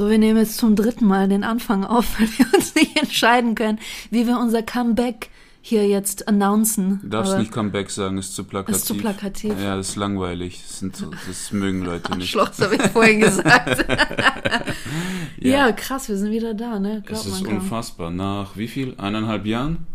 So, 0.00 0.08
wir 0.08 0.16
nehmen 0.16 0.38
jetzt 0.38 0.56
zum 0.56 0.76
dritten 0.76 1.04
Mal 1.06 1.28
den 1.28 1.44
Anfang 1.44 1.84
auf, 1.84 2.06
weil 2.18 2.26
wir 2.38 2.46
uns 2.54 2.74
nicht 2.74 2.98
entscheiden 2.98 3.54
können, 3.54 3.78
wie 4.10 4.26
wir 4.26 4.38
unser 4.38 4.62
Comeback 4.62 5.28
hier 5.60 5.86
jetzt 5.86 6.26
announcen. 6.26 7.00
Du 7.02 7.08
darfst 7.10 7.36
nicht 7.36 7.52
Comeback 7.52 7.90
sagen, 7.90 8.16
ist 8.16 8.34
zu 8.34 8.44
plakativ. 8.44 8.76
Ist 8.76 8.86
zu 8.86 8.94
plakativ. 8.94 9.52
Ja, 9.62 9.76
das 9.76 9.90
ist 9.90 9.96
langweilig. 9.96 10.62
Das, 10.62 10.78
sind, 10.78 11.06
das 11.28 11.52
mögen 11.52 11.82
Leute 11.82 12.12
nicht. 12.16 12.30
Schloss 12.30 12.58
habe 12.62 12.76
ich 12.76 12.82
vorhin 12.84 13.20
gesagt. 13.20 13.84
ja. 15.38 15.66
Ja. 15.66 15.72
krass, 15.72 16.08
wir 16.08 16.16
sind 16.16 16.30
wieder 16.30 16.54
da, 16.54 16.78
ne? 16.78 17.02
Es 17.04 17.06
Glaubt 17.06 17.26
ist 17.26 17.32
man 17.32 17.44
kaum. 17.44 17.54
unfassbar. 17.56 18.10
Nach 18.10 18.56
wie 18.56 18.68
viel? 18.68 18.94
Eineinhalb 18.96 19.44
Jahren? 19.44 19.86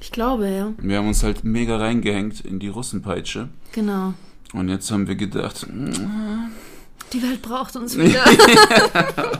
Ich 0.00 0.10
glaube, 0.10 0.48
ja. 0.48 0.72
Wir 0.78 0.98
haben 0.98 1.06
uns 1.06 1.22
halt 1.22 1.44
mega 1.44 1.76
reingehängt 1.76 2.40
in 2.40 2.58
die 2.58 2.66
Russenpeitsche. 2.66 3.48
Genau. 3.70 4.14
Und 4.54 4.68
jetzt 4.70 4.90
haben 4.90 5.06
wir 5.06 5.14
gedacht, 5.14 5.68
Die 7.12 7.22
Welt 7.22 7.40
braucht 7.42 7.76
uns 7.76 7.96
wieder. 7.98 8.24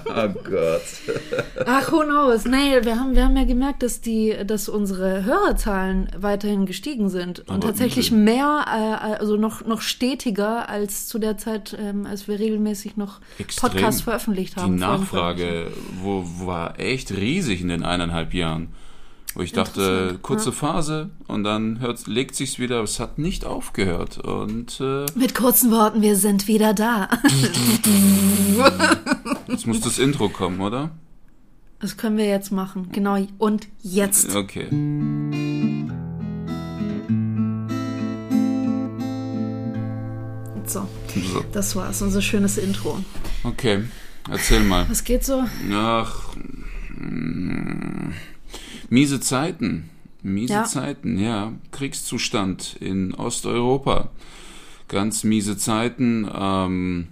oh 0.07 0.29
Gott. 0.48 0.83
Ach, 1.66 1.91
who 1.92 2.02
knows? 2.05 2.45
Nee, 2.45 2.84
wir 2.84 2.98
haben, 2.98 3.15
wir 3.15 3.25
haben 3.25 3.37
ja 3.37 3.45
gemerkt, 3.45 3.83
dass 3.83 4.01
die, 4.01 4.37
dass 4.47 4.69
unsere 4.69 5.25
Hörerzahlen 5.25 6.09
weiterhin 6.16 6.66
gestiegen 6.66 7.09
sind. 7.09 7.41
Und 7.41 7.51
Aber 7.51 7.61
tatsächlich 7.61 8.11
übel. 8.11 8.20
mehr, 8.25 8.65
äh, 8.69 9.15
also 9.19 9.37
noch, 9.37 9.65
noch 9.65 9.80
stetiger 9.80 10.69
als 10.69 11.09
zu 11.09 11.19
der 11.19 11.39
Zeit, 11.39 11.77
ähm, 11.79 12.06
als 12.06 12.29
wir 12.29 12.39
regelmäßig 12.39 12.97
noch 12.97 13.20
Extrem. 13.39 13.70
Podcasts 13.73 14.03
veröffentlicht 14.03 14.56
Die 14.56 14.61
haben. 14.61 14.77
Nachfrage 14.77 15.70
wo, 16.03 16.25
war 16.47 16.78
echt 16.78 17.11
riesig 17.12 17.61
in 17.62 17.69
den 17.69 17.83
eineinhalb 17.83 18.33
Jahren. 18.33 18.69
Wo 19.37 19.43
ich 19.43 19.53
dachte, 19.53 20.19
kurze 20.23 20.47
ja. 20.49 20.53
Phase 20.53 21.11
und 21.27 21.45
dann 21.45 21.81
hört, 21.81 22.07
legt 22.07 22.35
sich's 22.35 22.59
wieder, 22.59 22.77
aber 22.77 22.85
es 22.85 22.99
hat 22.99 23.19
nicht 23.19 23.45
aufgehört. 23.45 24.17
Und 24.17 24.81
äh, 24.81 25.05
Mit 25.15 25.35
kurzen 25.35 25.71
Worten, 25.71 26.01
wir 26.01 26.17
sind 26.17 26.49
wieder 26.49 26.73
da. 26.73 27.11
jetzt 29.47 29.67
muss 29.67 29.81
das 29.81 29.99
Intro 29.99 30.31
kommen, 30.31 30.62
oder? 30.62 30.89
Das 31.81 31.99
können 31.99 32.17
wir 32.17 32.25
jetzt 32.27 32.51
machen. 32.51 32.89
Genau. 32.93 33.19
Und 33.37 33.69
jetzt. 33.83 34.34
Okay. 34.34 34.69
So, 40.65 40.89
So, 41.15 41.45
das 41.53 41.77
war's. 41.77 42.00
Unser 42.00 42.23
schönes 42.23 42.56
Intro. 42.56 43.05
okay. 43.45 43.84
Erzähl 44.31 44.61
mal. 44.61 44.89
Was 44.89 45.05
geht 45.05 45.27
so? 45.27 45.45
Ach, 45.73 46.34
mm, 46.97 48.12
miese 48.89 49.20
Zeiten. 49.20 49.91
Miese 50.23 50.55
Ja. 50.55 50.65
Zeiten, 50.65 51.19
ja. 51.19 51.53
Kriegszustand 51.70 52.77
in 52.81 53.15
Osteuropa. 53.15 54.09
Ganz 54.89 55.25
miese 55.25 55.56
Zeiten. 55.56 56.28
Ähm, 56.33 57.09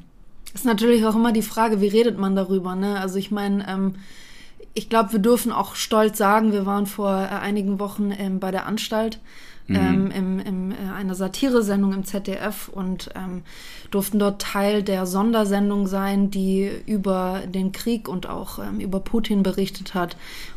Ist 0.52 0.64
natürlich 0.64 1.04
auch 1.04 1.14
immer 1.14 1.32
die 1.32 1.42
Frage, 1.42 1.80
wie 1.80 1.88
redet 1.88 2.18
man 2.18 2.36
darüber, 2.36 2.74
ne? 2.74 2.98
Also 3.00 3.18
ich 3.18 3.30
meine, 3.30 3.68
ähm, 3.68 3.94
ich 4.74 4.88
glaube, 4.88 5.12
wir 5.12 5.18
dürfen 5.20 5.52
auch 5.52 5.74
stolz 5.74 6.18
sagen, 6.18 6.52
wir 6.52 6.66
waren 6.66 6.86
vor 6.86 7.10
äh, 7.10 7.26
einigen 7.26 7.78
Wochen 7.78 8.12
ähm, 8.16 8.40
bei 8.40 8.50
der 8.50 8.66
Anstalt 8.66 9.20
ähm, 9.68 10.10
im, 10.10 10.38
im, 10.40 10.72
äh, 10.72 10.74
einer 10.94 11.14
Satiresendung 11.14 11.92
im 11.94 12.04
ZDF 12.04 12.68
und 12.68 13.10
ähm, 13.14 13.42
durften 13.90 14.18
dort 14.18 14.42
Teil 14.42 14.82
der 14.82 15.06
Sondersendung 15.06 15.86
sein, 15.86 16.30
die 16.30 16.70
über 16.86 17.42
den 17.46 17.72
Krieg 17.72 18.08
und 18.08 18.28
auch 18.28 18.58
ähm, 18.58 18.80
über 18.80 19.00
Putin 19.00 19.42
berichtet 19.42 19.94
hat 19.94 20.16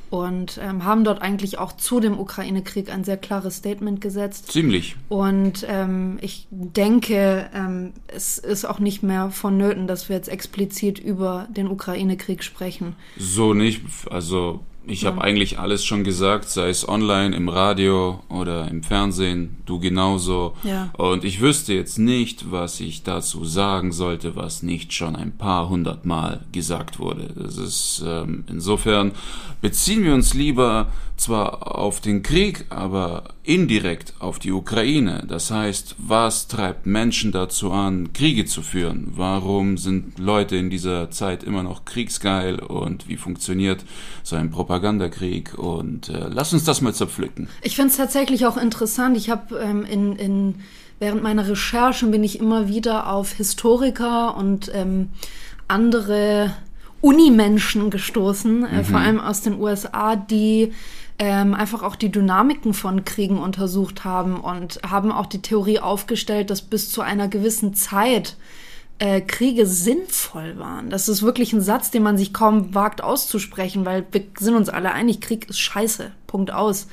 und 0.09 0.59
ähm, 0.61 0.83
haben 0.86 1.03
dort 1.03 1.22
eigentlich 1.22 1.58
auch 1.59 1.73
zu 1.73 2.00
dem 2.00 2.19
Ukraine-Krieg 2.19 2.91
ein 2.91 3.03
sehr 3.03 3.17
klares 3.17 3.58
Statement 3.58 4.02
gesetzt. 4.02 4.52
ziemlich. 4.52 4.95
Und 5.09 5.66
ähm, 5.67 6.17
ich 6.22 6.47
denke, 6.52 7.50
ähm, 7.53 7.94
es 8.08 8.38
ist 8.38 8.66
auch 8.66 8.80
nicht 8.80 9.03
mehr 9.03 9.31
vonnöten, 9.31 9.88
dass 9.88 10.09
wir 10.09 10.16
jetzt 10.16 10.30
explizit 10.30 11.00
über 11.00 11.47
den 11.50 11.67
Ukraine-Krieg 11.67 12.44
sprechen. 12.44 12.95
So 13.17 13.53
nicht. 13.53 13.81
Also 14.09 14.61
ich 14.88 15.06
habe 15.06 15.22
eigentlich 15.22 15.60
alles 15.60 15.86
schon 15.86 16.04
gesagt, 16.04 16.50
sei 16.50 16.70
es 16.70 16.88
online, 16.88 17.36
im 17.36 17.50
Radio 17.50 18.22
oder 18.30 18.68
im 18.70 18.84
Fernsehen, 18.84 19.58
du 19.66 19.80
genauso. 19.80 20.56
Ja. 20.64 20.90
Und 20.98 21.24
ich 21.24 21.42
wüsste 21.42 21.74
jetzt 21.74 22.00
nicht, 22.00 22.52
was 22.52 22.80
ich 22.80 23.03
dazu 23.03 23.46
sagen 23.46 23.92
sollte, 23.92 24.36
was 24.36 24.64
nicht 24.64 24.94
schon 24.94 25.16
ein 25.16 25.38
paar 25.38 25.70
hundert 25.70 26.06
Mal 26.06 26.46
gesagt 26.52 27.00
wurde. 27.00 27.34
Das 27.36 27.58
ist 27.58 28.03
ähm, 28.06 28.46
insofern 28.50 29.12
beziehen 29.62 30.03
wir 30.03 30.14
uns 30.14 30.34
lieber 30.34 30.88
zwar 31.18 31.78
auf 31.78 32.00
den 32.00 32.24
Krieg, 32.24 32.66
aber 32.70 33.24
indirekt 33.47 34.13
auf 34.19 34.40
die 34.40 34.52
Ukraine. 34.52 35.24
Das 35.25 35.52
heißt, 35.52 35.96
was 35.97 36.47
treibt 36.47 36.85
Menschen 36.85 37.31
dazu 37.31 37.72
an, 37.72 38.12
Kriege 38.12 38.46
zu 38.46 38.62
führen? 38.62 39.13
Warum 39.16 39.78
sind 39.78 40.19
Leute 40.19 40.58
in 40.58 40.69
dieser 40.69 41.12
Zeit 41.12 41.44
immer 41.44 41.63
noch 41.63 41.85
kriegsgeil 41.85 42.59
und 42.59 43.08
wie 43.08 43.16
funktioniert 43.16 43.85
so 44.22 44.35
ein 44.35 44.52
Propagandakrieg? 44.52 45.58
Und 45.58 46.09
äh, 46.09 46.28
lass 46.30 46.52
uns 46.52 46.66
das 46.66 46.81
mal 46.81 46.94
zerpflücken. 46.94 47.47
Ich 47.62 47.78
finde 47.78 47.91
es 47.91 47.97
tatsächlich 47.97 48.46
auch 48.46 48.58
interessant. 48.58 49.16
Ich 49.16 49.30
habe 49.30 49.58
ähm, 49.59 49.85
in, 49.85 50.18
in, 50.18 50.56
während 51.00 51.24
meiner 51.24 51.47
Recherchen 51.47 52.12
bin 52.12 52.25
ich 52.25 52.40
immer 52.40 52.68
wieder 52.68 53.09
auf 53.09 53.31
Historiker 53.31 54.35
und 54.35 54.69
ähm, 54.74 55.09
andere 55.69 56.53
Unimenschen 57.00 57.91
gestoßen, 57.91 58.66
äh, 58.66 58.84
vor 58.84 59.00
allem 59.00 59.22
aus 59.22 59.41
den 59.41 59.58
USA, 59.58 60.18
die 60.18 60.74
ähm, 61.19 61.53
einfach 61.53 61.81
auch 61.81 61.95
die 61.95 62.11
Dynamiken 62.11 62.73
von 62.73 63.03
Kriegen 63.03 63.39
untersucht 63.39 64.03
haben 64.03 64.39
und 64.39 64.79
haben 64.88 65.11
auch 65.11 65.25
die 65.25 65.41
Theorie 65.41 65.79
aufgestellt, 65.79 66.50
dass 66.50 66.61
bis 66.61 66.91
zu 66.91 67.01
einer 67.01 67.28
gewissen 67.28 67.73
Zeit 67.73 68.35
äh, 69.00 69.22
Kriege 69.22 69.66
sinnvoll 69.66 70.57
waren. 70.57 70.89
Das 70.89 71.09
ist 71.09 71.23
wirklich 71.23 71.53
ein 71.53 71.61
Satz, 71.61 71.91
den 71.91 72.03
man 72.03 72.17
sich 72.17 72.33
kaum 72.33 72.73
wagt 72.75 73.01
auszusprechen, 73.03 73.85
weil 73.85 74.05
wir 74.11 74.23
sind 74.38 74.55
uns 74.55 74.69
alle 74.69 74.91
einig, 74.91 75.22
Krieg 75.22 75.50
ist 75.50 75.59
scheiße. 75.59 76.11
Punkt 76.28 76.51
aus. 76.51 76.88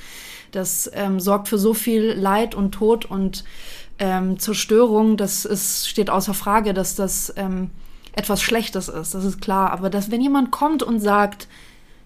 Das 0.52 0.91
ähm, 0.94 1.18
sorgt 1.18 1.48
für 1.48 1.58
so 1.58 1.74
viel 1.74 2.12
Leid 2.12 2.54
und 2.54 2.72
Tod 2.72 3.04
und 3.04 3.44
ähm, 3.98 4.38
Zerstörung. 4.38 5.16
Das 5.16 5.44
ist, 5.44 5.88
steht 5.88 6.10
außer 6.10 6.34
Frage, 6.34 6.74
dass 6.74 6.94
das 6.94 7.32
ähm, 7.36 7.70
etwas 8.12 8.41
Schlechtes 8.41 8.88
ist. 8.88 9.14
Das 9.14 9.24
ist 9.24 9.41
klar. 9.41 9.72
Aber 9.72 9.91
dass, 9.91 10.10
wenn 10.10 10.20
jemand 10.20 10.50
kommt 10.50 10.82
und 10.82 11.00
sagt, 11.00 11.48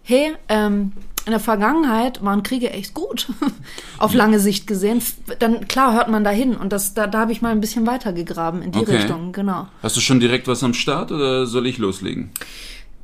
hey, 0.02 0.34
ähm, 0.48 0.92
in 1.28 1.32
der 1.32 1.40
Vergangenheit 1.40 2.24
waren 2.24 2.42
Kriege 2.42 2.70
echt 2.70 2.94
gut, 2.94 3.28
auf 3.98 4.14
lange 4.14 4.40
Sicht 4.40 4.66
gesehen, 4.66 5.02
dann 5.40 5.68
klar 5.68 5.92
hört 5.92 6.08
man 6.08 6.24
dahin. 6.24 6.56
Und 6.56 6.72
das, 6.72 6.94
da, 6.94 7.06
da 7.06 7.18
habe 7.20 7.32
ich 7.32 7.42
mal 7.42 7.50
ein 7.52 7.60
bisschen 7.60 7.86
weiter 7.86 8.14
gegraben 8.14 8.62
in 8.62 8.72
die 8.72 8.78
Okay. 8.78 8.96
Richtung, 8.96 9.32
genau. 9.32 9.68
Hast 9.82 9.94
du 9.94 10.00
schon 10.00 10.20
direkt 10.20 10.48
was 10.48 10.64
am 10.64 10.72
Start 10.72 11.12
oder 11.12 11.44
soll 11.44 11.66
ich 11.66 11.76
loslegen? 11.76 12.30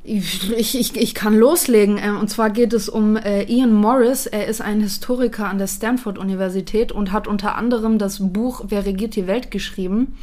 Ich, 0.03 0.51
ich, 0.73 0.95
ich 0.95 1.13
kann 1.13 1.35
loslegen. 1.37 1.99
ähm, 2.01 2.17
Und 2.17 2.31
zwar 2.31 2.49
geht 2.49 2.73
es 2.73 2.89
um 2.89 3.15
äh, 3.15 3.43
Ian 3.43 3.73
Morris. 3.73 4.25
Er 4.25 4.47
ist 4.47 4.59
ein 4.59 4.81
Historiker 4.81 5.47
an 5.47 5.59
der 5.59 5.67
Stanford-Universität 5.67 6.91
und 6.91 7.11
hat 7.11 7.27
unter 7.27 7.55
anderem 7.55 7.99
das 7.99 8.17
Buch 8.19 8.63
Wer 8.69 8.87
regiert 8.87 9.15
die 9.15 9.27
Welt 9.27 9.51
geschrieben. 9.51 10.17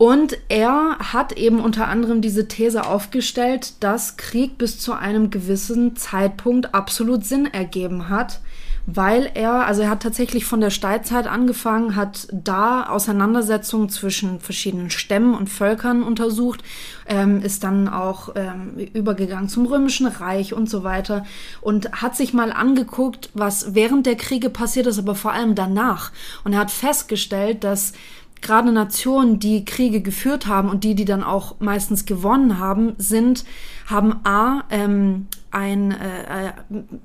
Und 0.00 0.38
er 0.48 0.96
hat 0.98 1.32
eben 1.32 1.60
unter 1.60 1.88
anderem 1.88 2.22
diese 2.22 2.48
These 2.48 2.86
aufgestellt, 2.86 3.74
dass 3.80 4.16
Krieg 4.16 4.56
bis 4.56 4.78
zu 4.78 4.94
einem 4.94 5.28
gewissen 5.28 5.94
Zeitpunkt 5.94 6.74
absolut 6.74 7.26
Sinn 7.26 7.44
ergeben 7.44 8.08
hat, 8.08 8.40
weil 8.86 9.30
er, 9.34 9.66
also 9.66 9.82
er 9.82 9.90
hat 9.90 10.02
tatsächlich 10.02 10.46
von 10.46 10.62
der 10.62 10.70
Steinzeit 10.70 11.26
angefangen, 11.26 11.96
hat 11.96 12.28
da 12.32 12.84
Auseinandersetzungen 12.84 13.90
zwischen 13.90 14.40
verschiedenen 14.40 14.88
Stämmen 14.88 15.34
und 15.34 15.50
Völkern 15.50 16.02
untersucht, 16.02 16.64
ähm, 17.06 17.42
ist 17.42 17.62
dann 17.62 17.86
auch 17.86 18.30
ähm, 18.36 18.78
übergegangen 18.94 19.50
zum 19.50 19.66
Römischen 19.66 20.06
Reich 20.06 20.54
und 20.54 20.70
so 20.70 20.82
weiter 20.82 21.26
und 21.60 21.92
hat 22.00 22.16
sich 22.16 22.32
mal 22.32 22.52
angeguckt, 22.52 23.28
was 23.34 23.74
während 23.74 24.06
der 24.06 24.16
Kriege 24.16 24.48
passiert 24.48 24.86
ist, 24.86 24.98
aber 24.98 25.14
vor 25.14 25.32
allem 25.32 25.54
danach. 25.54 26.10
Und 26.42 26.54
er 26.54 26.60
hat 26.60 26.70
festgestellt, 26.70 27.64
dass 27.64 27.92
gerade 28.42 28.72
Nationen, 28.72 29.38
die 29.38 29.64
Kriege 29.64 30.00
geführt 30.00 30.46
haben 30.46 30.68
und 30.68 30.84
die, 30.84 30.94
die 30.94 31.04
dann 31.04 31.22
auch 31.22 31.60
meistens 31.60 32.06
gewonnen 32.06 32.58
haben, 32.58 32.94
sind, 32.98 33.44
haben 33.86 34.24
A, 34.24 34.64
ähm, 34.70 35.26
ein, 35.50 35.90
äh, 35.90 36.52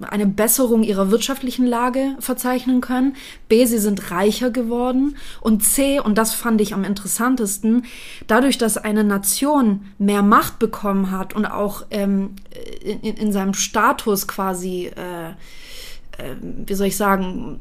eine 0.08 0.28
Besserung 0.28 0.84
ihrer 0.84 1.10
wirtschaftlichen 1.10 1.66
Lage 1.66 2.16
verzeichnen 2.20 2.80
können, 2.80 3.16
B, 3.50 3.66
sie 3.66 3.80
sind 3.80 4.12
reicher 4.12 4.52
geworden. 4.52 5.18
Und 5.42 5.64
C, 5.64 6.00
und 6.00 6.18
das 6.18 6.34
fand 6.34 6.62
ich 6.62 6.74
am 6.74 6.84
interessantesten, 6.84 7.86
dadurch, 8.28 8.58
dass 8.58 8.78
eine 8.78 9.04
Nation 9.04 9.88
mehr 9.98 10.22
Macht 10.22 10.60
bekommen 10.60 11.12
hat 11.12 11.34
und 11.36 11.46
auch 11.46 11.86
ähm, 11.90 12.36
in, 12.82 13.00
in 13.02 13.32
seinem 13.32 13.56
Status 13.56 14.28
quasi 14.28 14.88
äh, 14.88 15.34
wie 16.42 16.74
soll 16.74 16.88
ich 16.88 16.98
sagen, 16.98 17.60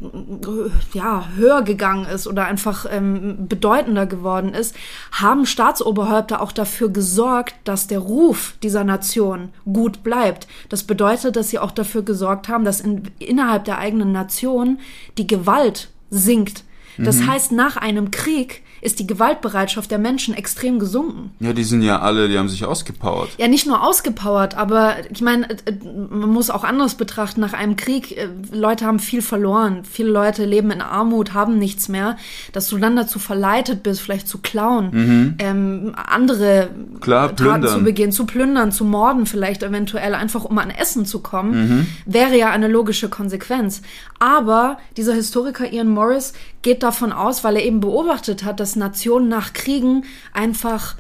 ja, 0.93 1.29
höher 1.37 1.62
gegangen 1.62 2.06
ist 2.06 2.27
oder 2.27 2.45
einfach 2.47 2.87
ähm, 2.91 3.47
bedeutender 3.49 4.06
geworden 4.06 4.55
ist, 4.55 4.77
haben 5.12 5.47
Staatsoberhäupter 5.47 6.41
auch 6.41 6.53
dafür 6.53 6.89
gesorgt, 6.89 7.55
dass 7.65 7.87
der 7.87 7.99
Ruf 7.99 8.55
dieser 8.62 8.85
Nation 8.85 9.51
gut 9.65 10.03
bleibt. 10.03 10.47
Das 10.69 10.85
bedeutet, 10.85 11.37
dass 11.37 11.51
sie 11.51 11.59
auch 11.59 11.73
dafür 11.73 12.03
gesorgt 12.03 12.49
haben, 12.49 12.65
dass 12.65 12.81
in, 12.81 13.11
innerhalb 13.19 13.65
der 13.65 13.79
eigenen 13.79 14.12
Nation 14.12 14.79
die 15.19 15.27
Gewalt 15.27 15.89
sinkt. 16.11 16.65
Das 16.97 17.27
heißt, 17.27 17.51
nach 17.51 17.77
einem 17.77 18.12
Krieg 18.12 18.62
ist 18.85 18.99
die 18.99 19.07
Gewaltbereitschaft 19.07 19.91
der 19.91 19.99
Menschen 19.99 20.35
extrem 20.35 20.79
gesunken. 20.79 21.31
Ja, 21.41 21.55
die 21.55 21.65
sind 21.65 21.81
ja 21.81 22.01
alle, 22.01 22.29
die 22.29 22.39
haben 22.39 22.51
sich 22.51 22.67
ausgepowert. 22.67 23.31
Ja, 23.39 23.49
nicht 23.49 23.67
nur 23.67 23.83
ausgepowert, 23.83 24.57
aber 24.57 24.97
ich 25.11 25.23
meine, 25.23 25.49
äh, 25.51 25.73
man 26.11 26.29
muss 26.29 26.51
auch 26.51 26.65
anders 26.65 26.95
betrachten. 26.95 27.41
Nach 27.41 27.55
einem 27.55 27.77
Krieg, 27.77 28.17
äh, 28.17 28.29
Leute 28.53 28.85
haben 28.85 28.99
viel 28.99 29.23
verloren. 29.23 29.85
Viele 29.91 30.11
Leute 30.11 30.45
leben 30.45 30.71
in 30.71 30.83
Armut, 30.83 31.33
haben 31.33 31.59
nichts 31.59 31.89
mehr. 31.89 32.19
Dass 32.53 32.69
du 32.69 32.77
dann 32.77 32.95
dazu 32.95 33.19
verleitet 33.19 33.83
bist, 33.83 34.03
vielleicht 34.03 34.29
zu 34.29 34.39
klauen, 34.39 34.91
mhm. 34.93 35.35
ähm, 35.39 35.93
andere 35.97 36.69
Klar, 37.01 37.29
Taten 37.29 37.37
plündern. 37.37 37.79
zu 37.79 37.85
begehen, 37.85 38.13
zu 38.13 38.27
plündern, 38.27 38.71
zu 38.71 38.85
morden 38.85 39.25
vielleicht 39.25 39.63
eventuell, 39.63 40.15
einfach 40.15 40.45
um 40.45 40.59
an 40.59 40.69
Essen 40.69 41.07
zu 41.07 41.21
kommen, 41.21 41.53
mhm. 41.53 41.87
wäre 42.05 42.37
ja 42.37 42.51
eine 42.51 42.69
logische 42.69 43.09
Konsequenz. 43.09 43.81
Aber 44.19 44.77
dieser 44.99 45.15
Historiker 45.15 45.73
Ian 45.73 45.89
Morris 45.89 46.35
geht 46.63 46.83
davon 46.83 47.13
aus, 47.13 47.45
weil 47.45 47.57
er 47.57 47.65
eben 47.65 47.81
beobachtet 47.81 48.45
hat, 48.45 48.59
dass 48.59 48.74
Nationen 48.76 49.29
nach 49.29 49.53
Kriegen 49.53 50.05
einfach 50.32 50.97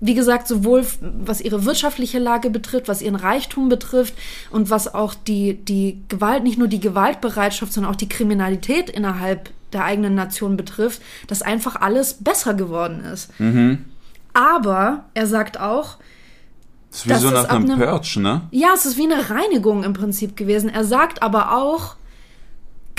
wie 0.00 0.14
gesagt, 0.14 0.46
sowohl 0.46 0.86
was 1.00 1.40
ihre 1.40 1.64
wirtschaftliche 1.64 2.18
Lage 2.18 2.50
betrifft, 2.50 2.88
was 2.88 3.02
ihren 3.02 3.16
Reichtum 3.16 3.68
betrifft 3.68 4.14
und 4.50 4.70
was 4.70 4.94
auch 4.94 5.14
die, 5.14 5.54
die 5.54 6.00
Gewalt, 6.08 6.44
nicht 6.44 6.58
nur 6.58 6.68
die 6.68 6.80
Gewaltbereitschaft, 6.80 7.72
sondern 7.72 7.92
auch 7.92 7.96
die 7.96 8.08
Kriminalität 8.08 8.90
innerhalb 8.90 9.50
der 9.72 9.84
eigenen 9.84 10.14
Nation 10.14 10.56
betrifft, 10.56 11.02
dass 11.26 11.42
einfach 11.42 11.76
alles 11.76 12.14
besser 12.14 12.54
geworden 12.54 13.04
ist. 13.04 13.38
Mhm. 13.40 13.86
Aber 14.32 15.04
er 15.14 15.26
sagt 15.26 15.58
auch, 15.58 15.96
das 16.90 17.00
ist 17.00 17.08
wie 17.08 17.14
so 17.14 17.30
nach 17.30 17.48
einem 17.48 17.78
Purge, 17.78 18.20
ne? 18.20 18.42
Ja, 18.50 18.68
es 18.74 18.86
ist 18.86 18.96
wie 18.96 19.12
eine 19.12 19.28
Reinigung 19.28 19.84
im 19.84 19.92
Prinzip 19.92 20.36
gewesen. 20.36 20.70
Er 20.70 20.84
sagt 20.84 21.22
aber 21.22 21.54
auch, 21.54 21.96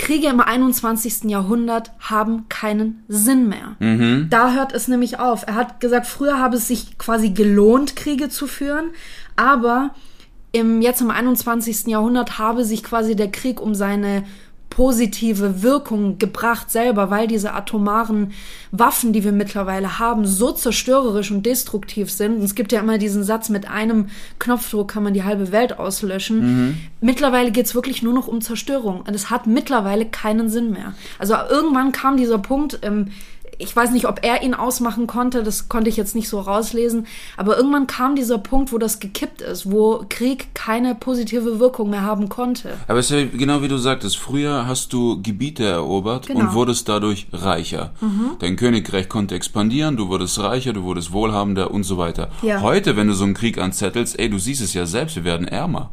Kriege 0.00 0.28
im 0.28 0.40
21. 0.40 1.24
Jahrhundert 1.24 1.92
haben 2.00 2.48
keinen 2.48 3.04
Sinn 3.06 3.50
mehr. 3.50 3.76
Mhm. 3.80 4.28
Da 4.30 4.54
hört 4.54 4.72
es 4.72 4.88
nämlich 4.88 5.18
auf. 5.18 5.44
Er 5.46 5.56
hat 5.56 5.78
gesagt, 5.78 6.06
früher 6.06 6.38
habe 6.38 6.56
es 6.56 6.68
sich 6.68 6.96
quasi 6.96 7.30
gelohnt, 7.30 7.96
Kriege 7.96 8.30
zu 8.30 8.46
führen, 8.46 8.92
aber 9.36 9.90
im, 10.52 10.80
jetzt 10.80 11.02
im 11.02 11.10
21. 11.10 11.86
Jahrhundert 11.88 12.38
habe 12.38 12.64
sich 12.64 12.82
quasi 12.82 13.14
der 13.14 13.30
Krieg 13.30 13.60
um 13.60 13.74
seine 13.74 14.24
positive 14.70 15.62
Wirkung 15.62 16.18
gebracht 16.18 16.70
selber, 16.70 17.10
weil 17.10 17.26
diese 17.26 17.52
atomaren 17.52 18.32
Waffen, 18.70 19.12
die 19.12 19.24
wir 19.24 19.32
mittlerweile 19.32 19.98
haben, 19.98 20.24
so 20.24 20.52
zerstörerisch 20.52 21.32
und 21.32 21.44
destruktiv 21.44 22.10
sind. 22.10 22.36
Und 22.36 22.44
es 22.44 22.54
gibt 22.54 22.70
ja 22.72 22.80
immer 22.80 22.96
diesen 22.96 23.24
Satz, 23.24 23.48
mit 23.48 23.68
einem 23.68 24.08
Knopfdruck 24.38 24.88
kann 24.88 25.02
man 25.02 25.12
die 25.12 25.24
halbe 25.24 25.50
Welt 25.50 25.78
auslöschen. 25.78 26.40
Mhm. 26.40 26.78
Mittlerweile 27.00 27.50
geht's 27.50 27.74
wirklich 27.74 28.02
nur 28.02 28.14
noch 28.14 28.28
um 28.28 28.40
Zerstörung. 28.40 29.00
Und 29.00 29.14
es 29.14 29.28
hat 29.28 29.48
mittlerweile 29.48 30.06
keinen 30.06 30.48
Sinn 30.48 30.70
mehr. 30.70 30.94
Also 31.18 31.34
irgendwann 31.50 31.90
kam 31.90 32.16
dieser 32.16 32.38
Punkt, 32.38 32.78
ähm, 32.82 33.08
ich 33.60 33.76
weiß 33.76 33.90
nicht, 33.90 34.06
ob 34.06 34.20
er 34.22 34.42
ihn 34.42 34.54
ausmachen 34.54 35.06
konnte, 35.06 35.42
das 35.42 35.68
konnte 35.68 35.90
ich 35.90 35.96
jetzt 35.96 36.14
nicht 36.14 36.28
so 36.28 36.40
rauslesen, 36.40 37.06
aber 37.36 37.56
irgendwann 37.56 37.86
kam 37.86 38.16
dieser 38.16 38.38
Punkt, 38.38 38.72
wo 38.72 38.78
das 38.78 39.00
gekippt 39.00 39.42
ist, 39.42 39.70
wo 39.70 40.04
Krieg 40.08 40.54
keine 40.54 40.94
positive 40.94 41.60
Wirkung 41.60 41.90
mehr 41.90 42.02
haben 42.02 42.28
konnte. 42.28 42.72
Aber 42.88 42.98
es 42.98 43.10
ist 43.10 43.16
ja 43.18 43.26
genau 43.26 43.62
wie 43.62 43.68
du 43.68 43.76
sagtest, 43.76 44.16
früher 44.16 44.66
hast 44.66 44.92
du 44.92 45.20
Gebiete 45.22 45.64
erobert 45.64 46.26
genau. 46.26 46.40
und 46.40 46.54
wurdest 46.54 46.88
dadurch 46.88 47.26
reicher. 47.32 47.92
Mhm. 48.00 48.32
Dein 48.38 48.56
Königreich 48.56 49.08
konnte 49.08 49.34
expandieren, 49.34 49.96
du 49.96 50.08
wurdest 50.08 50.38
reicher, 50.38 50.72
du 50.72 50.82
wurdest 50.82 51.12
wohlhabender 51.12 51.70
und 51.70 51.84
so 51.84 51.98
weiter. 51.98 52.30
Ja. 52.42 52.62
Heute, 52.62 52.96
wenn 52.96 53.08
du 53.08 53.14
so 53.14 53.24
einen 53.24 53.34
Krieg 53.34 53.58
anzettelst, 53.58 54.18
ey, 54.18 54.30
du 54.30 54.38
siehst 54.38 54.62
es 54.62 54.72
ja 54.72 54.86
selbst, 54.86 55.16
wir 55.16 55.24
werden 55.24 55.46
ärmer. 55.46 55.90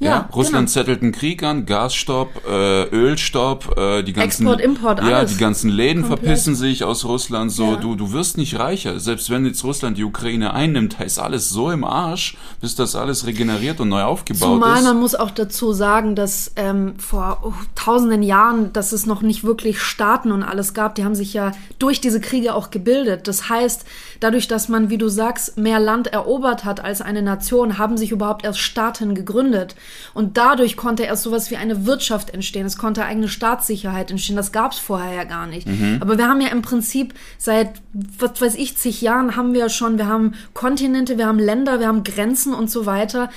Ja, 0.00 0.10
ja, 0.10 0.28
Russland 0.32 0.68
genau. 0.68 0.72
zettelt 0.72 1.02
einen 1.02 1.10
Krieg 1.10 1.42
an, 1.42 1.66
Gasstopp, 1.66 2.28
äh, 2.48 2.84
Ölstopp, 2.84 3.76
äh, 3.76 4.04
die 4.04 4.12
ganzen 4.12 4.46
Export, 4.46 4.60
Import, 4.60 5.00
alles. 5.00 5.10
Ja, 5.10 5.24
die 5.24 5.36
ganzen 5.36 5.70
Läden 5.70 6.02
Komplett. 6.02 6.20
verpissen 6.20 6.54
sich 6.54 6.84
aus 6.84 7.04
Russland. 7.04 7.50
So, 7.50 7.72
ja. 7.72 7.76
du 7.76 7.96
du 7.96 8.12
wirst 8.12 8.38
nicht 8.38 8.60
reicher. 8.60 9.00
Selbst 9.00 9.28
wenn 9.28 9.44
jetzt 9.44 9.64
Russland 9.64 9.98
die 9.98 10.04
Ukraine 10.04 10.54
einnimmt, 10.54 11.00
ist 11.00 11.18
alles 11.18 11.50
so 11.50 11.72
im 11.72 11.82
Arsch, 11.82 12.36
bis 12.60 12.76
das 12.76 12.94
alles 12.94 13.26
regeneriert 13.26 13.80
und 13.80 13.88
neu 13.88 14.02
aufgebaut 14.02 14.40
Zumal 14.40 14.74
ist. 14.74 14.78
Zumal 14.78 14.94
man 14.94 15.02
muss 15.02 15.16
auch 15.16 15.32
dazu 15.32 15.72
sagen, 15.72 16.14
dass 16.14 16.52
ähm, 16.54 16.94
vor 16.98 17.40
oh, 17.42 17.52
tausenden 17.74 18.22
Jahren, 18.22 18.72
dass 18.72 18.92
es 18.92 19.04
noch 19.04 19.22
nicht 19.22 19.42
wirklich 19.42 19.80
Staaten 19.80 20.30
und 20.30 20.44
alles 20.44 20.74
gab. 20.74 20.94
Die 20.94 21.04
haben 21.04 21.16
sich 21.16 21.34
ja 21.34 21.50
durch 21.80 22.00
diese 22.00 22.20
Kriege 22.20 22.54
auch 22.54 22.70
gebildet. 22.70 23.26
Das 23.26 23.48
heißt, 23.48 23.84
dadurch, 24.20 24.48
dass 24.48 24.68
man, 24.68 24.90
wie 24.90 24.98
du 24.98 25.08
sagst, 25.08 25.56
mehr 25.56 25.80
Land 25.80 26.08
erobert 26.08 26.64
hat 26.64 26.80
als 26.80 27.00
eine 27.00 27.22
Nation, 27.22 27.78
haben 27.78 27.96
sich 27.96 28.10
überhaupt 28.10 28.44
erst 28.44 28.60
Staaten 28.60 29.14
gegründet. 29.14 29.76
Und 30.14 30.36
dadurch 30.36 30.76
konnte 30.76 31.04
erst 31.04 31.22
sowas 31.22 31.50
wie 31.50 31.56
eine 31.56 31.86
Wirtschaft 31.86 32.30
entstehen. 32.30 32.66
Es 32.66 32.78
konnte 32.78 33.04
eigene 33.04 33.28
Staatssicherheit 33.28 34.10
entstehen. 34.10 34.36
Das 34.36 34.52
gab 34.52 34.72
es 34.72 34.78
vorher 34.78 35.14
ja 35.14 35.24
gar 35.24 35.46
nicht. 35.46 35.66
Mhm. 35.66 35.98
Aber 36.00 36.18
wir 36.18 36.28
haben 36.28 36.40
ja 36.40 36.48
im 36.48 36.62
Prinzip 36.62 37.14
seit, 37.38 37.72
was 37.92 38.40
weiß 38.40 38.54
ich, 38.56 38.76
zig 38.76 39.00
Jahren 39.00 39.36
haben 39.36 39.54
wir 39.54 39.68
schon, 39.68 39.98
wir 39.98 40.06
haben 40.06 40.34
Kontinente, 40.54 41.18
wir 41.18 41.26
haben 41.26 41.38
Länder, 41.38 41.80
wir 41.80 41.88
haben 41.88 42.04
Grenzen 42.04 42.54
und 42.54 42.70
so 42.70 42.86
weiter 42.86 43.30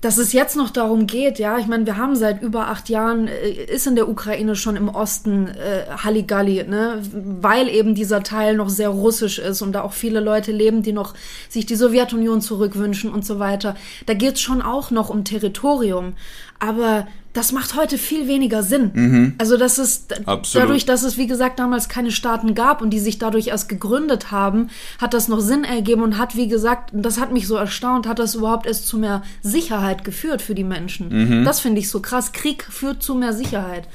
dass 0.00 0.16
es 0.16 0.32
jetzt 0.32 0.56
noch 0.56 0.70
darum 0.70 1.06
geht, 1.06 1.38
ja, 1.38 1.58
ich 1.58 1.66
meine, 1.66 1.84
wir 1.84 1.96
haben 1.96 2.16
seit 2.16 2.42
über 2.42 2.68
acht 2.68 2.88
Jahren, 2.88 3.28
äh, 3.28 3.50
ist 3.50 3.86
in 3.86 3.96
der 3.96 4.08
Ukraine 4.08 4.56
schon 4.56 4.76
im 4.76 4.88
Osten 4.88 5.48
äh, 5.48 5.84
Halligalli, 6.02 6.64
ne, 6.64 7.02
weil 7.12 7.68
eben 7.68 7.94
dieser 7.94 8.22
Teil 8.22 8.56
noch 8.56 8.70
sehr 8.70 8.88
russisch 8.88 9.38
ist 9.38 9.60
und 9.62 9.72
da 9.72 9.82
auch 9.82 9.92
viele 9.92 10.20
Leute 10.20 10.52
leben, 10.52 10.82
die 10.82 10.92
noch 10.92 11.14
sich 11.48 11.66
die 11.66 11.76
Sowjetunion 11.76 12.40
zurückwünschen 12.40 13.12
und 13.12 13.26
so 13.26 13.38
weiter. 13.38 13.76
Da 14.06 14.14
geht 14.14 14.34
es 14.34 14.40
schon 14.40 14.62
auch 14.62 14.90
noch 14.90 15.10
um 15.10 15.24
Territorium, 15.24 16.14
aber 16.58 17.06
das 17.32 17.52
macht 17.52 17.76
heute 17.76 17.96
viel 17.96 18.26
weniger 18.26 18.62
Sinn. 18.62 18.90
Mhm. 18.92 19.34
Also 19.38 19.56
das 19.56 19.78
ist 19.78 20.26
Absolut. 20.26 20.68
dadurch, 20.68 20.84
dass 20.84 21.04
es 21.04 21.16
wie 21.16 21.28
gesagt 21.28 21.58
damals 21.58 21.88
keine 21.88 22.10
Staaten 22.10 22.54
gab 22.54 22.82
und 22.82 22.90
die 22.90 22.98
sich 22.98 23.18
dadurch 23.18 23.48
erst 23.48 23.68
gegründet 23.68 24.32
haben, 24.32 24.68
hat 25.00 25.14
das 25.14 25.28
noch 25.28 25.40
Sinn 25.40 25.62
ergeben 25.64 26.02
und 26.02 26.18
hat 26.18 26.36
wie 26.36 26.48
gesagt, 26.48 26.90
das 26.92 27.20
hat 27.20 27.32
mich 27.32 27.46
so 27.46 27.54
erstaunt, 27.54 28.08
hat 28.08 28.18
das 28.18 28.34
überhaupt 28.34 28.66
erst 28.66 28.88
zu 28.88 28.98
mehr 28.98 29.22
Sicherheit 29.42 30.02
geführt 30.02 30.42
für 30.42 30.56
die 30.56 30.64
Menschen. 30.64 31.40
Mhm. 31.40 31.44
Das 31.44 31.60
finde 31.60 31.80
ich 31.80 31.88
so 31.88 32.00
krass. 32.00 32.32
Krieg 32.32 32.64
führt 32.64 33.02
zu 33.02 33.14
mehr 33.14 33.32
Sicherheit. 33.32 33.86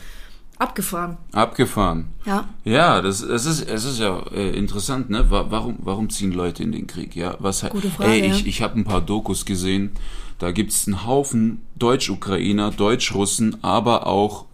Abgefahren. 0.58 1.18
Abgefahren. 1.34 2.06
Ja. 2.26 2.46
Ja, 2.64 3.02
das, 3.02 3.28
das 3.28 3.46
ist, 3.46 3.70
es 3.70 3.84
ist 3.84 4.00
ja 4.00 4.24
äh, 4.32 4.52
interessant, 4.58 5.10
ne? 5.10 5.26
Warum, 5.30 5.76
warum 5.80 6.10
ziehen 6.10 6.32
Leute 6.32 6.64
in 6.64 6.72
den 6.72 6.88
Krieg? 6.88 7.14
Ja, 7.14 7.36
was 7.40 7.66
Gute 7.70 7.90
Frage, 7.90 8.12
Ey, 8.12 8.32
ich, 8.32 8.48
ich 8.48 8.62
habe 8.62 8.80
ein 8.80 8.86
paar 8.86 9.02
Dokus 9.02 9.46
gesehen 9.46 9.92
da 10.40 10.52
gibt's 10.52 10.88
einen 10.88 11.06
Haufen 11.06 11.62
Deutsch-Ukrainer, 11.76 12.72
Deutsch-Russen, 12.72 13.64
aber 13.64 14.08
auch 14.08 14.46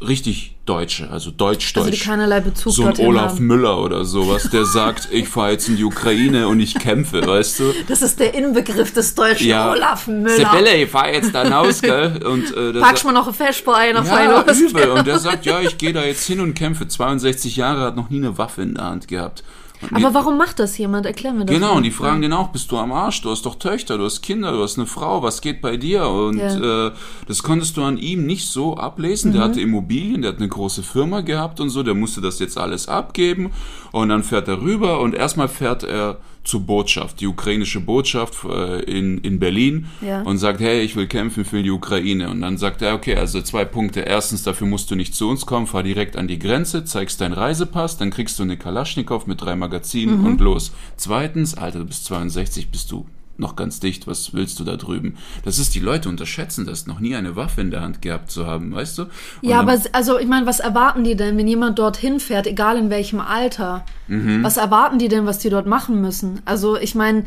richtig 0.00 0.54
Deutsche, 0.66 1.10
also 1.10 1.30
Deutsch-Deutsch. 1.30 1.76
Also 1.76 1.90
die 1.90 1.98
keinerlei 1.98 2.40
Bezug 2.40 2.72
So 2.72 2.86
ein 2.86 2.98
Olaf 2.98 3.32
haben. 3.32 3.46
Müller 3.46 3.82
oder 3.82 4.06
sowas, 4.06 4.48
der 4.50 4.64
sagt, 4.64 5.08
ich 5.12 5.28
fahre 5.28 5.52
jetzt 5.52 5.68
in 5.68 5.76
die 5.76 5.84
Ukraine 5.84 6.48
und 6.48 6.58
ich 6.58 6.74
kämpfe, 6.74 7.26
weißt 7.26 7.60
du? 7.60 7.74
Das 7.86 8.00
ist 8.00 8.18
der 8.18 8.32
Inbegriff 8.32 8.92
des 8.94 9.14
deutschen 9.14 9.48
ja, 9.48 9.70
Olaf 9.72 10.06
Müller. 10.06 10.36
Sibylle, 10.36 10.76
ich 10.76 10.90
fahr 10.90 11.12
jetzt 11.12 11.34
da 11.34 11.42
raus, 11.42 11.82
gell? 11.82 12.24
Und, 12.24 12.56
äh, 12.56 12.80
Packst 12.80 13.04
mal 13.04 13.12
noch 13.12 13.28
ein 13.28 13.34
Feschbrei 13.34 13.92
nach 13.92 14.06
ja, 14.06 14.42
übel. 14.52 14.90
Und 14.90 15.06
der 15.06 15.18
sagt, 15.18 15.44
ja, 15.44 15.60
ich 15.60 15.76
gehe 15.76 15.92
da 15.92 16.02
jetzt 16.02 16.26
hin 16.26 16.40
und 16.40 16.54
kämpfe. 16.54 16.88
62 16.88 17.56
Jahre, 17.56 17.82
hat 17.82 17.96
noch 17.96 18.08
nie 18.08 18.18
eine 18.18 18.38
Waffe 18.38 18.62
in 18.62 18.74
der 18.74 18.84
Hand 18.84 19.06
gehabt. 19.06 19.44
Aber 19.92 20.14
warum 20.14 20.38
macht 20.38 20.58
das 20.58 20.76
jemand? 20.78 21.06
Erklär 21.06 21.32
mir 21.32 21.44
das. 21.44 21.54
Genau, 21.54 21.70
mal. 21.70 21.76
und 21.78 21.82
die 21.82 21.90
fragen 21.90 22.22
den 22.22 22.32
auch, 22.32 22.48
bist 22.48 22.70
du 22.70 22.78
am 22.78 22.92
Arsch? 22.92 23.22
Du 23.22 23.30
hast 23.30 23.46
doch 23.46 23.56
Töchter, 23.56 23.98
du 23.98 24.04
hast 24.04 24.22
Kinder, 24.22 24.52
du 24.52 24.62
hast 24.62 24.78
eine 24.78 24.86
Frau, 24.86 25.22
was 25.22 25.40
geht 25.40 25.60
bei 25.60 25.76
dir? 25.76 26.06
Und 26.08 26.38
ja. 26.38 26.88
äh, 26.88 26.92
das 27.26 27.42
konntest 27.42 27.76
du 27.76 27.82
an 27.82 27.96
ihm 27.96 28.26
nicht 28.26 28.48
so 28.48 28.76
ablesen. 28.76 29.30
Mhm. 29.30 29.34
Der 29.34 29.42
hatte 29.44 29.60
Immobilien, 29.60 30.22
der 30.22 30.32
hat 30.32 30.38
eine 30.38 30.48
große 30.48 30.82
Firma 30.82 31.20
gehabt 31.20 31.60
und 31.60 31.70
so, 31.70 31.82
der 31.82 31.94
musste 31.94 32.20
das 32.20 32.38
jetzt 32.38 32.58
alles 32.58 32.88
abgeben. 32.88 33.50
Und 33.92 34.08
dann 34.08 34.22
fährt 34.22 34.48
er 34.48 34.60
rüber 34.60 35.00
und 35.00 35.14
erstmal 35.14 35.48
fährt 35.48 35.84
er 35.84 36.18
zur 36.44 36.60
Botschaft, 36.60 37.20
die 37.20 37.26
ukrainische 37.26 37.80
Botschaft 37.80 38.44
äh, 38.44 38.82
in, 38.82 39.18
in 39.18 39.38
Berlin 39.38 39.86
ja. 40.00 40.22
und 40.22 40.38
sagt, 40.38 40.60
hey, 40.60 40.82
ich 40.82 40.94
will 40.94 41.06
kämpfen 41.06 41.44
für 41.44 41.62
die 41.62 41.70
Ukraine. 41.70 42.30
Und 42.30 42.42
dann 42.42 42.58
sagt 42.58 42.82
er, 42.82 42.94
okay, 42.94 43.16
also 43.16 43.40
zwei 43.42 43.64
Punkte. 43.64 44.00
Erstens, 44.00 44.42
dafür 44.42 44.66
musst 44.66 44.90
du 44.90 44.94
nicht 44.94 45.14
zu 45.14 45.28
uns 45.28 45.46
kommen, 45.46 45.66
fahr 45.66 45.82
direkt 45.82 46.16
an 46.16 46.28
die 46.28 46.38
Grenze, 46.38 46.84
zeigst 46.84 47.20
deinen 47.20 47.32
Reisepass, 47.32 47.96
dann 47.96 48.10
kriegst 48.10 48.38
du 48.38 48.42
eine 48.42 48.56
Kalaschnikow 48.56 49.26
mit 49.26 49.40
drei 49.40 49.56
Magazinen 49.56 50.20
mhm. 50.20 50.26
und 50.26 50.40
los. 50.40 50.72
Zweitens, 50.96 51.54
Alter, 51.54 51.80
du 51.80 51.86
bist 51.86 52.04
62, 52.04 52.70
bist 52.70 52.90
du 52.92 53.06
noch 53.36 53.56
ganz 53.56 53.80
dicht, 53.80 54.06
was 54.06 54.34
willst 54.34 54.60
du 54.60 54.64
da 54.64 54.76
drüben? 54.76 55.16
Das 55.44 55.58
ist, 55.58 55.74
die 55.74 55.80
Leute 55.80 56.08
unterschätzen 56.08 56.66
das, 56.66 56.86
noch 56.86 57.00
nie 57.00 57.16
eine 57.16 57.36
Waffe 57.36 57.60
in 57.60 57.70
der 57.70 57.80
Hand 57.80 58.02
gehabt 58.02 58.30
zu 58.30 58.46
haben, 58.46 58.74
weißt 58.74 58.98
du? 58.98 59.02
Und 59.02 59.10
ja, 59.42 59.60
aber 59.60 59.78
also 59.92 60.18
ich 60.18 60.26
meine, 60.26 60.46
was 60.46 60.60
erwarten 60.60 61.04
die 61.04 61.16
denn, 61.16 61.36
wenn 61.36 61.48
jemand 61.48 61.78
dorthin 61.78 62.20
fährt, 62.20 62.46
egal 62.46 62.78
in 62.78 62.90
welchem 62.90 63.20
Alter? 63.20 63.84
Mhm. 64.08 64.42
Was 64.42 64.56
erwarten 64.56 64.98
die 64.98 65.08
denn, 65.08 65.26
was 65.26 65.38
die 65.38 65.50
dort 65.50 65.66
machen 65.66 66.00
müssen? 66.00 66.40
Also 66.44 66.76
ich 66.76 66.94
meine, 66.94 67.24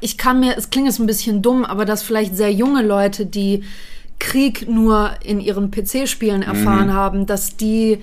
ich 0.00 0.18
kann 0.18 0.40
mir, 0.40 0.56
es 0.56 0.70
klingt 0.70 0.86
jetzt 0.86 1.00
ein 1.00 1.06
bisschen 1.06 1.42
dumm, 1.42 1.64
aber 1.64 1.84
dass 1.84 2.02
vielleicht 2.02 2.36
sehr 2.36 2.52
junge 2.52 2.82
Leute, 2.82 3.26
die 3.26 3.64
Krieg 4.18 4.68
nur 4.68 5.10
in 5.24 5.40
ihren 5.40 5.70
PC-Spielen 5.70 6.42
erfahren 6.42 6.88
mhm. 6.88 6.92
haben, 6.92 7.26
dass 7.26 7.56
die 7.56 7.98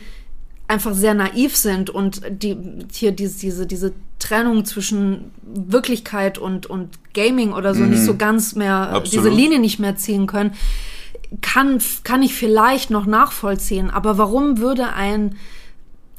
einfach 0.67 0.93
sehr 0.93 1.13
naiv 1.13 1.55
sind 1.55 1.89
und 1.89 2.22
die 2.29 2.58
hier 2.91 3.12
diese 3.12 3.39
diese 3.39 3.65
diese 3.65 3.93
Trennung 4.20 4.66
zwischen 4.66 5.32
Wirklichkeit 5.44 6.38
und 6.38 6.68
und 6.68 7.00
Gaming 7.14 7.54
oder 7.54 7.74
so 7.74 7.84
mhm. 7.84 7.92
nicht 7.92 8.04
so 8.04 8.16
ganz 8.16 8.56
mehr 8.56 8.76
Absolut. 8.76 9.14
diese 9.14 9.30
Linie 9.30 9.60
nicht 9.60 9.80
mehr 9.80 9.96
ziehen 9.96 10.28
können, 10.28 10.54
kann 11.42 11.80
kann 12.04 12.22
ich 12.22 12.34
vielleicht 12.34 12.92
noch 12.92 13.06
nachvollziehen. 13.06 13.90
Aber 13.90 14.18
warum 14.18 14.60
würde 14.60 14.94
ein 14.94 15.36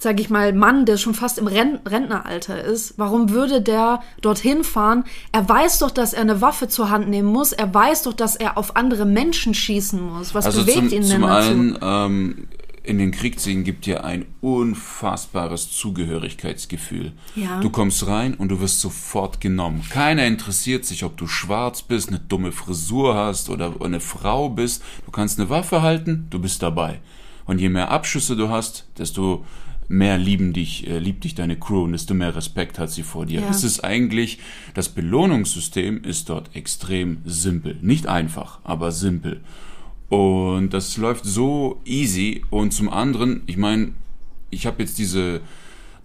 sag 0.01 0.19
ich 0.19 0.31
mal, 0.31 0.55
Mann, 0.55 0.87
der 0.87 0.97
schon 0.97 1.13
fast 1.13 1.39
im 1.39 1.47
Rentneralter 1.47 2.65
ist, 2.65 2.95
warum 2.97 3.31
würde 3.31 3.61
der 3.61 4.01
dorthin 4.23 4.65
fahren? 4.65 5.05
Er 5.31 5.47
weiß 5.47 5.81
doch, 5.81 5.91
dass 5.91 6.15
er 6.15 6.23
eine 6.23 6.41
Waffe 6.41 6.69
zur 6.69 6.89
Hand 6.89 7.09
nehmen 7.09 7.29
muss. 7.29 7.53
Er 7.53 7.73
weiß 7.73 8.05
doch, 8.05 8.15
dass 8.15 8.35
er 8.35 8.57
auf 8.57 8.77
andere 8.77 9.05
Menschen 9.05 9.53
schießen 9.53 10.01
muss. 10.01 10.35
Was 10.35 10.47
also 10.47 10.63
bewegt 10.63 10.79
zum, 10.79 10.87
ihn 10.87 11.03
denn 11.03 11.03
zum 11.03 11.23
dazu? 11.23 11.51
einen, 11.51 11.79
ähm, 11.83 12.49
in 12.83 12.99
den 12.99 13.11
Krieg 13.11 13.39
ziehen 13.39 13.65
gibt 13.65 13.87
dir 13.87 14.05
ein 14.05 14.25
unfassbares 14.41 15.71
Zugehörigkeitsgefühl. 15.71 17.13
Ja. 17.37 17.61
Du 17.61 17.71
kommst 17.71 18.07
rein 18.07 18.35
und 18.35 18.49
du 18.49 18.61
wirst 18.61 18.81
sofort 18.81 19.41
genommen. 19.41 19.83
Keiner 19.91 20.27
interessiert 20.27 20.85
sich, 20.85 21.05
ob 21.05 21.17
du 21.17 21.27
schwarz 21.27 21.83
bist, 21.83 22.09
eine 22.09 22.21
dumme 22.21 22.53
Frisur 22.53 23.15
hast 23.15 23.51
oder 23.51 23.75
eine 23.81 24.01
Frau 24.01 24.49
bist. 24.49 24.83
Du 25.05 25.11
kannst 25.11 25.39
eine 25.39 25.51
Waffe 25.51 25.83
halten, 25.83 26.27
du 26.31 26.39
bist 26.39 26.63
dabei. 26.63 27.01
Und 27.45 27.59
je 27.59 27.69
mehr 27.69 27.91
Abschüsse 27.91 28.37
du 28.37 28.49
hast, 28.49 28.87
desto 28.97 29.45
mehr 29.89 30.19
lieben 30.19 30.53
dich, 30.53 30.87
äh, 30.89 30.99
liebt 30.99 31.25
dich 31.25 31.35
deine 31.35 31.59
Crew 31.59 31.83
und 31.83 31.93
desto 31.93 32.15
mehr 32.15 32.35
Respekt 32.35 32.79
hat 32.79 32.91
sie 32.91 33.03
vor 33.03 33.27
dir. 33.27 33.41
Ja. 33.41 33.51
Es 33.51 33.65
ist 33.65 33.85
eigentlich, 33.85 34.39
das 34.73 34.89
Belohnungssystem 34.89 36.05
ist 36.05 36.29
dort 36.29 36.55
extrem 36.55 37.19
simpel. 37.25 37.77
Nicht 37.83 38.07
einfach, 38.07 38.61
aber 38.63 38.93
simpel. 38.93 39.41
Und 40.11 40.75
das 40.75 40.97
läuft 40.97 41.25
so 41.25 41.81
easy. 41.85 42.45
Und 42.51 42.73
zum 42.73 42.91
anderen, 42.91 43.43
ich 43.47 43.57
meine, 43.57 43.93
ich 44.51 44.67
habe 44.67 44.83
jetzt 44.83 44.99
diese 44.99 45.41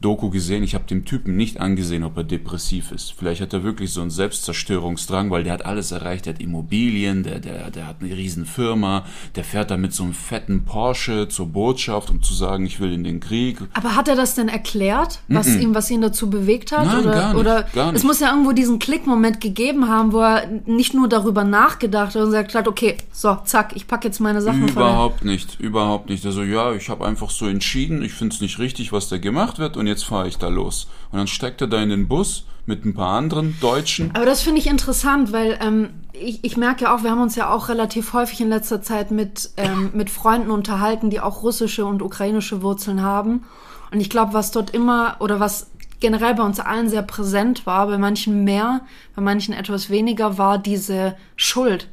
Doku 0.05 0.29
gesehen, 0.29 0.63
ich 0.63 0.75
habe 0.75 0.85
dem 0.85 1.03
Typen 1.03 1.35
nicht 1.35 1.59
angesehen, 1.59 2.03
ob 2.03 2.15
er 2.15 2.23
depressiv 2.23 2.91
ist. 2.91 3.15
Vielleicht 3.17 3.41
hat 3.41 3.53
er 3.53 3.63
wirklich 3.63 3.91
so 3.91 4.01
einen 4.01 4.11
Selbstzerstörungsdrang, 4.11 5.31
weil 5.31 5.43
der 5.43 5.53
hat 5.53 5.65
alles 5.65 5.91
erreicht, 5.91 6.27
der 6.27 6.35
hat 6.35 6.41
Immobilien, 6.41 7.23
der, 7.23 7.39
der, 7.39 7.71
der 7.71 7.87
hat 7.87 7.95
eine 8.01 8.15
riesen 8.15 8.45
Firma, 8.45 9.03
der 9.35 9.43
fährt 9.43 9.71
da 9.71 9.77
mit 9.77 9.95
so 9.95 10.03
einem 10.03 10.13
fetten 10.13 10.63
Porsche 10.63 11.27
zur 11.27 11.47
Botschaft, 11.47 12.11
um 12.11 12.21
zu 12.21 12.35
sagen, 12.35 12.67
ich 12.67 12.79
will 12.79 12.93
in 12.93 13.03
den 13.03 13.19
Krieg. 13.19 13.57
Aber 13.73 13.95
hat 13.95 14.07
er 14.07 14.15
das 14.15 14.35
denn 14.35 14.47
erklärt, 14.47 15.21
was 15.27 15.47
ihm, 15.47 15.73
was 15.73 15.89
ihn 15.89 16.01
dazu 16.01 16.29
bewegt 16.29 16.71
hat? 16.71 16.85
Nein, 16.85 16.99
oder, 16.99 17.11
gar 17.11 17.33
nicht, 17.33 17.39
oder 17.39 17.63
gar 17.73 17.85
nicht. 17.87 17.95
es 17.95 18.03
muss 18.03 18.19
ja 18.19 18.29
irgendwo 18.29 18.51
diesen 18.51 18.77
Klickmoment 18.77 19.41
gegeben 19.41 19.87
haben, 19.87 20.13
wo 20.13 20.19
er 20.19 20.45
nicht 20.67 20.93
nur 20.93 21.09
darüber 21.09 21.43
nachgedacht 21.43 22.13
hat 22.13 22.21
und 22.21 22.25
gesagt 22.25 22.53
hat, 22.53 22.67
okay, 22.67 22.97
so, 23.11 23.39
zack, 23.43 23.75
ich 23.75 23.87
packe 23.87 24.07
jetzt 24.07 24.19
meine 24.19 24.43
Sachen 24.43 24.67
Überhaupt 24.67 25.25
nicht, 25.25 25.59
überhaupt 25.59 26.09
nicht. 26.09 26.23
Also 26.27 26.43
ja, 26.43 26.73
ich 26.73 26.89
habe 26.89 27.07
einfach 27.07 27.31
so 27.31 27.47
entschieden, 27.47 28.03
ich 28.03 28.13
finde 28.13 28.35
es 28.35 28.41
nicht 28.41 28.59
richtig, 28.59 28.91
was 28.91 29.09
da 29.09 29.17
gemacht 29.17 29.57
wird 29.57 29.77
und 29.77 29.87
jetzt 29.87 29.94
fahre 30.03 30.27
ich 30.27 30.37
da 30.37 30.47
los. 30.47 30.87
Und 31.11 31.19
dann 31.19 31.27
steckt 31.27 31.61
er 31.61 31.67
da 31.67 31.81
in 31.81 31.89
den 31.89 32.07
Bus 32.07 32.45
mit 32.65 32.85
ein 32.85 32.93
paar 32.93 33.15
anderen 33.15 33.57
Deutschen. 33.59 34.11
Aber 34.15 34.25
das 34.25 34.41
finde 34.41 34.59
ich 34.59 34.67
interessant, 34.67 35.31
weil 35.31 35.57
ähm, 35.61 35.89
ich, 36.13 36.43
ich 36.43 36.57
merke 36.57 36.85
ja 36.85 36.95
auch, 36.95 37.03
wir 37.03 37.11
haben 37.11 37.21
uns 37.21 37.35
ja 37.35 37.49
auch 37.51 37.69
relativ 37.69 38.13
häufig 38.13 38.41
in 38.41 38.49
letzter 38.49 38.81
Zeit 38.81 39.11
mit, 39.11 39.51
ähm, 39.57 39.91
mit 39.93 40.09
Freunden 40.09 40.51
unterhalten, 40.51 41.09
die 41.09 41.19
auch 41.19 41.43
russische 41.43 41.85
und 41.85 42.01
ukrainische 42.01 42.61
Wurzeln 42.61 43.01
haben. 43.01 43.45
Und 43.91 43.99
ich 43.99 44.09
glaube, 44.09 44.33
was 44.33 44.51
dort 44.51 44.71
immer 44.71 45.17
oder 45.19 45.39
was 45.39 45.67
generell 45.99 46.35
bei 46.35 46.43
uns 46.43 46.59
allen 46.59 46.89
sehr 46.89 47.03
präsent 47.03 47.65
war, 47.65 47.87
bei 47.87 47.97
manchen 47.97 48.43
mehr, 48.43 48.81
bei 49.15 49.21
manchen 49.21 49.53
etwas 49.53 49.89
weniger, 49.89 50.37
war 50.37 50.57
diese 50.57 51.15
Schuld. 51.35 51.89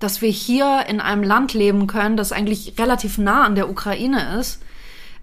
Dass 0.00 0.20
wir 0.20 0.30
hier 0.30 0.84
in 0.88 1.00
einem 1.00 1.22
Land 1.22 1.54
leben 1.54 1.86
können, 1.86 2.16
das 2.16 2.32
eigentlich 2.32 2.74
relativ 2.78 3.18
nah 3.18 3.44
an 3.44 3.54
der 3.54 3.70
Ukraine 3.70 4.38
ist, 4.38 4.60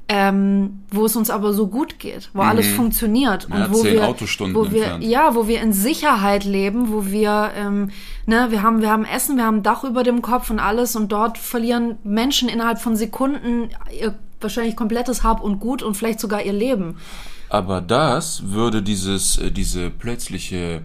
ähm, 0.10 0.83
wo 0.91 1.05
es 1.05 1.15
uns 1.15 1.29
aber 1.29 1.53
so 1.53 1.67
gut 1.67 1.98
geht, 1.98 2.29
wo 2.33 2.41
alles 2.41 2.67
funktioniert 2.67 3.48
Ja, 3.50 3.65
und 3.65 3.74
wo 3.74 3.81
zehn 3.81 3.93
wir, 3.93 4.07
Autostunden 4.07 4.55
wo 4.55 4.69
wir, 4.72 4.83
entfernt. 4.83 5.03
ja, 5.05 5.33
wo 5.36 5.48
wir 5.48 5.62
in 5.62 5.72
Sicherheit 5.74 6.43
leben, 6.43 6.91
wo 6.91 7.05
wir, 7.05 7.51
ähm, 7.55 7.89
ne, 8.25 8.48
wir 8.50 8.62
haben, 8.62 8.81
wir 8.81 8.89
haben 8.89 9.05
Essen, 9.05 9.38
wir 9.38 9.45
haben 9.45 9.63
Dach 9.63 9.83
über 9.83 10.03
dem 10.03 10.22
Kopf 10.22 10.50
und 10.50 10.60
alles 10.60 10.95
und 10.95 11.12
dort 11.12 11.38
verlieren 11.38 11.98
Menschen 12.03 12.50
innerhalb 12.50 12.79
von 12.79 12.95
Sekunden 12.95 13.69
ihr 13.98 14.13
wahrscheinlich 14.41 14.75
komplettes 14.75 15.24
Hab 15.24 15.41
und 15.41 15.60
Gut 15.60 15.81
und 15.81 15.95
vielleicht 15.95 16.19
sogar 16.19 16.43
ihr 16.43 16.53
Leben. 16.53 16.98
Aber 17.50 17.79
das 17.81 18.43
würde 18.51 18.81
dieses, 18.81 19.38
äh, 19.38 19.51
diese 19.51 19.89
plötzliche, 19.89 20.81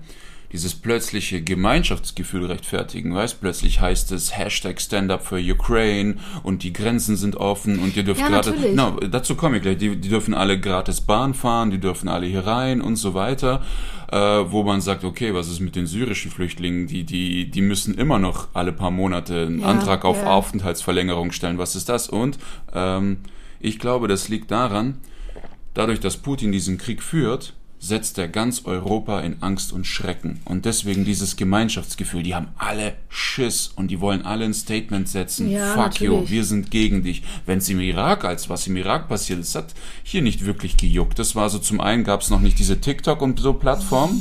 dieses 0.53 0.75
plötzliche 0.75 1.43
Gemeinschaftsgefühl 1.43 2.47
rechtfertigen. 2.47 3.15
Weißt, 3.15 3.41
plötzlich 3.41 3.81
heißt 3.81 4.13
es 4.13 4.37
Hashtag 4.37 4.81
Stand 4.81 5.11
Up 5.11 5.25
for 5.25 5.39
Ukraine 5.39 6.17
und 6.43 6.63
die 6.63 6.73
Grenzen 6.73 7.17
sind 7.17 7.37
offen 7.37 7.79
und 7.79 7.97
ihr 7.97 8.03
dürft 8.03 8.21
Ja, 8.21 8.29
gerade, 8.29 8.51
natürlich. 8.51 8.75
no, 8.75 8.97
dazu 9.11 9.35
komme 9.35 9.57
ich 9.59 9.63
gleich, 9.63 9.79
die, 9.79 9.97
die 9.97 10.09
dürfen 10.09 10.35
alle 10.35 10.59
gratis 10.59 11.01
Bahn 11.01 11.35
fahren, 11.35 11.71
die 11.71 11.79
dürfen 11.79 12.09
alle 12.09 12.27
hier 12.27 12.47
rein 12.47 12.81
und 12.81 12.97
so 12.97 13.15
weiter, 13.15 13.63
äh, 14.11 14.17
wo 14.17 14.63
man 14.63 14.81
sagt, 14.81 15.05
okay, 15.05 15.35
was 15.35 15.49
ist 15.49 15.61
mit 15.61 15.77
den 15.77 15.87
syrischen 15.87 16.31
Flüchtlingen, 16.31 16.87
die, 16.87 17.05
die, 17.05 17.51
die 17.51 17.63
müssen 17.63 17.95
immer 17.95 18.19
noch 18.19 18.49
alle 18.55 18.73
paar 18.73 18.91
Monate 18.91 19.47
einen 19.47 19.61
Ja, 19.61 19.67
Antrag 19.67 20.05
auf 20.05 20.17
ja. 20.23 20.29
Aufenthaltsverlängerung 20.29 21.33
stellen, 21.33 21.59
was 21.59 21.77
ist 21.77 21.89
das? 21.89 22.09
Und 22.09 22.39
ähm, 22.75 23.19
ich 23.61 23.79
glaube, 23.79 24.09
das 24.09 24.29
liegt 24.29 24.51
daran, 24.51 24.99
Dadurch, 25.75 26.01
dass 26.01 26.17
Putin 26.17 26.51
diesen 26.51 26.77
Krieg 26.77 27.05
führt, 27.05 27.55
setzt 27.81 28.19
er 28.19 28.29
ganz 28.29 28.63
Europa 28.65 29.21
in 29.21 29.37
Angst 29.41 29.73
und 29.73 29.87
Schrecken. 29.87 30.41
Und 30.45 30.65
deswegen 30.65 31.05
dieses 31.05 31.37
Gemeinschaftsgefühl, 31.37 32.23
die 32.23 32.35
haben 32.35 32.49
alle 32.59 32.95
Schiss 33.09 33.71
und 33.77 33.91
die 33.91 34.01
wollen 34.01 34.25
alle 34.25 34.45
ein 34.45 34.55
Statement 34.55 35.09
setzen. 35.09 35.51
Ja, 35.51 35.75
Fuck 35.75 36.01
you, 36.01 36.13
natürlich. 36.13 36.31
wir 36.31 36.45
sind 36.45 36.71
gegen 36.71 37.03
dich. 37.03 37.23
Wenn 37.47 37.59
es 37.59 37.69
im 37.69 37.81
Irak, 37.81 38.25
als 38.25 38.51
was 38.51 38.67
im 38.67 38.77
Irak 38.77 39.09
passiert 39.09 39.41
ist, 39.41 39.55
hat 39.55 39.75
hier 40.03 40.23
nicht 40.23 40.45
wirklich 40.45 40.77
gejuckt. 40.77 41.19
Das 41.19 41.37
war 41.37 41.49
so, 41.51 41.59
zum 41.59 41.81
einen 41.81 42.05
gab 42.05 42.21
es 42.23 42.31
noch 42.31 42.41
nicht 42.41 42.59
diese 42.59 42.81
TikTok 42.81 43.23
und 43.23 43.39
so 43.39 43.53
Plattform. 43.53 44.19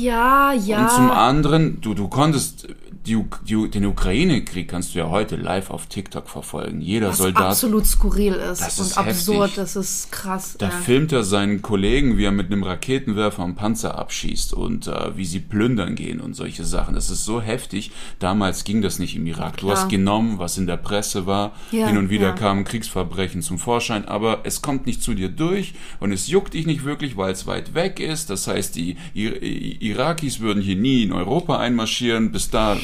Ja, 0.00 0.52
ja. 0.52 0.82
Und 0.82 0.90
zum 0.90 1.10
anderen, 1.10 1.80
du, 1.80 1.94
du 1.94 2.08
konntest, 2.08 2.68
die, 3.06 3.22
die, 3.46 3.70
den 3.70 3.84
Ukraine-Krieg 3.84 4.66
kannst 4.66 4.94
du 4.94 4.98
ja 4.98 5.10
heute 5.10 5.36
live 5.36 5.70
auf 5.70 5.86
TikTok 5.86 6.28
verfolgen. 6.28 6.80
Jeder 6.80 7.10
was 7.10 7.18
Soldat 7.18 7.50
absolut 7.50 7.86
skurril 7.86 8.32
ist 8.34 8.62
Das 8.62 8.78
und 8.78 8.86
ist 8.86 8.98
absurd, 8.98 9.42
heftig. 9.42 9.56
das 9.56 9.76
ist 9.76 10.10
krass. 10.10 10.56
Da 10.58 10.66
ja. 10.66 10.72
filmt 10.72 11.12
er 11.12 11.22
seinen 11.22 11.60
Kollegen, 11.60 12.16
wie 12.16 12.24
er 12.24 12.32
mit 12.32 12.46
einem 12.46 12.62
Raketenwerfer 12.62 13.44
einen 13.44 13.56
Panzer 13.56 13.98
abschießt 13.98 14.54
und 14.54 14.86
äh, 14.86 15.16
wie 15.16 15.26
sie 15.26 15.40
plündern 15.40 15.96
gehen 15.96 16.20
und 16.20 16.34
solche 16.34 16.64
Sachen. 16.64 16.94
Das 16.94 17.10
ist 17.10 17.24
so 17.24 17.42
heftig. 17.42 17.90
Damals 18.20 18.64
ging 18.64 18.80
das 18.80 18.98
nicht 18.98 19.16
im 19.16 19.26
Irak. 19.26 19.58
Du 19.58 19.66
Klar. 19.66 19.76
hast 19.76 19.90
genommen, 19.90 20.38
was 20.38 20.56
in 20.56 20.66
der 20.66 20.78
Presse 20.78 21.26
war. 21.26 21.52
Ja, 21.72 21.88
Hin 21.88 21.98
und 21.98 22.08
wieder 22.08 22.28
ja. 22.28 22.32
kamen 22.32 22.64
Kriegsverbrechen 22.64 23.42
zum 23.42 23.58
Vorschein, 23.58 24.06
aber 24.06 24.40
es 24.44 24.62
kommt 24.62 24.86
nicht 24.86 25.02
zu 25.02 25.12
dir 25.14 25.28
durch 25.28 25.74
und 26.00 26.10
es 26.12 26.28
juckt 26.28 26.54
dich 26.54 26.66
nicht 26.66 26.84
wirklich, 26.84 27.18
weil 27.18 27.32
es 27.32 27.46
weit 27.46 27.74
weg 27.74 28.00
ist. 28.00 28.30
Das 28.30 28.46
heißt, 28.46 28.76
die 28.76 28.96
Ir 29.12 29.42
Irakis 29.42 30.40
würden 30.40 30.62
hier 30.62 30.76
nie 30.76 31.02
in 31.02 31.12
Europa 31.12 31.58
einmarschieren. 31.58 32.32
Bis 32.32 32.48
da 32.48 32.78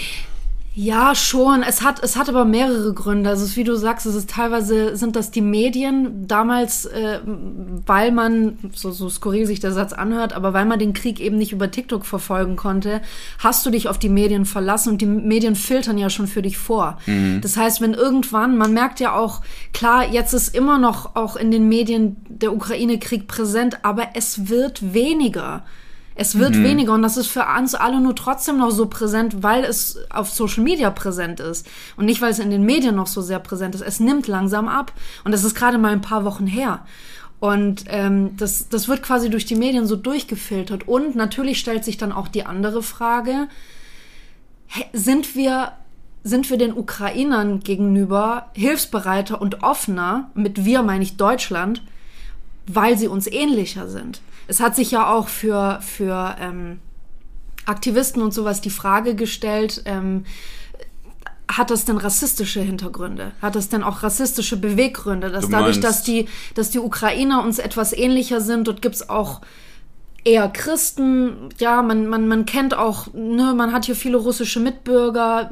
Ja, 0.73 1.17
schon. 1.17 1.65
Es 1.65 1.83
hat, 1.83 2.01
es 2.03 2.17
hat 2.17 2.29
aber 2.29 2.45
mehrere 2.45 2.95
Gründe. 2.95 3.29
Also 3.29 3.43
es 3.43 3.51
ist, 3.51 3.57
wie 3.57 3.65
du 3.65 3.75
sagst, 3.75 4.07
es 4.07 4.15
ist 4.15 4.31
teilweise 4.31 4.97
sind 4.97 5.17
das 5.17 5.33
die 5.33 5.41
Medien 5.41 6.29
damals, 6.29 6.85
äh, 6.87 7.19
weil 7.87 8.13
man 8.13 8.57
so, 8.73 8.93
so 8.93 9.09
skurril 9.09 9.47
sich 9.47 9.59
der 9.59 9.73
Satz 9.73 9.93
anhört, 9.93 10.33
aber 10.33 10.53
weil 10.53 10.67
man 10.67 10.79
den 10.79 10.93
Krieg 10.93 11.19
eben 11.19 11.39
nicht 11.39 11.51
über 11.51 11.73
TikTok 11.73 12.07
verfolgen 12.07 12.55
konnte, 12.55 13.03
hast 13.41 13.67
du 13.67 13.71
dich 13.71 13.89
auf 13.89 13.99
die 13.99 14.09
Medien 14.09 14.45
verlassen 14.45 14.91
und 14.93 15.01
die 15.01 15.07
Medien 15.07 15.57
filtern 15.57 15.99
ja 15.99 16.09
schon 16.09 16.29
für 16.29 16.43
dich 16.43 16.57
vor. 16.57 16.99
Das 17.41 17.57
heißt, 17.57 17.81
wenn 17.81 17.95
irgendwann, 17.95 18.57
man 18.57 18.73
merkt 18.73 19.01
ja 19.01 19.15
auch, 19.15 19.43
klar, 19.73 20.07
jetzt 20.09 20.33
ist 20.35 20.55
immer 20.55 20.79
noch 20.79 21.17
auch 21.17 21.35
in 21.35 21.51
den 21.51 21.69
Medien 21.69 22.17
der 22.29 22.53
Ukraine-Krieg 22.53 23.27
präsent, 23.27 23.79
aber 23.83 24.11
es 24.15 24.49
wird 24.49 24.95
weniger. 24.95 25.65
Es 26.17 26.39
wird 26.39 26.63
weniger 26.63 26.93
und 26.93 27.03
das 27.03 27.17
ist 27.17 27.29
für 27.29 27.47
uns 27.59 27.75
alle 27.75 28.01
nur 28.01 28.15
trotzdem 28.15 28.59
noch 28.59 28.71
so 28.71 28.87
präsent, 28.87 29.43
weil 29.43 29.65
es 29.65 29.99
auf 30.11 30.29
Social 30.31 30.63
Media 30.63 30.91
präsent 30.91 31.41
ist 31.41 31.67
und 31.97 32.05
nicht, 32.05 32.21
weil 32.21 32.33
es 32.33 32.39
in 32.39 32.51
den 32.51 32.65
Medien 32.65 32.97
noch 32.97 33.07
so 33.07 33.23
sehr 33.23 33.39
präsent 33.39 33.75
ist. 33.75 33.81
Es 33.81 34.01
nimmt 34.01 34.27
langsam 34.27 34.69
ab 34.69 34.93
und 35.25 35.33
das 35.33 35.45
ist 35.45 35.55
gerade 35.55 35.79
mal 35.79 35.93
ein 35.93 36.03
paar 36.03 36.25
Wochen 36.25 36.47
her. 36.47 36.85
Und 37.41 37.85
ähm, 37.87 38.37
das, 38.37 38.69
das 38.69 38.87
wird 38.87 39.03
quasi 39.03 39.31
durch 39.31 39.47
die 39.47 39.57
Medien 39.57 39.87
so 39.87 39.97
durchgefiltert. 39.97 40.87
Und 40.87 41.17
natürlich 41.17 41.59
stellt 41.59 41.85
sich 41.85 41.97
dann 41.97 42.13
auch 42.13 42.29
die 42.29 42.45
andere 42.45 42.83
Frage, 42.83 43.49
sind 44.93 45.35
wir, 45.35 45.73
sind 46.23 46.51
wir 46.51 46.59
den 46.59 46.77
Ukrainern 46.77 47.61
gegenüber 47.61 48.51
hilfsbereiter 48.53 49.41
und 49.41 49.63
offener, 49.63 50.31
mit 50.35 50.67
wir 50.67 50.83
meine 50.83 51.03
ich 51.03 51.17
Deutschland, 51.17 51.83
weil 52.67 52.99
sie 52.99 53.09
uns 53.09 53.27
ähnlicher 53.27 53.89
sind. 53.89 54.21
Es 54.51 54.59
hat 54.59 54.75
sich 54.75 54.91
ja 54.91 55.09
auch 55.13 55.29
für, 55.29 55.79
für 55.81 56.35
ähm, 56.41 56.81
Aktivisten 57.67 58.21
und 58.21 58.35
sowas 58.35 58.61
die 58.61 58.71
Frage 58.71 59.15
gestellt, 59.15 59.83
ähm, 59.85 60.25
hat 61.49 61.71
das 61.71 61.85
denn 61.85 61.99
rassistische 61.99 62.61
Hintergründe? 62.61 63.31
Hat 63.41 63.55
das 63.55 63.69
denn 63.69 63.85
auch 63.85 64.03
rassistische 64.03 64.57
Beweggründe? 64.57 65.31
Dass 65.31 65.45
Du 65.45 65.51
dadurch, 65.53 65.79
dass 65.81 66.03
die, 66.03 66.27
dass 66.55 66.71
die 66.71 66.81
Ukrainer 66.81 67.45
uns 67.45 67.59
etwas 67.61 67.93
ähnlicher 67.93 68.41
sind, 68.41 68.67
dort 68.67 68.83
gibt's 68.83 69.09
auch 69.09 69.41
eher 70.25 70.49
Christen, 70.49 71.49
ja, 71.59 71.81
man, 71.83 72.09
man, 72.09 72.27
man 72.27 72.45
kennt 72.45 72.77
auch, 72.77 73.07
ne, 73.15 73.55
man 73.57 73.73
hat 73.73 73.87
hier 73.87 73.97
viele 73.97 74.17
russische 74.17 74.59
Mitbürger, 74.61 75.51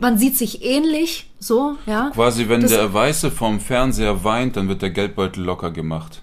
man 0.00 0.18
sieht 0.18 0.36
sich 0.38 0.64
ähnlich, 0.64 1.30
so, 1.40 1.76
ja. 1.86 2.10
quasi, 2.14 2.48
wenn 2.48 2.60
Das- 2.62 2.70
der 2.70 2.94
Weiße 2.94 3.30
vom 3.32 3.58
Fernseher 3.60 4.22
weint, 4.22 4.56
dann 4.56 4.68
wird 4.68 4.82
der 4.82 4.90
Geldbeutel 4.90 5.42
locker 5.44 5.70
gemacht. 5.72 6.22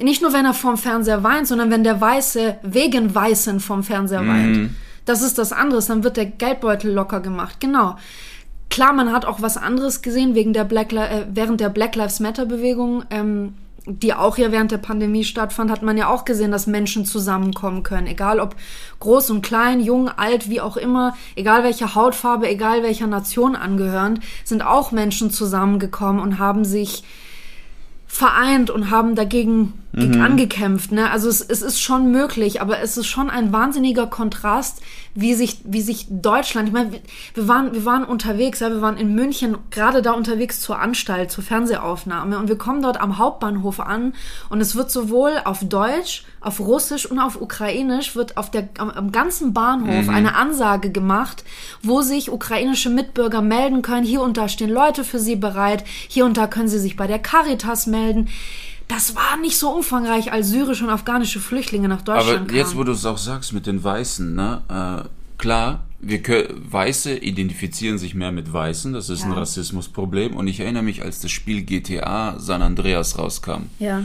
Nicht 0.00 0.22
nur, 0.22 0.32
wenn 0.32 0.46
er 0.46 0.54
vorm 0.54 0.78
Fernseher 0.78 1.22
weint, 1.22 1.46
sondern 1.46 1.70
wenn 1.70 1.84
der 1.84 2.00
Weiße 2.00 2.58
wegen 2.62 3.14
Weißen 3.14 3.60
vom 3.60 3.82
Fernseher 3.82 4.26
weint. 4.26 4.70
Das 5.04 5.20
ist 5.20 5.38
das 5.38 5.52
anderes, 5.52 5.86
dann 5.86 6.04
wird 6.04 6.16
der 6.16 6.26
Geldbeutel 6.26 6.92
locker 6.92 7.20
gemacht. 7.20 7.60
Genau. 7.60 7.96
Klar, 8.70 8.92
man 8.94 9.12
hat 9.12 9.26
auch 9.26 9.42
was 9.42 9.56
anderes 9.56 10.00
gesehen 10.00 10.34
wegen 10.34 10.54
der 10.54 10.64
Black 10.64 10.92
äh, 10.92 11.26
während 11.30 11.60
der 11.60 11.68
Black 11.68 11.94
Lives 11.94 12.20
Matter 12.20 12.46
Bewegung. 12.46 13.04
Ähm, 13.10 13.54
die 13.84 14.14
auch 14.14 14.38
ja 14.38 14.52
während 14.52 14.70
der 14.70 14.78
Pandemie 14.78 15.24
stattfand, 15.24 15.70
hat 15.70 15.82
man 15.82 15.96
ja 15.96 16.08
auch 16.08 16.24
gesehen, 16.24 16.52
dass 16.52 16.66
Menschen 16.66 17.04
zusammenkommen 17.04 17.82
können. 17.82 18.06
Egal 18.06 18.38
ob 18.38 18.54
groß 19.00 19.30
und 19.30 19.42
klein, 19.42 19.80
jung, 19.80 20.08
alt, 20.08 20.48
wie 20.48 20.60
auch 20.60 20.76
immer, 20.76 21.16
egal 21.34 21.64
welcher 21.64 21.94
Hautfarbe, 21.94 22.48
egal 22.48 22.84
welcher 22.84 23.08
Nation 23.08 23.56
angehörend, 23.56 24.20
sind 24.44 24.62
auch 24.62 24.92
Menschen 24.92 25.30
zusammengekommen 25.30 26.22
und 26.22 26.38
haben 26.38 26.64
sich 26.64 27.02
vereint 28.12 28.68
und 28.68 28.90
haben 28.90 29.14
dagegen 29.14 29.72
mhm. 29.92 30.20
angekämpft. 30.20 30.92
Ne? 30.92 31.10
Also 31.10 31.30
es, 31.30 31.40
es 31.40 31.62
ist 31.62 31.80
schon 31.80 32.12
möglich, 32.12 32.60
aber 32.60 32.80
es 32.80 32.98
ist 32.98 33.06
schon 33.06 33.30
ein 33.30 33.54
wahnsinniger 33.54 34.06
Kontrast, 34.06 34.82
wie 35.14 35.32
sich, 35.32 35.60
wie 35.64 35.80
sich 35.80 36.08
Deutschland, 36.10 36.68
ich 36.68 36.74
meine, 36.74 36.92
wir, 36.92 37.00
wir, 37.32 37.48
waren, 37.48 37.72
wir 37.72 37.86
waren 37.86 38.04
unterwegs, 38.04 38.60
ja, 38.60 38.68
wir 38.68 38.82
waren 38.82 38.98
in 38.98 39.14
München 39.14 39.56
gerade 39.70 40.02
da 40.02 40.12
unterwegs 40.12 40.60
zur 40.60 40.78
Anstalt, 40.78 41.30
zur 41.30 41.42
Fernsehaufnahme 41.42 42.38
und 42.38 42.48
wir 42.48 42.58
kommen 42.58 42.82
dort 42.82 43.00
am 43.00 43.16
Hauptbahnhof 43.16 43.80
an 43.80 44.12
und 44.50 44.60
es 44.60 44.76
wird 44.76 44.90
sowohl 44.90 45.32
auf 45.46 45.66
Deutsch, 45.66 46.24
auf 46.42 46.60
Russisch 46.60 47.06
und 47.06 47.18
auf 47.18 47.40
Ukrainisch 47.40 48.16
wird 48.16 48.36
auf 48.36 48.50
der, 48.50 48.68
am, 48.78 48.90
am 48.90 49.12
ganzen 49.12 49.52
Bahnhof 49.52 50.06
mhm. 50.06 50.14
eine 50.14 50.34
Ansage 50.34 50.90
gemacht, 50.90 51.44
wo 51.82 52.02
sich 52.02 52.30
ukrainische 52.30 52.90
Mitbürger 52.90 53.42
melden 53.42 53.82
können. 53.82 54.04
Hier 54.04 54.22
und 54.22 54.36
da 54.36 54.48
stehen 54.48 54.70
Leute 54.70 55.04
für 55.04 55.18
sie 55.18 55.36
bereit. 55.36 55.84
Hier 56.08 56.24
und 56.24 56.36
da 56.36 56.46
können 56.46 56.68
sie 56.68 56.78
sich 56.78 56.96
bei 56.96 57.06
der 57.06 57.18
Caritas 57.18 57.86
melden 57.86 58.28
das 58.88 59.16
war 59.16 59.38
nicht 59.40 59.56
so 59.56 59.70
umfangreich, 59.70 60.32
als 60.32 60.50
syrische 60.50 60.84
und 60.84 60.90
afghanische 60.90 61.40
Flüchtlinge 61.40 61.88
nach 61.88 62.02
Deutschland 62.02 62.50
Aber 62.50 62.52
jetzt, 62.52 62.76
wo 62.76 62.84
du 62.84 62.92
es 62.92 63.06
auch 63.06 63.16
sagst 63.16 63.54
mit 63.54 63.66
den 63.66 63.82
Weißen, 63.82 64.34
ne? 64.34 64.62
Äh, 64.68 65.08
klar, 65.38 65.84
wir 66.00 66.20
Weiße 66.20 67.16
identifizieren 67.16 67.96
sich 67.96 68.14
mehr 68.14 68.32
mit 68.32 68.52
Weißen, 68.52 68.92
das 68.92 69.08
ist 69.08 69.20
ja. 69.20 69.26
ein 69.26 69.32
Rassismusproblem. 69.32 70.36
Und 70.36 70.46
ich 70.46 70.60
erinnere 70.60 70.82
mich, 70.82 71.02
als 71.02 71.20
das 71.20 71.30
Spiel 71.30 71.62
GTA 71.62 72.38
San 72.38 72.60
Andreas 72.60 73.18
rauskam. 73.18 73.70
Ja. 73.78 74.04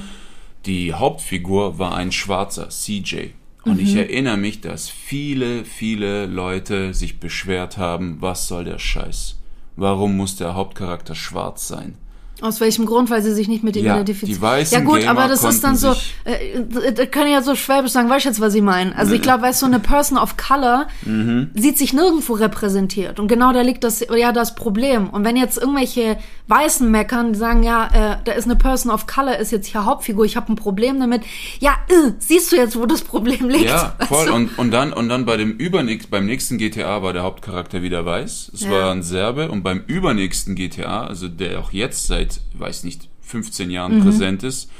Die 0.68 0.94
Hauptfigur 0.94 1.80
war 1.80 1.96
ein 1.96 2.12
Schwarzer, 2.12 2.68
CJ. 2.68 3.30
Und 3.64 3.76
mhm. 3.76 3.80
ich 3.80 3.96
erinnere 3.96 4.36
mich, 4.36 4.60
dass 4.60 4.90
viele, 4.90 5.64
viele 5.64 6.26
Leute 6.26 6.94
sich 6.94 7.22
beschwert 7.22 7.78
haben, 7.78 8.18
was 8.20 8.50
soll 8.50 8.66
der 8.66 8.78
Scheiß? 8.78 9.40
Warum 9.78 10.18
muss 10.18 10.36
der 10.36 10.56
Hauptcharakter 10.56 11.16
schwarz 11.16 11.70
sein? 11.70 11.96
Aus 12.42 12.60
welchem 12.62 12.86
Grund? 12.86 13.10
Weil 13.10 13.22
sie 13.22 13.34
sich 13.34 13.48
nicht 13.48 13.64
mit 13.64 13.76
ihm 13.76 13.86
ja, 13.86 13.96
identifizieren. 13.96 14.36
Die 14.36 14.42
weißen 14.42 14.78
ja 14.78 14.84
gut, 14.84 15.00
Gamer 15.00 15.12
aber 15.12 15.28
das 15.28 15.44
ist 15.44 15.64
dann 15.64 15.76
so, 15.76 15.96
äh, 16.24 17.08
kann 17.08 17.26
ich 17.26 17.34
ja 17.34 17.42
so 17.42 17.56
schwäbisch 17.56 17.92
sagen, 17.92 18.10
weißt 18.10 18.26
du 18.26 18.30
jetzt, 18.30 18.40
was 18.40 18.54
ich 18.54 18.62
meine? 18.62 18.96
Also 18.96 19.14
ich 19.14 19.22
glaube, 19.22 19.44
weißt 19.44 19.62
du, 19.62 19.66
so 19.66 19.72
eine 19.72 19.80
Person 19.80 20.18
of 20.18 20.38
Color 20.38 20.88
mhm. 21.04 21.50
sieht 21.56 21.78
sich 21.78 21.94
nirgendwo 21.94 22.34
repräsentiert. 22.34 23.20
Und 23.20 23.28
genau 23.28 23.54
da 23.54 23.62
liegt 23.62 23.84
das, 23.84 24.06
ja, 24.16 24.32
das 24.32 24.56
Problem. 24.56 25.10
Und 25.10 25.24
wenn 25.26 25.36
jetzt 25.36 25.58
irgendwelche 25.58 26.18
Weißen 26.48 26.90
meckern, 26.90 27.34
die 27.34 27.40
sagen, 27.40 27.64
ja, 27.64 27.88
äh, 27.88 28.18
da 28.24 28.32
ist 28.32 28.46
eine 28.46 28.56
Person 28.56 28.92
of 28.92 29.08
Color, 29.08 29.38
ist 29.38 29.52
jetzt 29.52 29.68
hier 29.68 29.86
Hauptfigur, 29.86 30.24
ich 30.26 30.38
habe 30.38 30.52
ein 30.52 30.56
Problem 30.56 31.00
damit. 31.00 31.24
Ja, 31.60 31.76
äh, 31.90 32.12
siehst 32.20 32.52
du 32.52 32.56
jetzt, 32.56 32.78
wo 32.78 32.86
das 32.86 33.02
Problem 33.02 33.50
liegt? 33.50 33.66
Ja, 33.66 33.96
voll. 34.08 34.30
Und, 34.30 34.58
und 34.58 34.72
dann, 34.72 34.94
und 34.94 35.10
dann 35.10 35.26
bei 35.26 35.38
dem 35.38 35.52
übernächsten, 35.52 36.10
beim 36.10 36.26
nächsten 36.26 36.58
GTA 36.58 37.04
war 37.04 37.14
der 37.14 37.24
Hauptcharakter 37.24 37.82
wieder 37.82 38.06
weiß. 38.06 38.52
Es 38.54 38.62
ja. 38.62 38.72
war 38.72 38.92
ein 38.92 39.04
Serbe. 39.04 39.52
Und 39.52 39.64
beim 39.64 39.84
übernächsten 39.88 40.56
GTA, 40.56 41.06
also 41.06 41.28
der 41.28 41.60
auch 41.60 41.72
jetzt 41.72 42.08
seit, 42.08 42.27
weiß 42.54 42.84
nicht, 42.84 43.10
15 43.22 43.72
Jahren 43.72 44.00
mhm. 44.00 44.04
präsent 44.04 44.44
ist, 44.44 44.72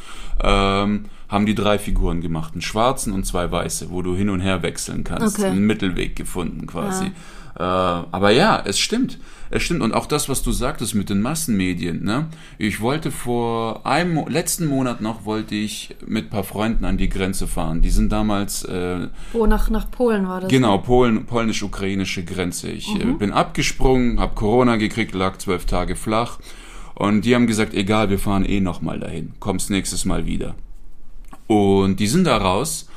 ähm, 0.42 1.06
haben 1.30 1.46
die 1.46 1.56
drei 1.56 1.78
Figuren 1.78 2.22
gemacht. 2.22 2.54
Einen 2.54 2.62
schwarzen 2.62 3.12
und 3.14 3.26
zwei 3.26 3.52
weiße, 3.52 3.90
wo 3.90 4.02
du 4.02 4.16
hin 4.16 4.30
und 4.30 4.40
her 4.40 4.64
wechseln 4.64 5.04
kannst. 5.04 5.40
Okay. 5.40 5.50
Einen 5.50 5.66
Mittelweg 5.66 6.16
gefunden 6.16 6.66
quasi. 6.68 7.06
Ja. 7.06 7.12
Äh, 7.58 7.62
aber 8.12 8.32
ja, 8.32 8.62
es 8.66 8.80
stimmt. 8.80 9.20
Es 9.50 9.64
stimmt. 9.64 9.82
Und 9.82 9.94
auch 9.94 10.06
das, 10.06 10.30
was 10.30 10.44
du 10.44 10.52
sagtest 10.52 10.94
mit 10.94 11.10
den 11.10 11.22
Massenmedien, 11.22 12.04
ne? 12.04 12.28
Ich 12.58 12.82
wollte 12.82 13.12
vor 13.12 13.86
einem, 13.86 14.28
letzten 14.28 14.68
Monat 14.68 15.02
noch, 15.02 15.26
wollte 15.26 15.56
ich 15.56 15.96
mit 16.06 16.30
paar 16.30 16.44
Freunden 16.44 16.86
an 16.86 16.98
die 16.98 17.10
Grenze 17.10 17.48
fahren. 17.48 17.82
Die 17.82 17.90
sind 17.90 18.12
damals, 18.12 18.64
äh, 18.66 19.08
Wo, 19.34 19.48
nach, 19.48 19.70
nach 19.70 19.90
Polen 19.90 20.28
war 20.28 20.42
das? 20.42 20.50
Genau, 20.50 20.78
Polen, 20.78 21.26
polnisch-ukrainische 21.26 22.24
Grenze. 22.24 22.70
Ich 22.70 22.94
äh, 22.94 23.06
mhm. 23.06 23.18
bin 23.18 23.32
abgesprungen, 23.32 24.20
hab 24.20 24.36
Corona 24.36 24.76
gekriegt, 24.76 25.16
lag 25.16 25.38
zwölf 25.38 25.66
Tage 25.66 25.96
flach. 25.96 26.40
Und 26.98 27.26
die 27.26 27.36
haben 27.36 27.46
gesagt, 27.46 27.76
egal, 27.76 28.10
wir 28.10 28.18
fahren 28.18 28.44
eh 28.44 28.60
nochmal 28.60 29.00
dahin. 29.00 29.34
Kommst 29.40 29.70
nächstes 29.70 30.04
Mal 30.04 30.26
wieder. 30.26 30.56
Und 31.46 32.00
die 32.00 32.08
sind 32.08 32.26
da 32.26 32.38
raus 32.38 32.90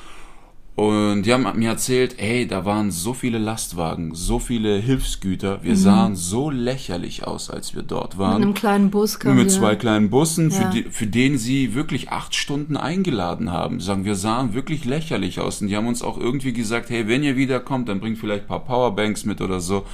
und 0.75 1.25
die 1.25 1.35
haben 1.35 1.47
mir 1.59 1.69
erzählt, 1.69 2.15
hey, 2.17 2.47
da 2.47 2.65
waren 2.65 2.91
so 2.91 3.13
viele 3.13 3.37
Lastwagen, 3.37 4.15
so 4.15 4.39
viele 4.39 4.79
Hilfsgüter. 4.79 5.63
Wir 5.63 5.73
mhm. 5.73 5.77
sahen 5.77 6.17
so 6.17 6.49
lächerlich 6.49 7.27
aus, 7.27 7.51
als 7.51 7.75
wir 7.75 7.83
dort 7.83 8.17
waren. 8.17 8.37
Mit 8.37 8.43
einem 8.43 8.55
kleinen 8.55 8.91
Bus. 8.91 9.19
Mit 9.23 9.37
wir. 9.37 9.49
zwei 9.49 9.77
kleinen 9.77 10.09
Bussen, 10.09 10.49
ja. 10.49 10.57
für, 10.57 10.71
die, 10.71 10.83
für 10.85 11.07
den 11.07 11.37
sie 11.37 11.75
wirklich 11.75 12.11
acht 12.11 12.35
Stunden 12.35 12.79
eingeladen 12.79 13.53
haben. 13.53 13.81
Sagen, 13.81 14.07
wir 14.07 14.15
sahen 14.15 14.55
wirklich 14.55 14.87
lächerlich 14.87 15.39
aus. 15.39 15.61
Und 15.61 15.69
die 15.69 15.77
haben 15.77 15.87
uns 15.87 16.01
auch 16.01 16.17
irgendwie 16.17 16.55
gesagt, 16.55 16.89
hey, 16.89 17.07
wenn 17.07 17.23
ihr 17.23 17.37
wiederkommt, 17.37 17.91
dann 17.91 18.01
bringt 18.01 18.17
vielleicht 18.17 18.45
ein 18.45 18.49
paar 18.49 18.65
Powerbanks 18.65 19.27
mit 19.27 19.43
oder 19.43 19.61
so. 19.61 19.85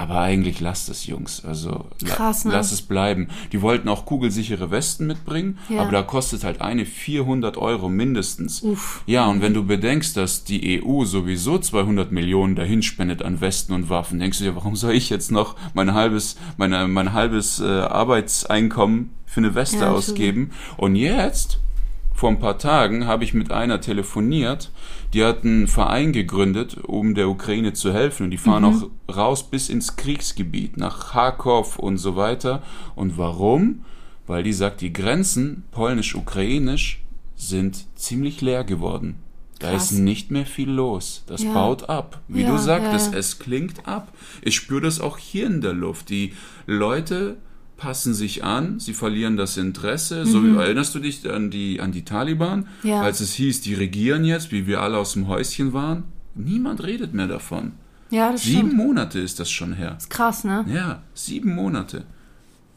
Aber 0.00 0.18
eigentlich 0.18 0.60
lasst 0.60 0.88
es, 0.88 1.06
Jungs. 1.06 1.44
Also 1.44 1.84
Krass, 2.06 2.46
ne? 2.46 2.52
lass 2.52 2.72
es 2.72 2.80
bleiben. 2.80 3.28
Die 3.52 3.60
wollten 3.60 3.86
auch 3.86 4.06
kugelsichere 4.06 4.70
Westen 4.70 5.06
mitbringen, 5.06 5.58
ja. 5.68 5.82
aber 5.82 5.92
da 5.92 6.02
kostet 6.02 6.42
halt 6.42 6.62
eine 6.62 6.86
400 6.86 7.58
Euro 7.58 7.90
mindestens. 7.90 8.62
Uff. 8.62 9.02
Ja, 9.04 9.26
und 9.26 9.42
wenn 9.42 9.52
du 9.52 9.62
bedenkst, 9.62 10.16
dass 10.16 10.42
die 10.42 10.82
EU 10.82 11.04
sowieso 11.04 11.58
200 11.58 12.12
Millionen 12.12 12.56
dahin 12.56 12.82
spendet 12.82 13.20
an 13.20 13.42
Westen 13.42 13.74
und 13.74 13.90
Waffen, 13.90 14.18
denkst 14.18 14.38
du 14.38 14.44
dir, 14.44 14.56
warum 14.56 14.74
soll 14.74 14.94
ich 14.94 15.10
jetzt 15.10 15.30
noch 15.30 15.54
mein 15.74 15.92
halbes, 15.92 16.38
meine, 16.56 16.88
mein 16.88 17.12
halbes 17.12 17.60
äh, 17.60 17.66
Arbeitseinkommen 17.66 19.10
für 19.26 19.40
eine 19.40 19.54
Weste 19.54 19.80
ja, 19.80 19.92
ausgeben? 19.92 20.52
Und 20.78 20.96
jetzt 20.96 21.60
vor 22.14 22.30
ein 22.30 22.38
paar 22.38 22.56
Tagen 22.56 23.06
habe 23.06 23.24
ich 23.24 23.34
mit 23.34 23.52
einer 23.52 23.82
telefoniert, 23.82 24.70
die 25.12 25.24
hat 25.24 25.44
einen 25.44 25.66
Verein 25.66 26.12
gegründet, 26.12 26.78
um 26.84 27.14
der 27.14 27.28
Ukraine 27.28 27.72
zu 27.72 27.92
helfen. 27.92 28.24
Und 28.24 28.30
die 28.30 28.38
fahren 28.38 28.62
mhm. 28.62 28.90
auch 29.08 29.16
raus 29.16 29.48
bis 29.48 29.68
ins 29.68 29.96
Kriegsgebiet, 29.96 30.76
nach 30.76 31.12
Kharkov 31.12 31.78
und 31.78 31.98
so 31.98 32.16
weiter. 32.16 32.62
Und 32.94 33.18
warum? 33.18 33.84
Weil 34.26 34.42
die 34.42 34.52
sagt, 34.52 34.80
die 34.80 34.92
Grenzen 34.92 35.64
polnisch-ukrainisch 35.72 37.02
sind 37.34 37.86
ziemlich 37.96 38.40
leer 38.40 38.64
geworden. 38.64 39.16
Da 39.58 39.72
Krass. 39.72 39.92
ist 39.92 39.98
nicht 39.98 40.30
mehr 40.30 40.46
viel 40.46 40.70
los. 40.70 41.24
Das 41.26 41.42
ja. 41.42 41.52
baut 41.52 41.88
ab. 41.88 42.20
Wie 42.28 42.42
ja, 42.42 42.50
du 42.50 42.56
sagtest, 42.56 43.12
ja, 43.12 43.18
es 43.18 43.38
klingt 43.38 43.86
ab. 43.86 44.12
Ich 44.42 44.56
spüre 44.56 44.80
das 44.80 45.00
auch 45.00 45.18
hier 45.18 45.46
in 45.46 45.60
der 45.60 45.74
Luft. 45.74 46.08
Die 46.08 46.32
Leute 46.66 47.36
passen 47.80 48.12
sich 48.12 48.44
an, 48.44 48.78
sie 48.78 48.92
verlieren 48.92 49.38
das 49.38 49.56
Interesse. 49.56 50.24
Mhm. 50.26 50.30
So 50.30 50.44
erinnerst 50.60 50.94
du 50.94 50.98
dich 50.98 51.28
an 51.28 51.50
die, 51.50 51.80
an 51.80 51.92
die 51.92 52.04
Taliban, 52.04 52.68
ja. 52.82 53.00
als 53.00 53.20
es 53.20 53.32
hieß, 53.32 53.62
die 53.62 53.74
regieren 53.74 54.24
jetzt, 54.24 54.52
wie 54.52 54.66
wir 54.66 54.82
alle 54.82 54.98
aus 54.98 55.14
dem 55.14 55.26
Häuschen 55.26 55.72
waren? 55.72 56.04
Niemand 56.34 56.82
redet 56.84 57.14
mehr 57.14 57.26
davon. 57.26 57.72
Ja, 58.10 58.32
das 58.32 58.42
sieben 58.42 58.68
stimmt. 58.68 58.76
Monate 58.76 59.18
ist 59.18 59.40
das 59.40 59.50
schon 59.50 59.72
her. 59.72 59.92
Das 59.94 60.04
ist 60.04 60.10
krass, 60.10 60.44
ne? 60.44 60.66
Ja, 60.68 61.02
sieben 61.14 61.54
Monate. 61.54 62.04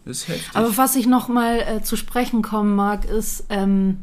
Das 0.05 0.19
ist 0.19 0.27
heftig. 0.29 0.49
Aber 0.53 0.77
was 0.77 0.95
ich 0.95 1.05
noch 1.05 1.27
mal 1.27 1.59
äh, 1.59 1.83
zu 1.83 1.97
sprechen 1.97 2.41
kommen 2.41 2.73
mag, 2.73 3.03
ist, 3.05 3.45
ähm, 3.49 3.97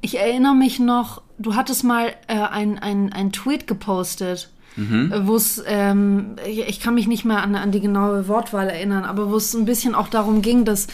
ich 0.00 0.18
erinnere 0.18 0.54
mich 0.54 0.78
noch, 0.78 1.22
du 1.38 1.56
hattest 1.56 1.82
mal 1.82 2.14
äh, 2.28 2.38
ein, 2.38 2.78
ein, 2.78 3.12
ein 3.12 3.32
Tweet 3.32 3.66
gepostet 3.66 4.50
mhm. 4.76 5.12
wo 5.24 5.36
es, 5.36 5.62
ähm, 5.66 6.36
ich 6.46 6.80
kann 6.80 6.94
mich 6.94 7.06
nicht 7.06 7.24
mehr 7.24 7.42
an, 7.42 7.54
an 7.54 7.70
die 7.70 7.80
genaue 7.80 8.28
Wortwahl 8.28 8.68
erinnern, 8.68 9.04
aber 9.04 9.30
wo 9.30 9.36
es 9.36 9.54
ein 9.54 9.64
bisschen 9.64 9.94
auch 9.94 10.08
darum 10.08 10.42
ging, 10.42 10.64
dass 10.64 10.86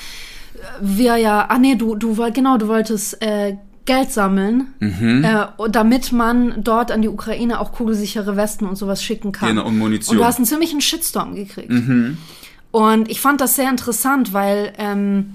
wir 0.80 1.16
ja, 1.16 1.46
ah 1.48 1.58
nee, 1.58 1.74
du, 1.74 1.94
du 1.94 2.16
genau, 2.32 2.58
du 2.58 2.68
wolltest 2.68 3.22
äh, 3.22 3.56
Geld 3.86 4.12
sammeln, 4.12 4.68
mhm. 4.78 5.24
äh, 5.24 5.46
damit 5.70 6.12
man 6.12 6.62
dort 6.62 6.92
an 6.92 7.02
die 7.02 7.08
Ukraine 7.08 7.60
auch 7.60 7.72
kugelsichere 7.72 8.36
Westen 8.36 8.66
und 8.66 8.76
sowas 8.76 9.02
schicken 9.02 9.32
kann. 9.32 9.48
Genau, 9.48 9.66
und 9.66 9.78
Munition. 9.78 10.16
Und 10.16 10.20
du 10.20 10.26
hast 10.26 10.36
einen 10.36 10.46
ziemlichen 10.46 10.80
Shitstorm 10.80 11.34
gekriegt. 11.34 11.70
Mhm. 11.70 12.18
Und 12.70 13.10
ich 13.10 13.20
fand 13.20 13.40
das 13.40 13.56
sehr 13.56 13.68
interessant, 13.68 14.32
weil 14.32 14.72
ähm, 14.78 15.34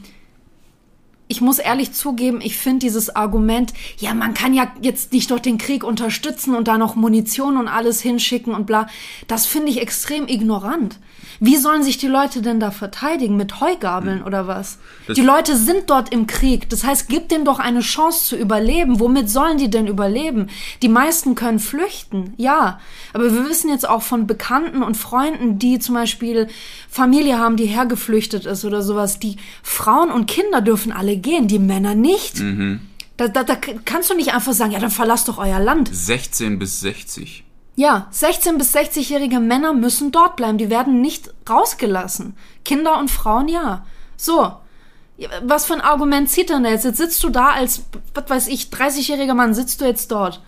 ich 1.27 1.41
muss 1.41 1.57
ehrlich 1.57 1.91
zugeben, 1.93 2.39
ich 2.41 2.55
finde 2.55 2.79
dieses 2.79 3.15
Argument, 3.15 3.73
ja, 3.97 4.13
man 4.13 4.33
kann 4.33 4.53
ja 4.53 4.71
jetzt 4.81 5.11
nicht 5.11 5.31
doch 5.31 5.39
den 5.39 5.57
Krieg 5.57 5.83
unterstützen 5.83 6.55
und 6.55 6.67
da 6.67 6.77
noch 6.77 6.95
Munition 6.95 7.57
und 7.57 7.67
alles 7.67 8.01
hinschicken 8.01 8.53
und 8.53 8.65
bla, 8.67 8.87
das 9.27 9.45
finde 9.45 9.71
ich 9.71 9.81
extrem 9.81 10.27
ignorant. 10.27 10.99
Wie 11.39 11.57
sollen 11.57 11.83
sich 11.83 11.97
die 11.97 12.07
Leute 12.07 12.41
denn 12.41 12.59
da 12.59 12.71
verteidigen? 12.71 13.35
Mit 13.35 13.59
Heugabeln 13.59 14.19
hm. 14.19 14.25
oder 14.25 14.47
was? 14.47 14.77
Das 15.07 15.15
die 15.15 15.21
Leute 15.21 15.57
sind 15.57 15.89
dort 15.89 16.13
im 16.13 16.27
Krieg. 16.27 16.69
Das 16.69 16.83
heißt, 16.83 17.09
gib 17.09 17.29
denen 17.29 17.45
doch 17.45 17.59
eine 17.59 17.81
Chance 17.81 18.25
zu 18.25 18.35
überleben. 18.37 18.99
Womit 18.99 19.29
sollen 19.29 19.57
die 19.57 19.69
denn 19.69 19.87
überleben? 19.87 20.47
Die 20.81 20.87
meisten 20.87 21.35
können 21.35 21.59
flüchten, 21.59 22.33
ja. 22.37 22.79
Aber 23.13 23.33
wir 23.33 23.49
wissen 23.49 23.69
jetzt 23.69 23.87
auch 23.87 24.01
von 24.01 24.27
Bekannten 24.27 24.83
und 24.83 24.95
Freunden, 24.95 25.59
die 25.59 25.79
zum 25.79 25.95
Beispiel 25.95 26.47
Familie 26.89 27.37
haben, 27.37 27.57
die 27.57 27.65
hergeflüchtet 27.65 28.45
ist 28.45 28.63
oder 28.63 28.81
sowas. 28.81 29.19
Die 29.19 29.37
Frauen 29.63 30.11
und 30.11 30.27
Kinder 30.27 30.61
dürfen 30.61 30.91
alle 30.91 31.14
gehen, 31.17 31.47
die 31.47 31.59
Männer 31.59 31.95
nicht. 31.95 32.39
Mhm. 32.39 32.81
Da, 33.17 33.27
da, 33.27 33.43
da 33.43 33.55
kannst 33.55 34.09
du 34.09 34.13
nicht 34.15 34.33
einfach 34.33 34.53
sagen, 34.53 34.71
ja, 34.71 34.79
dann 34.79 34.91
verlass 34.91 35.25
doch 35.25 35.37
euer 35.37 35.59
Land. 35.59 35.89
16 35.91 36.59
bis 36.59 36.81
60. 36.81 37.43
Ja, 37.75 38.07
16 38.11 38.57
bis 38.57 38.73
60-jährige 38.75 39.39
Männer 39.39 39.73
müssen 39.73 40.11
dort 40.11 40.35
bleiben. 40.35 40.57
Die 40.57 40.69
werden 40.69 41.01
nicht 41.01 41.33
rausgelassen. 41.49 42.35
Kinder 42.63 42.99
und 42.99 43.11
Frauen 43.11 43.47
ja. 43.47 43.85
So. 44.17 44.53
Was 45.43 45.65
für 45.65 45.75
ein 45.75 45.81
Argument 45.81 46.29
zieht 46.29 46.49
denn 46.49 46.65
jetzt? 46.65 46.83
Jetzt 46.83 46.97
sitzt 46.97 47.23
du 47.23 47.29
da 47.29 47.51
als, 47.51 47.83
was 48.13 48.29
weiß 48.29 48.47
ich, 48.47 48.65
30-jähriger 48.65 49.33
Mann, 49.33 49.53
sitzt 49.53 49.79
du 49.79 49.85
jetzt 49.85 50.11
dort. 50.11 50.41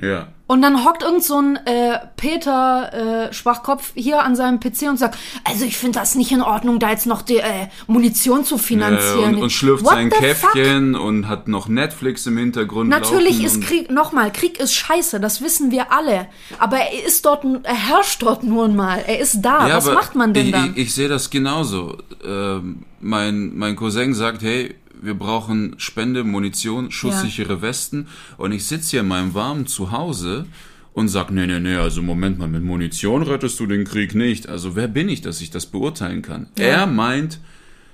Ja. 0.00 0.28
Und 0.46 0.62
dann 0.62 0.84
hockt 0.84 1.04
irgend 1.04 1.22
so 1.22 1.40
ein 1.40 1.56
äh, 1.64 1.98
Peter 2.16 3.28
äh, 3.28 3.32
Schwachkopf 3.32 3.92
hier 3.94 4.24
an 4.24 4.34
seinem 4.34 4.58
PC 4.58 4.88
und 4.88 4.98
sagt, 4.98 5.16
also 5.44 5.64
ich 5.64 5.76
finde 5.76 6.00
das 6.00 6.16
nicht 6.16 6.32
in 6.32 6.42
Ordnung, 6.42 6.80
da 6.80 6.90
jetzt 6.90 7.06
noch 7.06 7.22
die 7.22 7.36
äh, 7.36 7.68
Munition 7.86 8.44
zu 8.44 8.58
finanzieren. 8.58 9.36
Und, 9.36 9.42
und 9.42 9.52
schlürft 9.52 9.84
What 9.84 9.92
sein 9.92 10.10
Käffchen 10.10 10.96
und 10.96 11.28
hat 11.28 11.46
noch 11.46 11.68
Netflix 11.68 12.26
im 12.26 12.36
Hintergrund 12.36 12.90
Natürlich 12.90 13.44
ist 13.44 13.62
Krieg, 13.62 13.92
nochmal, 13.92 14.32
Krieg 14.32 14.58
ist 14.58 14.74
scheiße, 14.74 15.20
das 15.20 15.40
wissen 15.40 15.70
wir 15.70 15.92
alle. 15.92 16.26
Aber 16.58 16.78
er 16.78 17.04
ist 17.06 17.26
dort, 17.26 17.44
er 17.62 17.88
herrscht 17.88 18.20
dort 18.22 18.42
nun 18.42 18.74
mal, 18.74 19.04
er 19.06 19.20
ist 19.20 19.42
da. 19.42 19.68
Was 19.68 19.86
aber 19.86 19.94
macht 19.94 20.16
man 20.16 20.34
denn 20.34 20.46
ich, 20.46 20.52
dann? 20.52 20.72
Ich, 20.72 20.86
ich 20.86 20.94
sehe 20.94 21.08
das 21.08 21.30
genauso. 21.30 21.98
Ähm, 22.26 22.86
mein, 23.00 23.56
mein 23.56 23.76
Cousin 23.76 24.14
sagt, 24.14 24.42
hey, 24.42 24.74
wir 25.02 25.14
brauchen 25.14 25.74
Spende, 25.78 26.24
Munition, 26.24 26.90
schusssichere 26.90 27.62
Westen. 27.62 28.08
Und 28.36 28.52
ich 28.52 28.64
sitze 28.66 28.90
hier 28.90 29.00
in 29.00 29.08
meinem 29.08 29.34
warmen 29.34 29.66
Zuhause 29.66 30.46
und 30.92 31.08
sag, 31.08 31.30
nee, 31.30 31.46
nee, 31.46 31.60
nee, 31.60 31.76
also 31.76 32.02
Moment 32.02 32.38
mal, 32.38 32.48
mit 32.48 32.62
Munition 32.62 33.22
rettest 33.22 33.60
du 33.60 33.66
den 33.66 33.84
Krieg 33.84 34.14
nicht. 34.14 34.48
Also 34.48 34.76
wer 34.76 34.88
bin 34.88 35.08
ich, 35.08 35.20
dass 35.20 35.40
ich 35.40 35.50
das 35.50 35.66
beurteilen 35.66 36.22
kann? 36.22 36.48
Er 36.56 36.86
meint, 36.86 37.40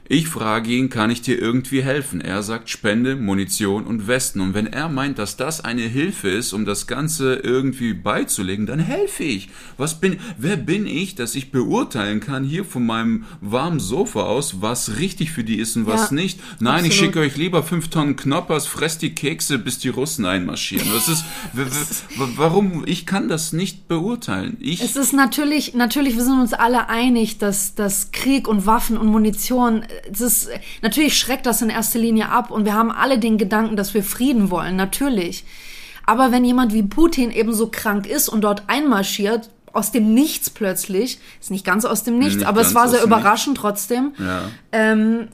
ich 0.09 0.29
frage 0.29 0.71
ihn, 0.71 0.89
kann 0.89 1.11
ich 1.11 1.23
dir 1.23 1.39
irgendwie 1.39 1.83
helfen? 1.83 2.21
Er 2.21 2.43
sagt 2.43 2.71
Spende, 2.71 3.17
Munition 3.17 3.85
und 3.85 4.07
Westen. 4.07 4.41
Und 4.41 4.55
wenn 4.55 4.67
er 4.67 4.89
meint, 4.89 5.19
dass 5.19 5.37
das 5.37 5.65
eine 5.65 5.83
Hilfe 5.83 6.29
ist, 6.29 6.53
um 6.53 6.65
das 6.65 6.87
Ganze 6.87 7.35
irgendwie 7.37 7.93
beizulegen, 7.95 8.67
dann 8.67 8.79
helfe 8.79 9.25
ich. 9.25 9.49
Was 9.77 10.01
bin, 10.01 10.19
wer 10.39 10.57
bin 10.57 10.87
ich, 10.87 11.15
dass 11.15 11.35
ich 11.35 11.51
beurteilen 11.51 12.21
kann 12.21 12.45
hier 12.45 12.65
von 12.65 12.87
meinem 12.87 13.25
warmen 13.41 13.81
Sofa 13.81 14.23
aus, 14.23 14.61
was 14.61 14.99
richtig 14.99 15.31
für 15.33 15.45
die 15.45 15.57
ist 15.59 15.77
und 15.77 15.87
was 15.87 16.11
Ja, 16.11 16.15
nicht? 16.17 16.41
Nein, 16.61 16.85
ich 16.85 16.93
absolut. 16.93 16.95
schicke 17.15 17.21
euch 17.21 17.37
lieber 17.37 17.63
fünf 17.63 17.89
Tonnen 17.89 18.17
Knoppers, 18.17 18.67
fresst 18.67 19.03
die 19.03 19.15
Kekse, 19.15 19.59
bis 19.59 19.79
die 19.79 19.89
Russen 19.89 20.25
einmarschieren. 20.25 20.89
Das 20.95 21.09
ist, 21.09 21.25
warum? 22.37 22.85
Ich 22.87 23.07
kann 23.07 23.29
das 23.29 23.53
nicht 23.53 23.89
beurteilen. 23.89 24.57
Ich, 24.61 24.81
Es 24.83 24.97
ist 24.97 25.13
natürlich, 25.13 25.75
natürlich, 25.75 26.17
wir 26.17 26.25
sind 26.25 26.41
uns 26.41 26.53
alle 26.53 26.89
einig, 26.89 27.39
dass, 27.39 27.75
dass 27.75 28.13
Krieg 28.13 28.49
und 28.49 28.67
Waffen 28.67 28.97
und 28.97 29.09
Munition, 29.09 29.85
es 30.11 30.21
ist, 30.21 30.49
natürlich 30.83 31.19
schreckt 31.19 31.47
das 31.47 31.63
in 31.63 31.71
erster 31.71 31.99
Linie 31.99 32.29
ab 32.29 32.51
und 32.51 32.65
wir 32.65 32.75
haben 32.75 32.91
alle 32.91 33.19
den 33.19 33.39
Gedanken, 33.39 33.77
dass 33.77 33.95
wir 33.95 34.03
Frieden 34.03 34.51
wollen, 34.51 34.77
natürlich. 34.77 35.45
Aber 36.05 36.31
wenn 36.33 36.45
jemand 36.45 36.73
wie 36.73 36.83
Putin 36.83 37.31
eben 37.31 37.53
so 37.53 37.69
krank 37.69 38.07
ist 38.07 38.29
und 38.29 38.43
dort 38.43 38.65
einmarschiert, 38.69 39.51
aus 39.73 39.93
dem 39.93 40.15
Nichts 40.15 40.49
plötzlich, 40.49 41.19
ist 41.41 41.51
nicht 41.51 41.67
ganz 41.67 41.85
aus 41.85 42.03
dem 42.03 42.19
Nichts, 42.19 42.37
Nicht 42.37 42.47
aber 42.47 42.63
es 42.63 42.75
war 42.75 42.89
sehr 42.89 43.03
überraschend 43.03 43.59
trotzdem. 43.59 44.15
ja. 44.19 44.43
Ähm, 44.73 45.29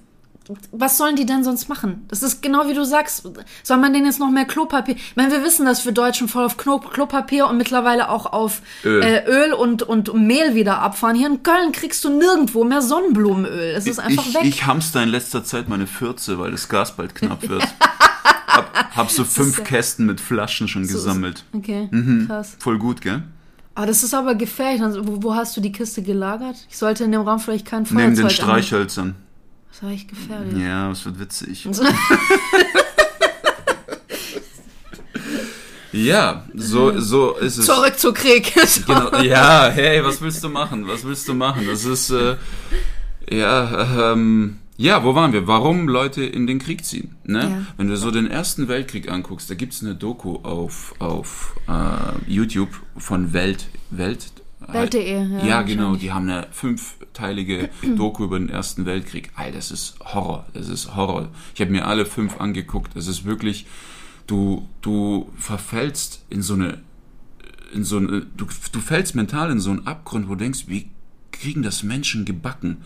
was 0.73 0.99
sollen 0.99 1.17
die 1.17 1.25
denn 1.27 1.45
sonst 1.45 1.69
machen? 1.69 2.05
Das 2.09 2.23
ist 2.23 2.43
genau 2.43 2.67
wie 2.69 2.75
du 2.75 2.85
sagst. 2.85 3.29
Soll 3.63 3.77
man 3.79 3.93
denen 3.93 4.07
jetzt 4.07 4.19
noch 4.19 4.31
mehr 4.31 4.45
Klopapier? 4.45 4.97
Ich 4.97 5.15
meine, 5.17 5.31
wir 5.33 5.45
wissen, 5.45 5.65
dass 5.67 5.85
wir 5.85 5.93
Deutschen 5.93 6.29
voll 6.29 6.45
auf 6.45 6.57
Klo 6.57 6.79
Klopapier 6.81 7.47
und 7.47 7.57
mittlerweile 7.59 8.09
auch 8.09 8.27
auf 8.27 8.61
Öl. 8.85 9.03
Äh, 9.03 9.25
Öl 9.27 9.53
und, 9.53 9.83
und 9.83 10.13
Mehl 10.15 10.55
wieder 10.55 10.81
abfahren. 10.81 11.15
Hier 11.17 11.29
in 11.29 11.43
Köln 11.43 11.73
kriegst 11.73 12.05
du 12.05 12.11
nirgendwo 12.11 12.65
mehr 12.65 12.83
Sonnenblumenöl. 12.83 13.75
Es 13.77 13.87
ist 13.87 13.99
einfach 14.01 14.27
ich, 14.27 14.35
weg. 14.35 14.43
Ich 14.45 14.67
hamster 14.67 15.03
in 15.03 15.11
letzter 15.11 15.45
Zeit 15.45 15.69
meine 15.69 15.87
Fürze, 15.87 16.39
weil 16.39 16.51
das 16.51 16.69
Gas 16.69 16.97
bald 16.97 17.15
knapp 17.15 17.43
wird. 17.49 17.63
hab, 18.47 18.97
hab 18.97 19.11
so 19.11 19.25
fünf 19.25 19.59
ja- 19.59 19.65
Kästen 19.65 20.07
mit 20.07 20.21
Flaschen 20.21 20.69
schon 20.69 20.83
gesammelt. 20.83 21.45
okay, 21.53 21.89
krass. 22.27 22.57
Voll 22.59 22.79
gut, 22.79 23.01
gell? 23.01 23.23
Aber 23.75 23.87
das 23.87 24.03
ist 24.03 24.13
aber 24.13 24.35
gefährlich. 24.35 24.83
Also, 24.83 25.07
wo, 25.07 25.23
wo 25.23 25.35
hast 25.35 25.57
du 25.57 25.61
die 25.63 25.73
Kiste 25.73 26.03
gelagert? 26.03 26.57
Ich 26.69 26.77
sollte 26.77 27.05
in 27.05 27.13
dem 27.13 27.23
Raum 27.23 27.39
vielleicht 27.39 27.65
kein 27.67 27.87
Feuerzeug 27.87 28.03
Neben 28.05 28.17
den 28.17 28.25
an- 28.27 28.31
Streichhölzern. 28.31 29.15
Das 29.83 29.91
echt 29.91 30.09
gefährlich. 30.09 30.63
Ja, 30.63 30.89
das 30.89 31.05
wird 31.05 31.19
witzig. 31.19 31.69
Ja, 35.95 36.47
so, 36.55 36.99
so 36.99 37.37
ist 37.37 37.59
es. 37.59 37.67
Zurück 37.67 37.99
zu 37.99 38.15
Krieg. 38.15 38.55
Genau, 38.87 39.15
ja, 39.19 39.69
hey, 39.69 40.03
was 40.03 40.23
willst 40.23 40.43
du 40.43 40.49
machen? 40.49 40.89
Was 40.89 41.05
willst 41.05 41.29
du 41.29 41.35
machen? 41.35 41.67
Das 41.67 41.85
ist, 41.85 42.09
äh, 42.09 42.37
ja, 43.31 44.13
ähm, 44.13 44.57
ja, 44.79 45.05
wo 45.05 45.15
waren 45.15 45.35
wir? 45.35 45.47
Warum 45.47 45.89
Leute 45.89 46.25
in 46.25 46.47
den 46.47 46.59
Krieg 46.59 46.87
ziehen? 46.87 47.17
Ne? 47.25 47.43
Ja. 47.43 47.67
Wenn 47.77 47.89
du 47.89 47.99
so 47.99 48.11
den 48.11 48.27
Ersten 48.27 48.69
Weltkrieg 48.69 49.11
anguckst, 49.11 49.51
da 49.51 49.55
gibt's 49.55 49.83
eine 49.83 49.95
Doku 49.95 50.37
auf, 50.37 50.95
auf 50.99 51.57
äh, 51.69 52.31
YouTube 52.31 52.71
von 52.97 53.35
Welt, 53.35 53.67
Welt, 53.91 54.33
Welt.de, 54.69 55.13
ja, 55.13 55.45
Ja, 55.45 55.63
genau, 55.63 55.97
die 55.97 56.13
haben 56.13 56.29
eine 56.29 56.47
fünfteilige 56.51 57.71
Doku 57.97 58.25
über 58.25 58.39
den 58.39 58.49
Ersten 58.49 58.87
Weltkrieg. 58.87 59.31
Alter, 59.35 59.57
das 59.57 59.71
ist 59.71 59.97
Horror, 60.01 60.47
das 60.55 60.69
ist 60.69 60.95
Horror. 60.97 61.29
Ich 61.55 61.61
habe 61.61 61.71
mir 61.71 61.87
alle 61.87 62.07
fünf 62.07 62.41
angeguckt. 62.41 62.97
Das 62.97 63.07
ist 63.07 63.25
wirklich, 63.25 63.67
du, 64.27 64.69
du 64.81 65.31
verfällst 65.39 66.25
in 66.31 66.43
so 66.43 66.55
eine, 66.55 66.79
in 67.75 67.85
so 67.85 67.99
eine, 67.99 68.27
du, 68.37 68.47
du 68.73 68.81
fällst 68.81 69.15
mental 69.15 69.51
in 69.51 69.61
so 69.61 69.71
einen 69.71 69.87
Abgrund, 69.87 70.29
wo 70.29 70.35
du 70.35 70.45
denkst, 70.45 70.65
wie 70.67 70.91
kriegen 71.31 71.63
das 71.63 71.83
Menschen 71.83 72.25
gebacken? 72.25 72.79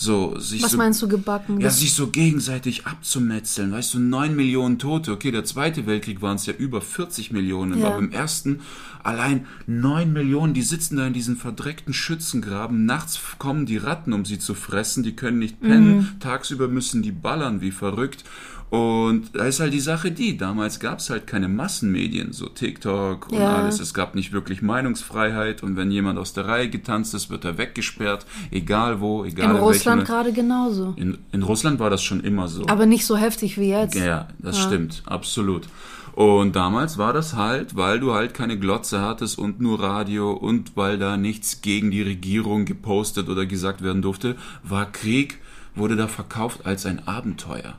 So, 0.00 0.38
sich 0.38 0.62
Was 0.62 0.70
so, 0.70 0.78
meinst 0.78 1.02
du 1.02 1.08
gebacken? 1.08 1.60
ja, 1.60 1.68
sich 1.68 1.92
so 1.92 2.06
gegenseitig 2.06 2.86
abzumetzeln. 2.86 3.70
Weißt 3.70 3.92
du, 3.92 3.98
neun 3.98 4.34
Millionen 4.34 4.78
Tote. 4.78 5.12
Okay, 5.12 5.30
der 5.30 5.44
Zweite 5.44 5.86
Weltkrieg 5.86 6.22
waren 6.22 6.36
es 6.36 6.46
ja 6.46 6.54
über 6.54 6.80
40 6.80 7.32
Millionen. 7.32 7.78
Ja. 7.78 7.88
Aber 7.88 7.98
im 7.98 8.10
Ersten 8.10 8.60
allein 9.02 9.46
neun 9.66 10.14
Millionen. 10.14 10.54
Die 10.54 10.62
sitzen 10.62 10.96
da 10.96 11.06
in 11.06 11.12
diesen 11.12 11.36
verdreckten 11.36 11.92
Schützengraben. 11.92 12.86
Nachts 12.86 13.20
kommen 13.36 13.66
die 13.66 13.76
Ratten, 13.76 14.14
um 14.14 14.24
sie 14.24 14.38
zu 14.38 14.54
fressen. 14.54 15.02
Die 15.02 15.14
können 15.14 15.38
nicht 15.38 15.60
pennen. 15.60 15.98
Mhm. 15.98 16.20
Tagsüber 16.20 16.66
müssen 16.66 17.02
die 17.02 17.12
ballern 17.12 17.60
wie 17.60 17.70
verrückt. 17.70 18.24
Und 18.70 19.30
da 19.34 19.46
ist 19.46 19.58
halt 19.58 19.72
die 19.74 19.80
Sache 19.80 20.12
die, 20.12 20.36
damals 20.36 20.78
gab 20.78 21.00
es 21.00 21.10
halt 21.10 21.26
keine 21.26 21.48
Massenmedien, 21.48 22.32
so 22.32 22.46
TikTok 22.46 23.32
und 23.32 23.38
Ja. 23.38 23.56
alles. 23.56 23.80
Es 23.80 23.92
gab 23.94 24.14
nicht 24.14 24.30
wirklich 24.32 24.62
Meinungsfreiheit 24.62 25.64
und 25.64 25.76
wenn 25.76 25.90
jemand 25.90 26.20
aus 26.20 26.32
der 26.34 26.46
Reihe 26.46 26.70
getanzt 26.70 27.12
ist, 27.14 27.30
wird 27.30 27.44
er 27.44 27.58
weggesperrt, 27.58 28.26
egal 28.52 29.00
wo, 29.00 29.24
egal 29.24 29.50
in 29.50 29.56
in 29.56 29.62
Russland 29.62 30.04
gerade 30.04 30.32
genauso. 30.32 30.94
in, 30.96 31.18
in 31.32 31.42
Russland 31.42 31.80
war 31.80 31.90
das 31.90 32.02
schon 32.04 32.20
immer 32.20 32.46
so. 32.46 32.64
Aber 32.68 32.86
nicht 32.86 33.06
so 33.06 33.16
heftig 33.16 33.58
wie 33.58 33.70
jetzt. 33.70 33.96
ja, 33.96 34.28
das 34.38 34.58
stimmt, 34.60 35.02
absolut. 35.04 35.66
Und 36.12 36.54
damals 36.54 36.98
war 36.98 37.12
das 37.12 37.34
halt, 37.34 37.76
weil 37.76 37.98
du 37.98 38.12
halt 38.14 38.34
keine 38.34 38.58
Glotze 38.58 39.00
hattest 39.00 39.38
und 39.38 39.60
nur 39.60 39.80
Radio 39.80 40.32
und 40.32 40.76
weil 40.76 40.98
da 40.98 41.16
nichts 41.16 41.60
gegen 41.62 41.90
die 41.90 42.02
Regierung 42.02 42.66
gepostet 42.66 43.28
oder 43.28 43.46
gesagt 43.46 43.82
werden 43.82 44.02
durfte, 44.02 44.36
war 44.62 44.90
Krieg, 44.90 45.38
wurde 45.74 45.96
da 45.96 46.08
verkauft 46.08 46.66
als 46.66 46.84
ein 46.86 47.06
Abenteuer. 47.06 47.78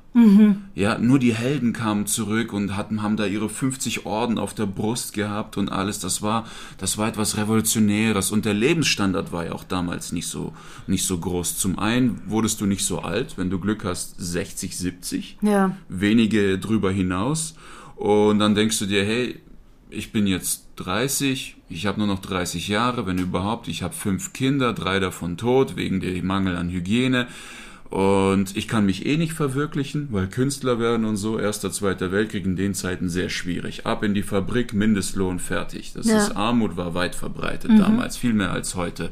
Ja, 0.76 0.98
nur 0.98 1.20
die 1.20 1.34
Helden 1.34 1.72
kamen 1.74 2.06
zurück 2.06 2.52
und 2.54 2.76
hatten, 2.76 3.02
haben 3.02 3.16
da 3.18 3.26
ihre 3.26 3.48
50 3.50 4.06
Orden 4.06 4.38
auf 4.38 4.54
der 4.54 4.66
Brust 4.66 5.14
gehabt 5.14 5.58
und 5.58 5.70
alles. 5.72 6.00
Das 6.00 6.22
war, 6.22 6.46
das 6.78 6.98
war 6.98 7.08
etwas 7.08 7.38
Revolutionäres. 7.38 8.32
Und 8.32 8.46
der 8.46 8.54
Lebensstandard 8.54 9.32
war 9.32 9.46
ja 9.46 9.52
auch 9.54 9.64
damals 9.64 10.12
nicht 10.12 10.28
so, 10.28 10.54
nicht 10.88 11.06
so 11.06 11.18
groß. 11.18 11.58
Zum 11.58 11.80
einen 11.80 12.22
wurdest 12.28 12.60
du 12.62 12.66
nicht 12.66 12.86
so 12.86 13.00
alt, 13.00 13.38
wenn 13.38 13.50
du 13.50 13.60
Glück 13.60 13.84
hast, 13.86 14.16
60, 14.18 14.78
70 14.78 15.38
Ja. 15.42 15.76
wenige 15.90 16.60
drüber 16.60 16.92
hinaus. 16.92 17.56
Und 17.96 18.40
dann 18.40 18.56
denkst 18.56 18.80
du 18.80 18.86
dir, 18.86 19.04
hey, 19.06 19.40
ich 19.90 20.12
bin 20.12 20.26
jetzt 20.28 20.68
30, 20.78 21.58
ich 21.70 21.86
habe 21.86 22.00
nur 22.00 22.08
noch 22.08 22.20
30 22.20 22.68
Jahre, 22.68 23.06
wenn 23.06 23.18
überhaupt. 23.18 23.68
Ich 23.68 23.84
habe 23.84 23.94
fünf 23.94 24.34
Kinder, 24.34 24.74
drei 24.74 25.00
davon 25.00 25.38
tot 25.38 25.76
wegen 25.76 26.00
dem 26.00 26.26
Mangel 26.26 26.56
an 26.58 26.70
Hygiene. 26.70 27.28
Und 27.92 28.56
ich 28.56 28.70
kann 28.70 28.86
mich 28.86 29.06
eh 29.06 29.18
nicht 29.18 29.34
verwirklichen, 29.34 30.08
weil 30.12 30.28
Künstler 30.28 30.80
werden 30.80 31.06
und 31.06 31.18
so, 31.18 31.38
erster, 31.38 31.72
zweiter 31.74 32.14
Weltkrieg 32.14 32.46
in 32.46 32.56
den 32.56 32.74
Zeiten 32.74 33.10
sehr 33.10 33.28
schwierig. 33.30 33.86
Ab 33.86 34.02
in 34.04 34.14
die 34.14 34.24
Fabrik, 34.24 34.74
Mindestlohn, 34.74 35.40
fertig. 35.40 35.92
Das 35.94 36.06
Ja. 36.08 36.18
ist 36.18 36.38
Armut 36.38 36.78
war 36.78 36.94
weit 36.94 37.16
verbreitet 37.16 37.72
damals, 37.78 38.16
viel 38.16 38.32
mehr 38.34 38.52
als 38.52 38.76
heute. 38.76 39.10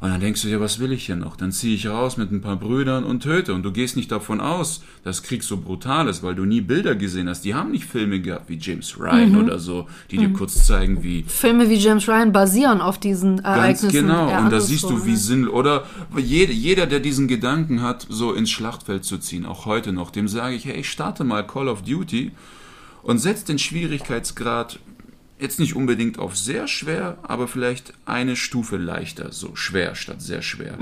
Und 0.00 0.10
dann 0.10 0.20
denkst 0.20 0.42
du 0.42 0.48
dir, 0.48 0.60
was 0.60 0.78
will 0.80 0.92
ich 0.92 1.06
hier 1.06 1.16
noch? 1.16 1.36
Dann 1.36 1.52
ziehe 1.52 1.74
ich 1.74 1.86
raus 1.86 2.16
mit 2.16 2.30
ein 2.30 2.40
paar 2.40 2.56
Brüdern 2.56 3.04
und 3.04 3.22
töte. 3.22 3.54
Und 3.54 3.62
du 3.62 3.72
gehst 3.72 3.96
nicht 3.96 4.12
davon 4.12 4.40
aus, 4.40 4.82
dass 5.02 5.22
Krieg 5.22 5.42
so 5.42 5.56
brutal 5.56 6.08
ist, 6.08 6.22
weil 6.22 6.34
du 6.34 6.44
nie 6.44 6.60
Bilder 6.60 6.94
gesehen 6.94 7.28
hast. 7.28 7.44
Die 7.44 7.54
haben 7.54 7.70
nicht 7.70 7.84
Filme 7.84 8.20
gehabt 8.20 8.48
wie 8.48 8.58
James 8.58 8.98
Ryan 8.98 9.36
oder 9.42 9.58
so, 9.58 9.86
die 10.10 10.18
dir 10.18 10.32
kurz 10.32 10.66
zeigen, 10.66 11.02
wie 11.02 11.24
Filme 11.26 11.68
wie 11.68 11.76
James 11.76 12.08
Ryan 12.08 12.32
basieren 12.32 12.80
auf 12.80 12.98
diesen 12.98 13.36
Ganz 13.36 13.46
Ereignissen. 13.46 13.90
genau. 13.92 14.28
eher 14.28 14.40
Und 14.40 14.52
da 14.52 14.60
siehst 14.60 14.84
du, 14.84 15.06
wie 15.06 15.10
ja. 15.10 15.16
sinnlos. 15.16 15.54
Oder 15.54 15.84
jeder, 16.16 16.52
jeder, 16.52 16.86
der 16.86 17.00
diesen 17.00 17.28
Gedanken 17.28 17.82
hat, 17.82 18.06
so 18.08 18.32
ins 18.32 18.50
Schlachtfeld 18.50 19.04
zu 19.04 19.18
ziehen, 19.18 19.46
auch 19.46 19.66
heute 19.66 19.92
noch, 19.92 20.10
dem 20.10 20.28
sage 20.28 20.54
ich, 20.54 20.64
hey, 20.64 20.80
ich 20.80 20.90
starte 20.90 21.24
mal 21.24 21.46
Call 21.46 21.68
of 21.68 21.82
Duty 21.82 22.32
und 23.02 23.18
setz 23.18 23.44
den 23.44 23.58
Schwierigkeitsgrad 23.58 24.78
jetzt 25.44 25.60
nicht 25.60 25.76
unbedingt 25.76 26.18
auf 26.18 26.36
sehr 26.36 26.66
schwer, 26.66 27.18
aber 27.22 27.46
vielleicht 27.46 27.92
eine 28.06 28.34
Stufe 28.34 28.76
leichter, 28.76 29.30
so 29.30 29.54
schwer 29.54 29.94
statt 29.94 30.20
sehr 30.20 30.42
schwer. 30.42 30.76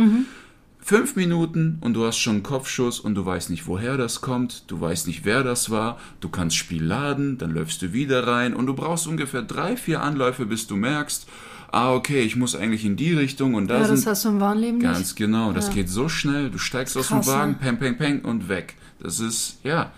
Fünf 0.84 1.14
Minuten 1.14 1.78
und 1.80 1.94
du 1.94 2.04
hast 2.04 2.18
schon 2.18 2.36
einen 2.36 2.42
Kopfschuss 2.42 2.98
und 2.98 3.14
du 3.14 3.24
weißt 3.24 3.50
nicht, 3.50 3.66
woher 3.68 3.96
das 3.96 4.20
kommt, 4.20 4.64
du 4.68 4.80
weißt 4.80 5.06
nicht, 5.06 5.24
wer 5.24 5.44
das 5.44 5.70
war, 5.70 6.00
du 6.20 6.28
kannst 6.28 6.56
Spiel 6.56 6.82
laden, 6.82 7.38
dann 7.38 7.52
läufst 7.52 7.82
du 7.82 7.92
wieder 7.92 8.26
rein 8.26 8.52
und 8.52 8.66
du 8.66 8.74
brauchst 8.74 9.06
ungefähr 9.06 9.42
drei, 9.42 9.76
vier 9.76 10.02
Anläufe, 10.02 10.44
bis 10.44 10.66
du 10.66 10.74
merkst, 10.74 11.28
ah, 11.70 11.94
okay, 11.94 12.22
ich 12.22 12.34
muss 12.34 12.56
eigentlich 12.56 12.84
in 12.84 12.96
die 12.96 13.12
Richtung 13.14 13.54
und 13.54 13.68
da 13.68 13.78
ja, 13.78 13.84
sind... 13.84 13.98
das 13.98 14.06
hast 14.06 14.24
du 14.24 14.30
im 14.30 14.40
wahren 14.40 14.58
Leben 14.58 14.80
Ganz 14.80 14.98
nicht. 14.98 15.16
genau, 15.16 15.52
das 15.52 15.68
Ja. 15.68 15.74
geht 15.74 15.88
so 15.88 16.08
schnell, 16.08 16.50
du 16.50 16.58
steigst 16.58 16.96
aus 16.96 17.08
dem 17.08 17.18
Krass, 17.18 17.28
Wagen, 17.28 17.52
ne? 17.52 17.58
peng, 17.60 17.78
peng, 17.78 17.96
peng 17.96 18.20
und 18.22 18.48
weg. 18.48 18.74
Das 19.00 19.20
ist, 19.20 19.58
ja, 19.62 19.92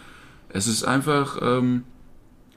es 0.50 0.66
ist 0.66 0.84
einfach, 0.84 1.38
ähm, 1.42 1.84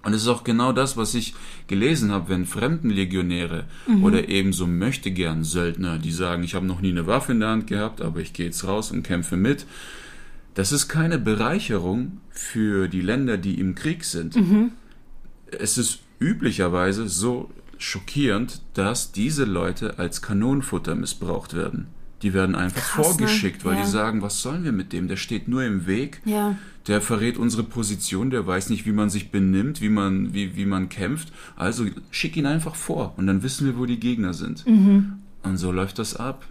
und 0.07 0.13
es 0.13 0.21
ist 0.21 0.29
auch 0.29 0.45
genau 0.45 0.71
das, 0.71 0.95
was 0.95 1.13
ich 1.15 1.33
gelesen 1.67 2.11
habe, 2.11 2.29
wenn 2.29 2.45
Fremdenlegionäre 2.45 3.65
Mhm. 3.87 4.03
oder 4.05 4.29
eben 4.29 4.53
so 4.53 4.65
möchte 4.65 5.11
gern 5.11 5.43
Söldner, 5.43 5.97
die 5.99 6.13
sagen, 6.13 6.43
ich 6.43 6.55
habe 6.55 6.65
noch 6.65 6.79
nie 6.79 6.91
eine 6.91 7.07
Waffe 7.07 7.33
in 7.33 7.41
der 7.41 7.49
Hand 7.49 7.67
gehabt, 7.67 7.99
aber 8.01 8.21
ich 8.21 8.31
gehe 8.31 8.45
jetzt 8.45 8.65
raus 8.65 8.89
und 8.91 9.03
kämpfe 9.03 9.35
mit. 9.35 9.65
Das 10.53 10.71
ist 10.71 10.87
keine 10.87 11.19
Bereicherung 11.19 12.21
für 12.31 12.87
die 12.87 13.01
Länder, 13.01 13.37
die 13.37 13.59
im 13.59 13.75
Krieg 13.75 14.05
sind. 14.05 14.37
Mhm. 14.37 14.71
Es 15.51 15.77
ist 15.77 15.99
üblicherweise 16.21 17.09
so 17.09 17.51
schockierend, 17.77 18.61
dass 18.75 19.11
diese 19.11 19.43
Leute 19.43 19.99
als 19.99 20.21
Kanonenfutter 20.21 20.95
missbraucht 20.95 21.53
werden. 21.53 21.87
Die 22.23 22.33
werden 22.33 22.55
einfach 22.55 22.81
Krass, 22.81 22.97
ne? 22.97 23.03
vorgeschickt, 23.03 23.63
weil 23.63 23.75
Ja. 23.75 23.83
die 23.83 23.87
sagen, 23.89 24.21
was 24.23 24.41
sollen 24.41 24.63
wir 24.63 24.71
mit 24.71 24.91
dem? 24.91 25.07
Der 25.07 25.17
steht 25.17 25.47
nur 25.47 25.63
im 25.63 25.85
Weg. 25.85 26.21
Ja. 26.25 26.55
Der 26.87 27.01
verrät 27.01 27.37
unsere 27.37 27.63
Position, 27.63 28.29
der 28.31 28.47
weiß 28.47 28.69
nicht, 28.69 28.85
wie 28.85 28.91
man 28.91 29.09
sich 29.09 29.29
benimmt, 29.29 29.81
wie 29.81 29.89
man, 29.89 30.33
wie, 30.33 30.55
wie 30.55 30.65
man 30.65 30.89
kämpft. 30.89 31.31
Also 31.55 31.85
schick 32.11 32.35
ihn 32.37 32.45
einfach 32.45 32.75
vor 32.75 33.13
und 33.17 33.27
dann 33.27 33.43
wissen 33.43 33.67
wir, 33.67 33.77
wo 33.77 33.85
die 33.85 33.99
Gegner 33.99 34.33
sind. 34.33 34.65
Und 34.65 35.57
so 35.57 35.71
läuft 35.71 35.99
das 35.99 36.15
ab. 36.15 36.45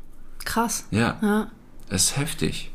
Krass. 0.45 0.87
Ja, 0.91 1.19
Ja. 1.23 1.51
es 1.89 2.05
ist 2.11 2.17
heftig. 2.19 2.71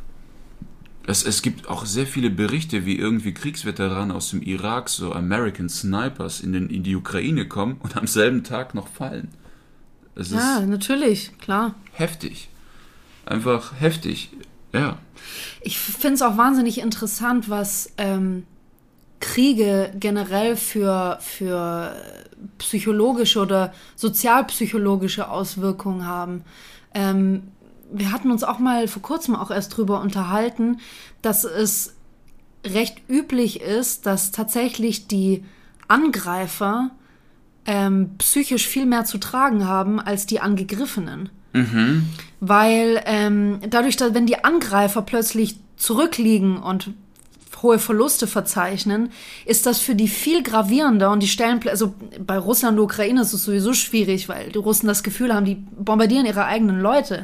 Es, 1.08 1.24
es 1.26 1.42
gibt 1.42 1.68
auch 1.68 1.86
sehr 1.86 2.06
viele 2.06 2.30
Berichte, 2.30 2.86
wie 2.86 2.98
irgendwie 2.98 3.34
Kriegsveteranen 3.34 4.12
aus 4.12 4.30
dem 4.32 4.42
Irak, 4.42 4.88
so 4.90 5.14
American 5.14 5.68
Snipers, 5.70 6.42
in, 6.42 6.54
den, 6.54 6.70
in 6.70 6.84
die 6.84 6.96
Ukraine 6.96 7.48
kommen 7.48 7.78
und 7.80 7.98
am 7.98 8.06
selben 8.06 8.44
Tag 8.44 8.76
noch 8.76 8.88
fallen. 8.88 9.30
Es 10.16 10.30
ja, 10.32 10.60
natürlich, 10.66 11.32
klar. 11.40 11.74
heftig. 11.94 12.50
Einfach 13.26 13.80
heftig. 13.80 14.32
Ja. 14.74 14.98
Ich 15.62 15.80
finde 15.80 16.16
es 16.16 16.22
auch 16.22 16.38
wahnsinnig 16.38 16.80
interessant, 16.80 17.50
was 17.50 17.92
ähm, 17.98 18.46
Kriege 19.20 19.94
generell 20.00 20.56
für, 20.56 21.18
für 21.22 21.96
psychologische 22.58 23.40
oder 23.40 23.74
sozialpsychologische 23.96 25.30
Auswirkungen 25.30 26.06
haben. 26.06 26.44
Ähm, 26.94 27.44
wir 27.92 28.12
hatten 28.12 28.32
uns 28.32 28.44
auch 28.44 28.60
mal 28.60 28.88
vor 28.88 29.02
kurzem 29.02 29.36
auch 29.36 29.52
erst 29.52 29.78
drüber 29.78 30.02
unterhalten, 30.02 30.80
dass 31.22 31.44
es 31.44 31.96
recht 32.66 33.02
üblich 33.10 33.62
ist, 33.62 34.06
dass 34.06 34.32
tatsächlich 34.32 35.08
die 35.08 35.44
Angreifer 35.88 36.92
ähm, 37.66 38.16
psychisch 38.18 38.68
viel 38.68 38.86
mehr 38.86 39.06
zu 39.06 39.18
tragen 39.18 39.68
haben 39.68 40.00
als 40.00 40.26
die 40.26 40.40
Angegriffenen. 40.40 41.30
Weil 42.40 43.02
ähm, 43.06 43.60
dadurch, 43.70 43.98
dass 43.98 44.14
wenn 44.14 44.26
die 44.26 44.44
Angreifer 44.44 45.02
plötzlich 45.02 45.58
zurückliegen 45.78 46.58
und 46.58 46.92
hohe 47.62 47.80
Verluste 47.80 48.28
verzeichnen, 48.28 49.10
ist 49.46 49.66
das 49.66 49.80
für 49.80 49.96
die 49.96 50.08
viel 50.08 50.44
gravierender 50.44 51.12
und 51.12 51.22
die 51.22 51.28
stellen, 51.28 51.60
also 51.68 51.94
bei 52.20 52.38
Russland 52.38 52.78
und 52.78 52.84
Ukraine 52.84 53.22
ist 53.22 53.34
es 53.34 53.44
sowieso 53.44 53.74
schwierig, 53.74 54.30
weil 54.30 54.50
die 54.50 54.58
Russen 54.58 54.88
das 54.88 55.04
Gefühl 55.04 55.34
haben, 55.34 55.46
die 55.46 55.56
bombardieren 55.56 56.26
ihre 56.26 56.46
eigenen 56.46 56.80
Leute. 56.80 57.24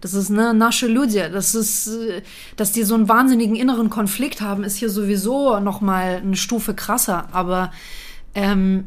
Das 0.00 0.14
ist 0.14 0.30
ne 0.30 0.54
nasche 0.54 0.86
Ludje. 0.86 1.30
Das 1.30 1.54
ist, 1.54 1.88
äh, 1.88 2.22
dass 2.56 2.72
die 2.72 2.82
so 2.84 2.94
einen 2.94 3.08
wahnsinnigen 3.08 3.56
inneren 3.56 3.90
Konflikt 3.90 4.40
haben, 4.40 4.64
ist 4.64 4.76
hier 4.76 4.90
sowieso 4.90 5.58
noch 5.60 5.80
mal 5.80 6.20
eine 6.22 6.36
Stufe 6.36 6.74
krasser. 6.74 7.28
Aber 7.32 7.72
ähm, 8.34 8.84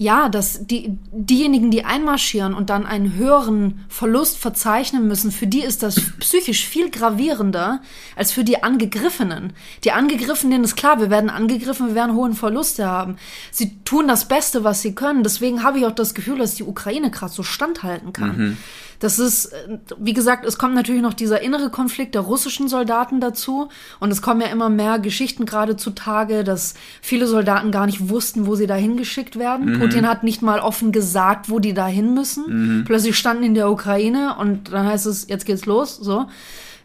ja, 0.00 0.28
dass 0.28 0.64
die, 0.64 0.96
diejenigen, 1.10 1.72
die 1.72 1.84
einmarschieren 1.84 2.54
und 2.54 2.70
dann 2.70 2.86
einen 2.86 3.14
höheren 3.14 3.84
Verlust 3.88 4.38
verzeichnen 4.38 5.08
müssen, 5.08 5.32
für 5.32 5.48
die 5.48 5.60
ist 5.60 5.82
das 5.82 6.00
psychisch 6.20 6.64
viel 6.66 6.88
gravierender 6.88 7.82
als 8.14 8.30
für 8.30 8.44
die 8.44 8.62
Angegriffenen. 8.62 9.52
Die 9.82 9.90
Angegriffenen 9.90 10.62
ist 10.62 10.76
klar, 10.76 11.00
wir 11.00 11.10
werden 11.10 11.30
angegriffen, 11.30 11.88
wir 11.88 11.94
werden 11.96 12.14
hohen 12.14 12.34
Verluste 12.34 12.86
haben. 12.86 13.16
Sie 13.50 13.76
tun 13.84 14.06
das 14.06 14.28
Beste, 14.28 14.62
was 14.62 14.82
sie 14.82 14.94
können. 14.94 15.24
Deswegen 15.24 15.64
habe 15.64 15.80
ich 15.80 15.86
auch 15.86 15.92
das 15.92 16.14
Gefühl, 16.14 16.38
dass 16.38 16.54
die 16.54 16.64
Ukraine 16.64 17.10
gerade 17.10 17.32
so 17.32 17.42
standhalten 17.42 18.12
kann. 18.12 18.56
Das 18.98 19.18
ist, 19.18 19.46
äh, 19.46 19.78
wie 19.98 20.12
gesagt, 20.12 20.44
es 20.44 20.58
kommt 20.58 20.74
natürlich 20.74 21.02
noch 21.02 21.14
dieser 21.14 21.40
innere 21.40 21.70
Konflikt 21.70 22.14
der 22.14 22.22
russischen 22.22 22.68
Soldaten 22.68 23.20
dazu. 23.20 23.68
Und 24.00 24.10
es 24.10 24.22
kommen 24.22 24.40
ja 24.40 24.48
immer 24.48 24.68
mehr 24.68 24.98
Geschichten 24.98 25.46
gerade 25.46 25.76
zutage, 25.76 26.44
dass 26.44 26.74
viele 27.00 27.26
Soldaten 27.26 27.70
gar 27.70 27.86
nicht 27.86 28.08
wussten, 28.08 28.46
wo 28.46 28.54
sie 28.54 28.66
dahin 28.66 28.96
geschickt 28.96 29.38
werden. 29.38 29.80
Putin 29.88 30.08
hat 30.08 30.22
nicht 30.22 30.42
mal 30.42 30.60
offen 30.60 30.92
gesagt, 30.92 31.50
wo 31.50 31.58
die 31.58 31.74
dahin 31.74 32.14
müssen. 32.14 32.44
Plötzlich 32.84 33.16
standen 33.16 33.44
in 33.44 33.54
der 33.54 33.70
Ukraine 33.70 34.36
und 34.38 34.72
dann 34.72 34.86
heißt 34.86 35.06
es, 35.06 35.28
jetzt 35.28 35.46
geht's 35.46 35.66
los, 35.66 35.96
so. 35.96 36.26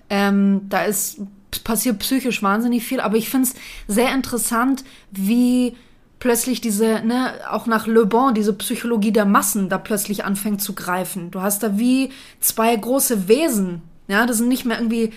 Ähm, 0.10 0.62
da 0.70 0.84
ist 0.84 1.22
passiert 1.64 2.00
psychisch 2.00 2.42
wahnsinnig 2.42 2.84
viel, 2.84 3.00
aber 3.00 3.18
ich 3.18 3.30
finde 3.30 3.50
es 3.50 3.56
sehr 3.88 4.14
interessant, 4.14 4.84
wie 5.12 5.76
plötzlich 6.20 6.62
diese, 6.62 7.02
ne, 7.06 7.34
auch 7.50 7.68
nach 7.68 7.86
Le 7.86 8.06
Bon, 8.06 8.34
diese 8.34 8.54
Psychologie 8.54 9.12
der 9.12 9.26
Massen 9.26 9.70
da 9.70 9.78
plötzlich 9.78 10.24
anfängt 10.24 10.62
zu 10.62 10.74
greifen. 10.74 11.32
Du 11.32 11.42
hast 11.42 11.64
da 11.64 11.78
wie 11.78 12.12
zwei 12.40 12.76
große 12.76 13.28
Wesen, 13.28 13.82
ja, 14.08 14.26
das 14.26 14.38
sind 14.38 14.48
nicht 14.48 14.66
mehr 14.66 14.78
irgendwie, 14.78 15.12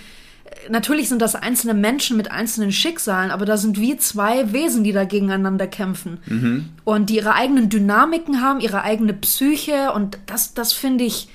natürlich 0.69 1.09
sind 1.09 1.23
das 1.23 1.35
einzelne 1.35 1.75
Menschen 1.75 2.17
mit 2.17 2.31
einzelnen 2.31 2.73
Schicksalen, 2.73 3.31
aber 3.31 3.45
da 3.45 3.57
sind 3.57 3.81
wie 3.81 3.97
zwei 3.97 4.53
Wesen, 4.53 4.85
die 4.85 4.93
da 4.93 5.05
gegeneinander 5.05 5.67
kämpfen. 5.67 6.19
Und 6.85 7.11
die 7.11 7.17
ihre 7.17 7.35
eigenen 7.35 7.69
Dynamiken 7.69 8.41
haben, 8.41 8.61
ihre 8.61 8.83
eigene 8.83 9.15
Psyche 9.15 9.93
und 9.93 10.19
das, 10.27 10.55
das 10.55 10.73
finde 10.73 11.05
ich 11.05 11.29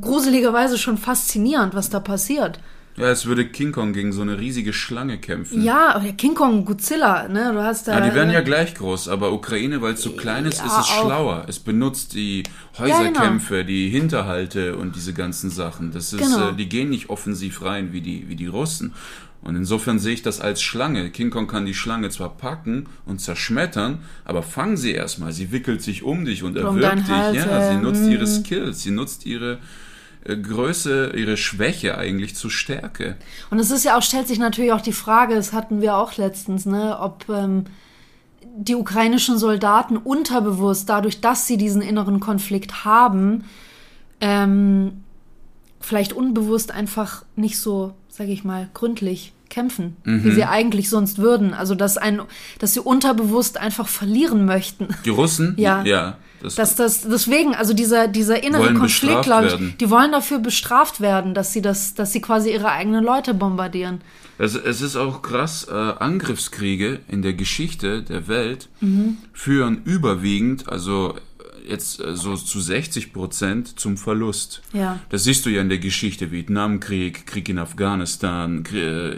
gruseligerweise 0.00 0.78
schon 0.78 0.98
faszinierend, 0.98 1.74
was 1.74 1.90
da 1.90 2.00
passiert. 2.00 2.60
Ja, 2.96 3.10
es 3.10 3.24
würde 3.24 3.46
King 3.46 3.72
Kong 3.72 3.94
gegen 3.94 4.12
so 4.12 4.20
eine 4.20 4.38
riesige 4.38 4.72
Schlange 4.74 5.16
kämpfen. 5.18 5.62
Ja, 5.62 5.94
aber 5.94 6.04
der 6.04 6.12
King 6.12 6.34
Kong, 6.34 6.64
Godzilla, 6.66 7.26
ne, 7.26 7.50
du 7.54 7.62
hast 7.62 7.88
da. 7.88 7.98
Ja, 7.98 8.06
die 8.06 8.14
werden 8.14 8.30
ja 8.30 8.42
gleich 8.42 8.74
groß, 8.74 9.08
aber 9.08 9.32
Ukraine, 9.32 9.80
weil 9.80 9.94
es 9.94 10.02
so 10.02 10.12
klein 10.12 10.44
ist, 10.44 10.58
Ja, 10.58 10.66
ist 10.66 10.72
es 10.72 10.78
auch. 10.78 11.04
schlauer. 11.06 11.44
Es 11.48 11.58
benutzt 11.58 12.12
die 12.14 12.42
genau. 12.76 12.88
Häuserkämpfe, 12.98 13.64
die 13.64 13.88
Hinterhalte 13.88 14.76
und 14.76 14.94
diese 14.94 15.14
ganzen 15.14 15.48
Sachen. 15.48 15.90
Das 15.92 16.12
ist, 16.12 16.20
Genau. 16.20 16.50
äh, 16.50 16.54
die 16.54 16.68
gehen 16.68 16.90
nicht 16.90 17.08
offensiv 17.08 17.62
rein 17.62 17.92
wie 17.94 18.02
die, 18.02 18.28
wie 18.28 18.36
die 18.36 18.46
Russen. 18.46 18.92
Und 19.40 19.56
insofern 19.56 19.98
sehe 19.98 20.12
ich 20.14 20.22
das 20.22 20.40
als 20.40 20.62
Schlange. 20.62 21.10
King 21.10 21.30
Kong 21.30 21.48
kann 21.48 21.66
die 21.66 21.74
Schlange 21.74 22.10
zwar 22.10 22.36
packen 22.36 22.86
und 23.06 23.20
zerschmettern, 23.20 24.00
aber 24.24 24.42
fang 24.42 24.76
sie 24.76 24.92
erstmal. 24.92 25.32
Sie 25.32 25.50
wickelt 25.50 25.82
sich 25.82 26.04
um 26.04 26.24
dich 26.24 26.44
und 26.44 26.56
Um 26.58 26.76
erwürgt 26.76 27.08
dich. 27.08 27.08
Hals, 27.08 27.36
ja, 27.38 27.72
sie 27.72 27.78
nutzt 27.78 28.06
ihre 28.08 28.26
Skills, 28.26 28.82
sie 28.82 28.92
nutzt 28.92 29.26
ihre 29.26 29.58
Größe, 30.24 31.12
ihre 31.16 31.36
Schwäche 31.36 31.98
eigentlich 31.98 32.36
zur 32.36 32.50
Stärke. 32.50 33.16
Und 33.50 33.58
es 33.58 33.70
ist 33.70 33.84
ja 33.84 33.96
auch, 33.96 34.02
stellt 34.02 34.28
sich 34.28 34.38
natürlich 34.38 34.72
auch 34.72 34.80
die 34.80 34.92
Frage, 34.92 35.34
das 35.34 35.52
hatten 35.52 35.80
wir 35.80 35.96
auch 35.96 36.16
letztens, 36.16 36.66
ne, 36.66 36.98
ob 37.00 37.28
ähm, 37.28 37.64
die 38.56 38.74
ukrainischen 38.74 39.38
Soldaten 39.38 39.96
unterbewusst, 39.96 40.88
dadurch, 40.88 41.20
dass 41.20 41.46
sie 41.46 41.56
diesen 41.56 41.82
inneren 41.82 42.20
Konflikt 42.20 42.84
haben, 42.84 43.44
ähm, 44.20 45.02
vielleicht 45.80 46.12
unbewusst 46.12 46.70
einfach 46.70 47.24
nicht 47.34 47.58
so, 47.58 47.94
sage 48.08 48.30
ich 48.30 48.44
mal, 48.44 48.68
gründlich 48.74 49.32
kämpfen, 49.48 49.96
wie 50.04 50.30
sie 50.30 50.44
eigentlich 50.44 50.88
sonst 50.88 51.18
würden. 51.18 51.52
Also 51.52 51.74
dass 51.74 51.98
ein, 51.98 52.22
dass 52.58 52.72
sie 52.72 52.80
unterbewusst 52.80 53.58
einfach 53.58 53.86
verlieren 53.86 54.46
möchten. 54.46 54.88
Die 55.04 55.10
Russen? 55.10 55.54
Ja. 55.58 55.84
Ja. 55.84 56.16
Das, 56.42 56.54
Dass 56.56 56.74
das 56.74 57.02
deswegen, 57.02 57.54
also 57.54 57.72
dieser 57.74 58.08
dieser 58.08 58.42
innere 58.42 58.74
Konflikt, 58.74 59.22
glaube 59.22 59.46
ich, 59.46 59.52
werden. 59.52 59.74
die 59.80 59.90
wollen 59.90 60.10
dafür 60.12 60.38
bestraft 60.40 61.00
werden, 61.00 61.34
dass 61.34 61.52
sie 61.52 61.62
das, 61.62 61.94
dass 61.94 62.12
sie 62.12 62.20
quasi 62.20 62.50
ihre 62.52 62.70
eigenen 62.70 63.04
Leute 63.04 63.32
bombardieren. 63.34 64.00
Es, 64.38 64.54
es 64.56 64.80
ist 64.80 64.96
auch 64.96 65.22
krass, 65.22 65.68
äh, 65.70 65.74
Angriffskriege 65.74 67.00
in 67.08 67.22
der 67.22 67.34
Geschichte 67.34 68.02
der 68.02 68.26
Welt 68.28 68.68
Mhm. 68.80 69.18
führen 69.32 69.82
überwiegend, 69.84 70.68
also 70.68 71.14
äh, 71.66 71.70
jetzt 71.70 72.00
äh, 72.00 72.16
so 72.16 72.34
zu 72.34 72.60
60 72.60 73.12
Prozent 73.12 73.78
zum 73.78 73.96
Verlust. 73.96 74.62
Ja. 74.72 74.98
Das 75.10 75.24
siehst 75.24 75.46
du 75.46 75.50
ja 75.50 75.60
in 75.60 75.68
der 75.68 75.78
Geschichte, 75.78 76.32
Vietnamkrieg, 76.32 77.24
Krieg 77.26 77.48
in 77.50 77.58
Afghanistan, 77.58 78.64
Krie- 78.64 78.80
äh, 78.80 79.16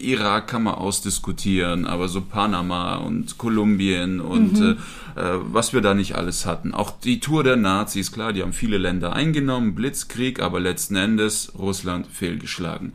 Irak 0.00 0.48
kann 0.48 0.64
man 0.64 0.74
ausdiskutieren, 0.74 1.86
aber 1.86 2.08
so 2.08 2.20
Panama 2.22 2.96
und 2.96 3.38
Kolumbien 3.38 4.20
und 4.20 4.58
Mhm. 4.58 4.70
äh, 4.72 4.76
was 5.18 5.72
wir 5.72 5.80
da 5.80 5.94
nicht 5.94 6.14
alles 6.14 6.44
hatten. 6.46 6.74
Auch 6.74 6.90
die 7.00 7.20
Tour 7.20 7.42
der 7.42 7.56
Nazis, 7.56 8.12
klar, 8.12 8.32
die 8.32 8.42
haben 8.42 8.52
viele 8.52 8.78
Länder 8.78 9.12
eingenommen, 9.14 9.74
Blitzkrieg, 9.74 10.40
aber 10.40 10.60
letzten 10.60 10.96
Endes 10.96 11.52
Russland 11.58 12.06
fehlgeschlagen. 12.06 12.92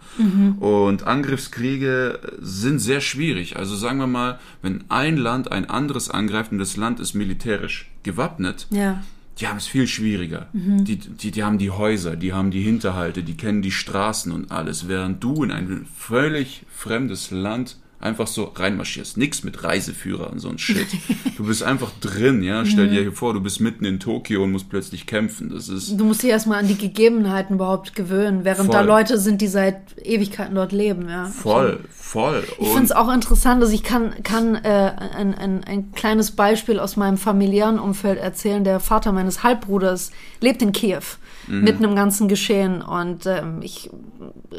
Und 0.60 1.07
Angriffskriege 1.07 2.19
sind 2.39 2.79
sehr 2.79 3.01
schwierig. 3.01 3.57
Also 3.57 3.75
sagen 3.75 3.97
wir 3.99 4.07
mal, 4.07 4.39
wenn 4.62 4.84
ein 4.89 5.17
Land 5.17 5.51
ein 5.51 5.69
anderes 5.69 6.10
angreift 6.10 6.51
und 6.51 6.60
das 6.60 6.77
Land 6.77 6.99
ist 6.99 7.13
militärisch 7.13 7.89
gewappnet, 8.03 8.67
Ja. 8.69 9.01
die 9.39 9.47
haben 9.47 9.57
es 9.57 9.67
viel 9.67 9.88
schwieriger. 9.88 10.47
Die, 10.53 10.97
die, 10.97 11.31
die 11.31 11.43
haben 11.43 11.57
die 11.57 11.71
Häuser, 11.71 12.15
die 12.15 12.34
haben 12.34 12.51
die 12.51 12.62
Hinterhalte, 12.62 13.23
die 13.23 13.36
kennen 13.38 13.62
die 13.63 13.71
Straßen 13.71 14.31
und 14.31 14.51
alles, 14.51 14.88
während 14.88 15.23
du 15.23 15.43
in 15.43 15.51
ein 15.51 15.86
völlig 15.97 16.63
fremdes 16.71 17.31
Land 17.31 17.77
einfach 18.01 18.27
so 18.27 18.51
reinmarschierst. 18.55 19.17
Nix 19.17 19.43
mit 19.43 19.63
Reiseführer 19.63 20.31
und 20.31 20.39
so 20.39 20.49
ein 20.49 20.57
Shit. 20.57 20.87
Du 21.37 21.47
bist 21.47 21.63
einfach 21.63 21.89
drin, 22.01 22.43
ja. 22.43 22.65
Stell 22.65 22.89
dir 22.89 23.01
hier 23.01 23.11
vor, 23.13 23.33
du 23.33 23.41
bist 23.41 23.61
mitten 23.61 23.83
in 23.83 23.99
Tokio 23.99 24.43
und 24.43 24.51
musst 24.51 24.69
plötzlich 24.69 25.07
kämpfen. 25.07 25.49
Das 25.49 25.69
ist. 25.69 25.99
Du 25.99 26.05
musst 26.05 26.21
dich 26.21 26.29
erstmal 26.29 26.59
an 26.59 26.67
die 26.67 26.77
Gegebenheiten 26.77 27.55
überhaupt 27.55 27.95
gewöhnen, 27.95 28.43
während 28.43 28.67
Voll. 28.67 28.75
da 28.75 28.81
Leute 28.81 29.17
sind, 29.17 29.41
die 29.41 29.47
seit 29.47 29.97
Ewigkeiten 29.97 30.53
dort 30.53 30.71
leben, 30.71 31.09
ja. 31.09 31.25
Voll, 31.25 31.79
voll. 31.89 32.43
Ich 32.59 32.67
finde 32.67 32.83
es 32.83 32.91
auch 32.91 33.11
interessant, 33.11 33.63
dass 33.63 33.71
ich 33.71 33.81
kann, 33.81 34.21
kann 34.21 34.53
äh, 34.53 34.91
ein, 35.15 35.33
ein, 35.33 35.63
ein 35.63 35.91
kleines 35.93 36.31
Beispiel 36.31 36.79
aus 36.79 36.95
meinem 36.95 37.17
familiären 37.17 37.79
Umfeld 37.79 38.19
erzählen. 38.19 38.63
Der 38.63 38.79
Vater 38.79 39.11
meines 39.11 39.41
Halbbruders 39.41 40.11
lebt 40.41 40.61
in 40.61 40.73
Kiew, 40.73 41.01
mitten 41.47 41.83
im 41.83 41.95
ganzen 41.95 42.27
Geschehen. 42.27 42.83
Und 42.83 43.25
ähm, 43.25 43.61
ich 43.63 43.89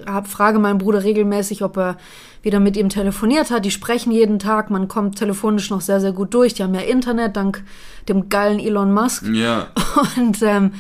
hab, 0.05 0.27
frage 0.27 0.59
meinen 0.59 0.79
Bruder 0.79 1.05
regelmäßig, 1.05 1.63
ob 1.63 1.77
er 1.77 1.97
wieder 2.43 2.61
mit 2.61 2.77
ihm 2.77 2.89
telefoniert 2.89 3.51
hat. 3.51 3.65
Die 3.65 3.71
sprechen 3.71 4.13
jeden 4.13 4.39
Tag, 4.39 4.71
man 4.71 4.89
kommt 4.89 5.17
telefonisch 5.17 5.71
noch 5.71 5.81
sehr, 5.81 6.01
sehr 6.01 6.13
gut 6.13 6.35
durch. 6.35 6.55
Die 6.55 6.63
haben 6.63 6.75
ja 6.75 6.81
Internet, 6.81 7.37
dank 7.37 7.63
dem 8.09 8.29
geilen 8.29 8.59
Elon 8.59 8.93
Musk. 8.93 9.25
Ja. 9.33 9.69
Und 10.17 10.43
ähm, 10.43 10.73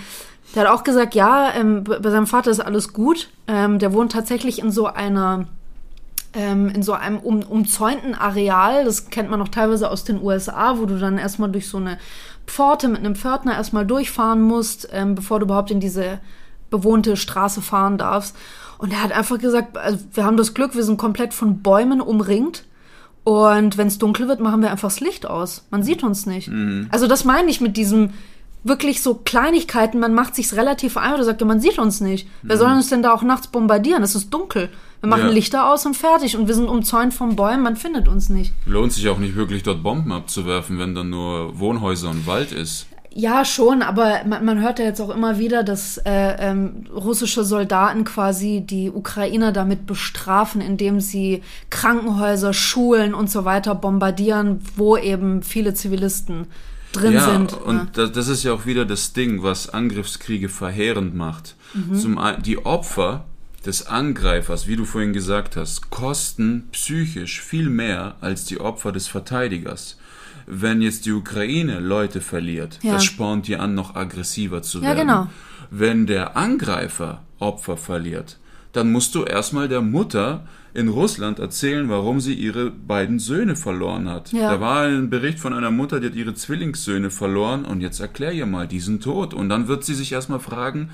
der 0.54 0.64
hat 0.64 0.70
auch 0.70 0.84
gesagt, 0.84 1.14
ja, 1.14 1.52
ähm, 1.54 1.84
bei 1.84 2.10
seinem 2.10 2.26
Vater 2.26 2.50
ist 2.50 2.60
alles 2.60 2.92
gut. 2.92 3.30
Ähm, 3.46 3.78
der 3.78 3.92
wohnt 3.92 4.12
tatsächlich 4.12 4.58
in 4.58 4.70
so 4.70 4.86
einer 4.86 5.46
ähm, 6.34 6.68
in 6.70 6.82
so 6.82 6.92
einem 6.92 7.18
um, 7.18 7.42
umzäunten 7.42 8.14
Areal. 8.14 8.84
Das 8.84 9.10
kennt 9.10 9.30
man 9.30 9.38
noch 9.38 9.48
teilweise 9.48 9.90
aus 9.90 10.04
den 10.04 10.22
USA, 10.22 10.78
wo 10.78 10.86
du 10.86 10.98
dann 10.98 11.18
erstmal 11.18 11.50
durch 11.50 11.68
so 11.68 11.78
eine 11.78 11.98
Pforte 12.46 12.88
mit 12.88 12.98
einem 12.98 13.14
Pförtner 13.14 13.54
erstmal 13.54 13.86
durchfahren 13.86 14.42
musst, 14.42 14.88
ähm, 14.92 15.14
bevor 15.14 15.38
du 15.38 15.46
überhaupt 15.46 15.70
in 15.70 15.80
diese 15.80 16.20
bewohnte 16.70 17.16
Straße 17.16 17.62
fahren 17.62 17.98
darfst. 17.98 18.36
Und 18.82 18.92
er 18.92 19.00
hat 19.00 19.12
einfach 19.12 19.38
gesagt, 19.38 19.78
also 19.78 19.98
wir 20.12 20.24
haben 20.24 20.36
das 20.36 20.54
Glück, 20.54 20.74
wir 20.74 20.82
sind 20.82 20.96
komplett 20.96 21.34
von 21.34 21.62
Bäumen 21.62 22.00
umringt. 22.00 22.64
Und 23.22 23.78
wenn 23.78 23.86
es 23.86 23.98
dunkel 23.98 24.26
wird, 24.26 24.40
machen 24.40 24.60
wir 24.60 24.72
einfach 24.72 24.88
das 24.88 24.98
Licht 24.98 25.24
aus. 25.24 25.64
Man 25.70 25.84
sieht 25.84 26.02
uns 26.02 26.26
nicht. 26.26 26.50
Also 26.90 27.06
das 27.06 27.24
meine 27.24 27.48
ich 27.48 27.60
mit 27.60 27.76
diesem 27.76 28.10
wirklich 28.64 29.00
so 29.00 29.14
Kleinigkeiten. 29.14 30.00
Man 30.00 30.14
macht 30.14 30.34
sich's 30.34 30.56
relativ 30.56 30.96
einfach. 30.96 31.18
Da 31.18 31.22
sagt 31.22 31.40
ja, 31.40 31.46
man 31.46 31.60
sieht 31.60 31.78
uns 31.78 32.00
nicht. 32.00 32.26
Wer 32.42 32.58
soll 32.58 32.72
uns 32.72 32.88
denn 32.88 33.04
da 33.04 33.12
auch 33.12 33.22
nachts 33.22 33.46
bombardieren? 33.46 34.02
Es 34.02 34.16
ist 34.16 34.30
dunkel. 34.30 34.68
Wir 35.00 35.08
machen 35.08 35.26
Ja. 35.26 35.30
Lichter 35.32 35.70
aus 35.70 35.86
und 35.86 35.96
fertig. 35.96 36.36
Und 36.36 36.48
wir 36.48 36.54
sind 36.56 36.68
umzäunt 36.68 37.14
von 37.14 37.36
Bäumen. 37.36 37.62
Man 37.62 37.76
findet 37.76 38.08
uns 38.08 38.30
nicht. 38.30 38.52
Lohnt 38.66 38.92
sich 38.92 39.08
auch 39.08 39.18
nicht 39.18 39.36
wirklich, 39.36 39.62
dort 39.62 39.84
Bomben 39.84 40.10
abzuwerfen, 40.10 40.80
wenn 40.80 40.96
dann 40.96 41.10
nur 41.10 41.56
Wohnhäuser 41.60 42.10
und 42.10 42.26
Wald 42.26 42.50
ist. 42.50 42.86
Ja, 43.14 43.44
schon, 43.44 43.82
aber 43.82 44.22
man, 44.26 44.44
man 44.44 44.62
hört 44.62 44.78
ja 44.78 44.86
jetzt 44.86 45.00
auch 45.00 45.10
immer 45.10 45.38
wieder, 45.38 45.62
dass 45.62 45.98
äh, 45.98 46.36
ähm, 46.38 46.84
russische 46.94 47.44
Soldaten 47.44 48.04
quasi 48.04 48.62
die 48.64 48.90
Ukrainer 48.90 49.52
damit 49.52 49.86
bestrafen, 49.86 50.60
indem 50.60 51.00
sie 51.00 51.42
Krankenhäuser, 51.70 52.52
Schulen 52.52 53.14
und 53.14 53.30
so 53.30 53.44
weiter 53.44 53.74
bombardieren, 53.74 54.60
wo 54.76 54.96
eben 54.96 55.42
viele 55.42 55.74
Zivilisten 55.74 56.46
drin 56.92 57.14
ja, 57.14 57.30
sind. 57.30 57.54
und 57.54 57.76
ja. 57.76 57.86
das, 57.92 58.12
das 58.12 58.28
ist 58.28 58.44
ja 58.44 58.52
auch 58.52 58.66
wieder 58.66 58.84
das 58.84 59.12
Ding, 59.12 59.42
was 59.42 59.68
Angriffskriege 59.68 60.48
verheerend 60.48 61.14
macht. 61.14 61.56
Mhm. 61.74 61.94
Zum 61.98 62.20
die 62.44 62.64
Opfer 62.64 63.24
des 63.64 63.86
Angreifers, 63.86 64.66
wie 64.66 64.76
du 64.76 64.84
vorhin 64.84 65.12
gesagt 65.12 65.56
hast, 65.56 65.90
kosten 65.90 66.68
psychisch 66.72 67.40
viel 67.40 67.70
mehr 67.70 68.16
als 68.20 68.44
die 68.44 68.60
Opfer 68.60 68.92
des 68.92 69.06
Verteidigers. 69.06 69.96
Wenn 70.60 70.82
jetzt 70.82 71.06
die 71.06 71.12
Ukraine 71.12 71.80
Leute 71.80 72.20
verliert, 72.20 72.78
Ja. 72.82 72.92
das 72.94 73.04
spornt 73.04 73.46
die 73.48 73.56
an, 73.56 73.74
noch 73.74 73.94
aggressiver 73.96 74.60
zu 74.62 74.78
Ja, 74.78 74.84
werden. 74.88 74.98
genau. 74.98 75.26
Wenn 75.70 76.06
der 76.06 76.36
Angreifer 76.36 77.22
Opfer 77.38 77.76
verliert, 77.76 78.38
dann 78.72 78.92
musst 78.92 79.14
du 79.14 79.24
erstmal 79.24 79.68
der 79.68 79.80
Mutter 79.82 80.46
in 80.74 80.88
Russland 80.88 81.38
erzählen, 81.38 81.88
warum 81.88 82.20
sie 82.20 82.34
ihre 82.34 82.70
beiden 82.70 83.18
Söhne 83.18 83.56
verloren 83.56 84.08
hat. 84.08 84.32
Ja. 84.32 84.50
Da 84.52 84.60
war 84.60 84.82
ein 84.86 85.10
Bericht 85.10 85.38
von 85.38 85.52
einer 85.52 85.70
Mutter, 85.70 86.00
die 86.00 86.06
hat 86.06 86.14
ihre 86.14 86.34
Zwillingssöhne 86.34 87.10
verloren 87.10 87.64
und 87.64 87.80
jetzt 87.80 88.00
erklär 88.00 88.32
ihr 88.32 88.46
mal, 88.46 88.66
die 88.68 88.80
sind 88.80 89.02
tot. 89.02 89.34
Und 89.34 89.48
dann 89.48 89.68
wird 89.68 89.84
sie 89.84 89.94
sich 89.94 90.12
erstmal 90.12 90.40
fragen, 90.40 90.90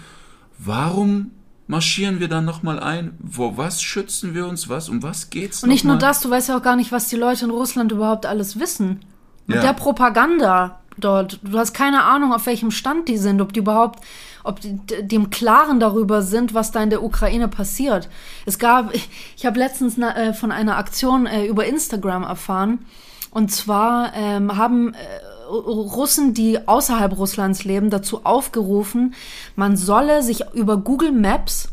warum 0.58 1.30
marschieren 1.66 2.18
wir 2.20 2.28
dann 2.28 2.44
nochmal 2.44 2.78
ein? 2.80 3.12
Wo, 3.20 3.56
was 3.56 3.82
schützen 3.82 4.34
wir 4.34 4.46
uns? 4.46 4.68
Was? 4.68 4.88
Um 4.88 5.02
was 5.02 5.30
geht's 5.30 5.62
Und 5.62 5.68
nicht 5.68 5.84
nur 5.84 5.96
das, 5.96 6.20
du 6.20 6.30
weißt 6.30 6.48
ja 6.48 6.58
auch 6.58 6.62
gar 6.62 6.76
nicht, 6.76 6.92
was 6.92 7.08
die 7.08 7.16
Leute 7.16 7.44
in 7.44 7.50
Russland 7.50 7.92
überhaupt 7.92 8.26
alles 8.26 8.58
wissen. 8.58 9.00
Mit 9.48 9.56
Ja. 9.56 9.62
der 9.62 9.72
Propaganda 9.72 10.78
dort. 10.98 11.40
Du 11.42 11.58
hast 11.58 11.72
keine 11.72 12.04
Ahnung, 12.04 12.32
auf 12.32 12.46
welchem 12.46 12.70
Stand 12.70 13.08
die 13.08 13.16
sind, 13.18 13.40
ob 13.40 13.52
die 13.52 13.60
überhaupt, 13.60 14.00
ob 14.44 14.60
die, 14.60 14.78
im 15.14 15.30
Klaren 15.30 15.80
darüber 15.80 16.22
sind, 16.22 16.54
was 16.54 16.70
da 16.70 16.82
in 16.82 16.90
der 16.90 17.02
Ukraine 17.02 17.48
passiert. 17.48 18.08
Es 18.46 18.58
gab, 18.58 18.92
ich 19.36 19.46
habe 19.46 19.58
letztens 19.58 19.96
na, 19.96 20.14
äh, 20.16 20.34
von 20.34 20.52
einer 20.52 20.76
Aktion 20.76 21.26
äh, 21.26 21.46
über 21.46 21.64
Instagram 21.66 22.22
erfahren. 22.24 22.84
Und 23.30 23.50
zwar 23.50 24.12
ähm, 24.14 24.56
haben 24.56 24.94
äh, 24.94 24.96
Russen, 25.50 26.34
die 26.34 26.68
außerhalb 26.68 27.16
Russlands 27.16 27.64
leben, 27.64 27.88
dazu 27.88 28.20
aufgerufen, 28.24 29.14
man 29.56 29.76
solle 29.78 30.22
sich 30.22 30.44
über 30.52 30.76
Google 30.76 31.12
Maps 31.12 31.70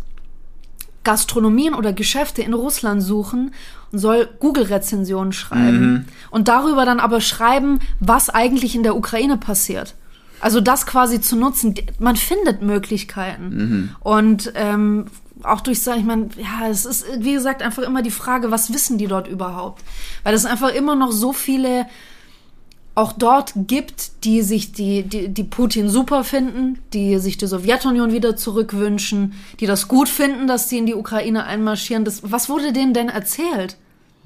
Gastronomien 1.05 1.73
oder 1.73 1.93
Geschäfte 1.93 2.41
in 2.41 2.53
Russland 2.53 3.01
suchen 3.01 3.53
und 3.93 3.99
soll 3.99 4.27
Google-Rezensionen 4.39 5.31
schreiben. 5.31 6.07
Und 6.31 6.49
darüber 6.49 6.83
dann 6.83 6.99
aber 6.99 7.21
schreiben, 7.21 7.79
was 8.01 8.29
eigentlich 8.29 8.75
in 8.75 8.83
der 8.83 8.97
Ukraine 8.97 9.37
passiert. 9.37 9.95
Also 10.41 10.59
das 10.59 10.85
quasi 10.85 11.21
zu 11.21 11.37
nutzen. 11.37 11.75
Man 11.99 12.17
findet 12.17 12.61
Möglichkeiten. 12.61 13.95
Und 14.01 14.51
ähm, 14.55 15.05
auch 15.43 15.61
durch, 15.61 15.81
sag 15.81 15.97
ich 15.97 16.03
mal, 16.03 16.27
ja, 16.37 16.67
es 16.69 16.85
ist, 16.85 17.05
wie 17.19 17.33
gesagt, 17.33 17.61
einfach 17.61 17.83
immer 17.83 18.01
die 18.01 18.11
Frage, 18.11 18.51
was 18.51 18.73
wissen 18.73 18.97
die 18.97 19.07
dort 19.07 19.27
überhaupt? 19.27 19.83
Weil 20.23 20.33
es 20.33 20.45
einfach 20.45 20.73
immer 20.73 20.95
noch 20.95 21.11
so 21.11 21.31
viele 21.31 21.85
auch 22.95 23.11
dort 23.11 23.51
gibt, 23.55 24.23
die 24.23 24.41
sich 24.41 24.71
die, 24.71 25.03
die, 25.03 25.27
die 25.27 25.43
Putin 25.43 25.89
super 25.89 26.23
finden, 26.23 26.79
die 26.93 27.19
sich 27.19 27.37
die 27.37 27.45
Sowjetunion 27.45 28.11
wieder 28.13 28.35
zurückwünschen, 28.37 29.33
die 29.59 29.65
das 29.65 29.87
gut 29.87 30.07
finden, 30.09 30.47
dass 30.47 30.69
die 30.69 30.77
in 30.77 30.85
die 30.85 30.95
Ukraine 30.95 31.45
einmarschieren. 31.45 32.05
Das, 32.05 32.21
was 32.23 32.49
wurde 32.49 32.71
denen 32.73 32.93
denn 32.93 33.09
erzählt? 33.09 33.75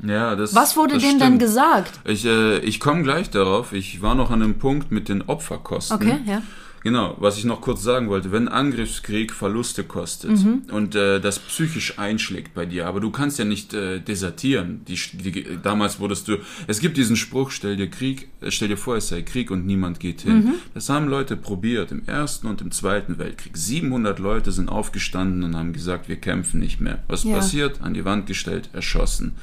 Ja, 0.02 0.36
das, 0.36 0.56
Was 0.56 0.78
wurde 0.78 0.94
das 0.94 1.04
denen 1.04 1.18
stimmt. 1.20 1.34
denn 1.34 1.40
gesagt? 1.40 2.00
Ich, 2.06 2.24
äh, 2.26 2.60
ich 2.60 2.80
komme 2.80 3.04
gleich 3.04 3.32
darauf. 3.32 3.74
Ich 3.74 4.02
war 4.02 4.16
noch 4.16 4.32
an 4.32 4.42
einem 4.42 4.58
Punkt 4.58 4.92
mit 4.92 5.10
den 5.10 5.24
Opferkosten. 5.24 5.96
Okay, 5.98 6.20
ja. 6.26 6.42
Genau, 6.82 7.16
was 7.20 7.38
ich 7.38 7.44
noch 7.44 7.60
kurz 7.60 7.84
sagen 7.84 8.08
wollte, 8.08 8.32
wenn 8.32 8.48
Angriffskrieg 8.48 9.34
Verluste 9.34 9.84
kostet 9.84 10.32
Mhm. 10.32 10.62
und 10.72 10.96
äh, 10.96 11.20
das 11.20 11.40
psychisch 11.40 12.00
einschlägt 12.00 12.54
bei 12.54 12.66
dir, 12.66 12.88
aber 12.88 13.02
du 13.02 13.12
kannst 13.12 13.38
ja 13.38 13.44
nicht 13.46 13.74
äh, 13.74 14.00
desertieren. 14.00 14.82
Die, 14.88 14.98
die, 15.14 15.58
damals 15.62 16.00
wurdest 16.00 16.28
du, 16.30 16.38
es 16.68 16.80
gibt 16.80 16.96
diesen 16.96 17.18
Spruch, 17.18 17.52
stell 17.52 17.76
dir 17.76 17.90
Krieg, 17.90 18.30
äh, 18.42 18.50
stell 18.50 18.70
dir 18.70 18.78
vor, 18.78 18.96
es 18.96 19.10
sei 19.10 19.22
Krieg 19.24 19.52
und 19.52 19.66
niemand 19.66 20.00
geht 20.00 20.22
hin. 20.22 20.36
Mhm. 20.46 20.54
Das 20.74 20.88
haben 20.90 21.08
Leute 21.10 21.36
probiert 21.36 21.92
im 21.92 22.04
Ersten 22.08 22.48
und 22.48 22.62
im 22.62 22.72
Zweiten 22.72 23.18
Weltkrieg. 23.18 23.58
700 23.58 24.18
Leute 24.20 24.52
sind 24.54 24.70
aufgestanden 24.70 25.44
und 25.44 25.56
haben 25.58 25.74
gesagt, 25.74 26.08
wir 26.08 26.16
kämpfen 26.16 26.60
nicht 26.62 26.80
mehr. 26.80 27.04
Was 27.08 27.24
Ja. 27.26 27.36
passiert? 27.36 27.82
An 27.82 27.94
die 27.94 28.06
Wand 28.06 28.26
gestellt, 28.26 28.70
erschossen. 28.74 29.34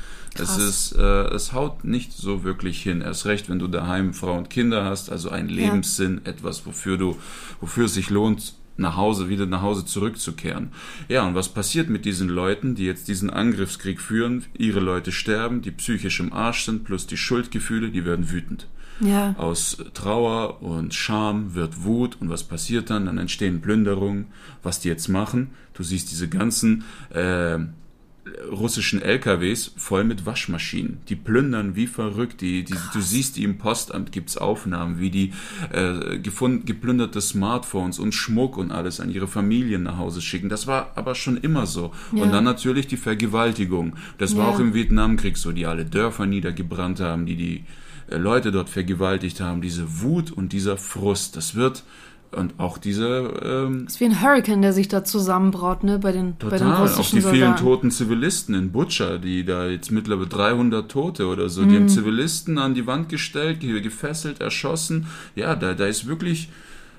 Es 0.41 0.59
ist, 0.59 0.93
äh, 0.93 1.25
es 1.35 1.53
haut 1.53 1.85
nicht 1.85 2.13
so 2.13 2.45
wirklich 2.45 2.83
hin. 2.83 3.01
Erst 3.01 3.27
recht, 3.27 3.49
wenn 3.49 3.59
du 3.59 3.69
daheim 3.69 4.15
Frau 4.15 4.37
und 4.37 4.51
Kinder 4.51 4.85
hast, 4.85 5.11
also 5.11 5.31
ein 5.31 5.49
Lebenssinn, 5.49 6.21
etwas, 6.25 6.67
wofür 6.67 6.97
du, 6.97 7.17
wofür 7.61 7.87
es 7.87 7.95
sich 7.95 8.11
lohnt, 8.11 8.55
nach 8.79 8.97
Hause, 8.97 9.29
wieder 9.29 9.47
nach 9.47 9.63
Hause 9.63 9.85
zurückzukehren. 9.85 10.71
Ja, 11.09 11.27
und 11.27 11.35
was 11.35 11.49
passiert 11.49 11.89
mit 11.89 12.05
diesen 12.05 12.29
Leuten, 12.29 12.75
die 12.75 12.85
jetzt 12.85 13.09
diesen 13.09 13.31
Angriffskrieg 13.31 14.01
führen? 14.01 14.45
Ihre 14.57 14.81
Leute 14.81 15.13
sterben, 15.13 15.63
die 15.63 15.71
psychisch 15.71 16.21
im 16.21 16.33
Arsch 16.33 16.65
sind, 16.65 16.85
plus 16.85 17.07
die 17.07 17.17
Schuldgefühle, 17.17 17.91
die 17.91 18.05
werden 18.05 18.31
wütend. 18.31 18.67
Ja. 19.01 19.35
Aus 19.37 19.77
Trauer 19.95 20.63
und 20.63 20.95
Scham 20.95 21.55
wird 21.55 21.85
Wut 21.85 22.17
und 22.21 22.31
was 22.31 22.45
passiert 22.45 22.89
dann? 22.91 23.07
Dann 23.07 23.19
entstehen 23.19 23.61
Plünderungen. 23.61 24.27
Was 24.63 24.81
die 24.81 24.89
jetzt 24.89 25.09
machen? 25.09 25.51
Du 25.75 25.83
siehst 25.83 26.11
diese 26.11 26.29
ganzen 26.29 26.85
äh, 27.11 27.59
russischen 28.51 29.01
LKWs 29.03 29.73
voll 29.77 30.05
mit 30.05 30.27
Waschmaschinen. 30.27 30.99
Die 31.09 31.17
plündern 31.17 31.77
wie 31.77 31.87
verrückt. 31.87 32.41
Die, 32.41 32.65
die, 32.65 32.75
du 32.93 33.01
siehst 33.01 33.37
die 33.37 33.45
im 33.45 33.59
Postamt, 33.59 34.13
gibt's 34.13 34.37
Aufnahmen, 34.37 34.99
wie 35.01 35.11
die 35.11 35.33
äh, 35.73 36.19
gefund, 36.19 36.67
geplünderte 36.67 37.21
Smartphones 37.21 37.99
und 37.99 38.13
Schmuck 38.13 38.57
und 38.57 38.73
alles 38.73 39.01
an 39.01 39.11
ihre 39.11 39.29
Familien 39.29 39.85
nach 39.85 39.99
Hause 39.99 40.21
schicken. 40.21 40.49
Das 40.49 40.67
war 40.67 40.93
aber 40.97 41.15
schon 41.15 41.37
immer 41.37 41.67
so. 41.67 41.93
Ja. 42.13 42.23
Und 42.23 42.33
dann 42.33 42.45
natürlich 42.45 42.87
die 42.87 42.97
Vergewaltigung. 42.97 43.97
Das 44.19 44.37
war 44.37 44.49
Ja. 44.49 44.55
auch 44.55 44.61
im 44.61 44.75
Vietnamkrieg 44.75 45.37
so, 45.37 45.53
die 45.53 45.67
alle 45.67 45.85
Dörfer 45.85 46.27
niedergebrannt 46.27 47.01
haben, 47.01 47.27
die 47.27 47.37
die 47.37 47.65
äh, 48.11 48.17
Leute 48.17 48.53
dort 48.53 48.69
vergewaltigt 48.69 49.41
haben. 49.41 49.61
Diese 49.63 50.01
Wut 50.03 50.31
und 50.31 50.53
dieser 50.53 50.77
Frust, 50.77 51.37
das 51.37 51.55
wird 51.55 51.85
und 52.37 52.59
auch 52.59 52.79
diese 52.79 53.07
ähm, 53.43 53.87
ist 53.87 53.99
wie 54.01 54.05
ein 54.05 54.21
Hurricane, 54.23 54.63
der 54.63 54.73
sich 54.73 54.89
da 54.89 55.03
zusammenbraut, 55.05 55.83
ne, 55.85 55.99
bei 55.99 56.13
den, 56.13 56.37
bei 56.39 56.51
den 56.51 56.59
Total, 56.59 56.83
russischen 56.83 57.01
auch 57.01 57.11
die 57.11 57.21
vielen 57.37 57.57
Soldaten. 57.57 57.63
toten 57.65 57.91
Zivilisten 57.91 58.55
in 58.55 58.73
Butscha, 58.73 59.19
die 59.19 59.45
da 59.45 59.67
jetzt 59.67 59.91
mittlerweile 59.91 60.29
300 60.29 60.91
Tote 60.91 61.27
oder 61.27 61.49
so, 61.49 61.65
die 61.65 61.77
haben 61.77 61.89
Zivilisten 61.89 62.59
an 62.59 62.75
die 62.75 62.87
Wand 62.87 63.09
gestellt, 63.09 63.61
ge- 63.61 63.81
gefesselt, 63.81 64.41
erschossen. 64.41 65.07
Ja, 65.35 65.57
da, 65.57 65.75
da 65.75 65.87
ist 65.87 66.07
wirklich 66.07 66.49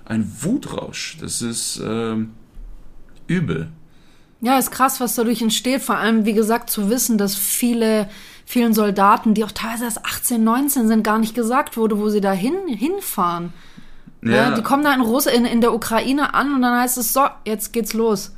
ein 0.06 0.30
Wutrausch. 0.42 1.18
Das 1.22 1.42
ist 1.42 1.82
ähm, 1.86 2.32
übel. 3.28 3.70
Ja, 4.42 4.58
ist 4.60 4.72
krass, 4.72 5.00
was 5.00 5.16
dadurch 5.16 5.42
entsteht. 5.42 5.82
Vor 5.82 5.98
allem, 5.98 6.26
wie 6.26 6.34
gesagt, 6.34 6.70
zu 6.70 6.90
wissen, 6.90 7.18
dass 7.18 7.36
viele, 7.36 8.08
vielen 8.46 8.74
Soldaten, 8.74 9.34
die 9.34 9.44
auch 9.44 9.52
teilweise 9.52 9.86
erst 9.86 10.06
18, 10.06 10.44
19 10.44 10.88
sind, 10.88 11.04
gar 11.04 11.18
nicht 11.18 11.34
gesagt 11.34 11.76
wurde, 11.76 11.98
wo 11.98 12.10
sie 12.10 12.22
da 12.22 12.32
hin, 12.34 12.54
hinfahren. 12.68 13.52
Ja. 14.24 14.32
Ja. 14.32 14.52
die 14.56 14.62
kommen 14.64 14.84
da 14.84 14.94
in, 14.94 15.02
Russ 15.02 15.26
in, 15.26 15.46
in 15.46 15.62
der 15.62 15.74
Ukraine 15.74 16.34
an 16.34 16.54
und 16.54 16.62
dann 16.62 16.80
heißt 16.80 16.98
es 16.98 17.14
so, 17.14 17.22
jetzt 17.46 17.74
geht's 17.74 17.94
los. 17.94 18.34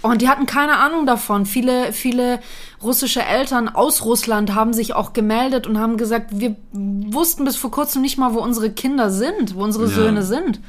Und 0.00 0.22
die 0.22 0.28
hatten 0.28 0.46
keine 0.46 0.76
Ahnung 0.76 1.06
davon. 1.06 1.44
Viele, 1.44 1.92
viele 1.92 2.38
russische 2.82 3.22
Eltern 3.22 3.68
aus 3.68 4.04
Russland 4.04 4.54
haben 4.54 4.72
sich 4.72 4.94
auch 4.94 5.12
gemeldet 5.12 5.66
und 5.66 5.78
haben 5.78 5.96
gesagt, 5.96 6.30
wir 6.32 6.54
wussten 6.72 7.44
bis 7.44 7.56
vor 7.56 7.70
kurzem 7.72 8.02
nicht 8.02 8.16
mal, 8.16 8.32
wo 8.32 8.38
unsere 8.38 8.70
Kinder 8.70 9.10
sind, 9.10 9.56
wo 9.56 9.64
unsere 9.64 9.86
Ja. 9.86 9.90
Söhne 9.90 10.22
sind. 10.22 10.60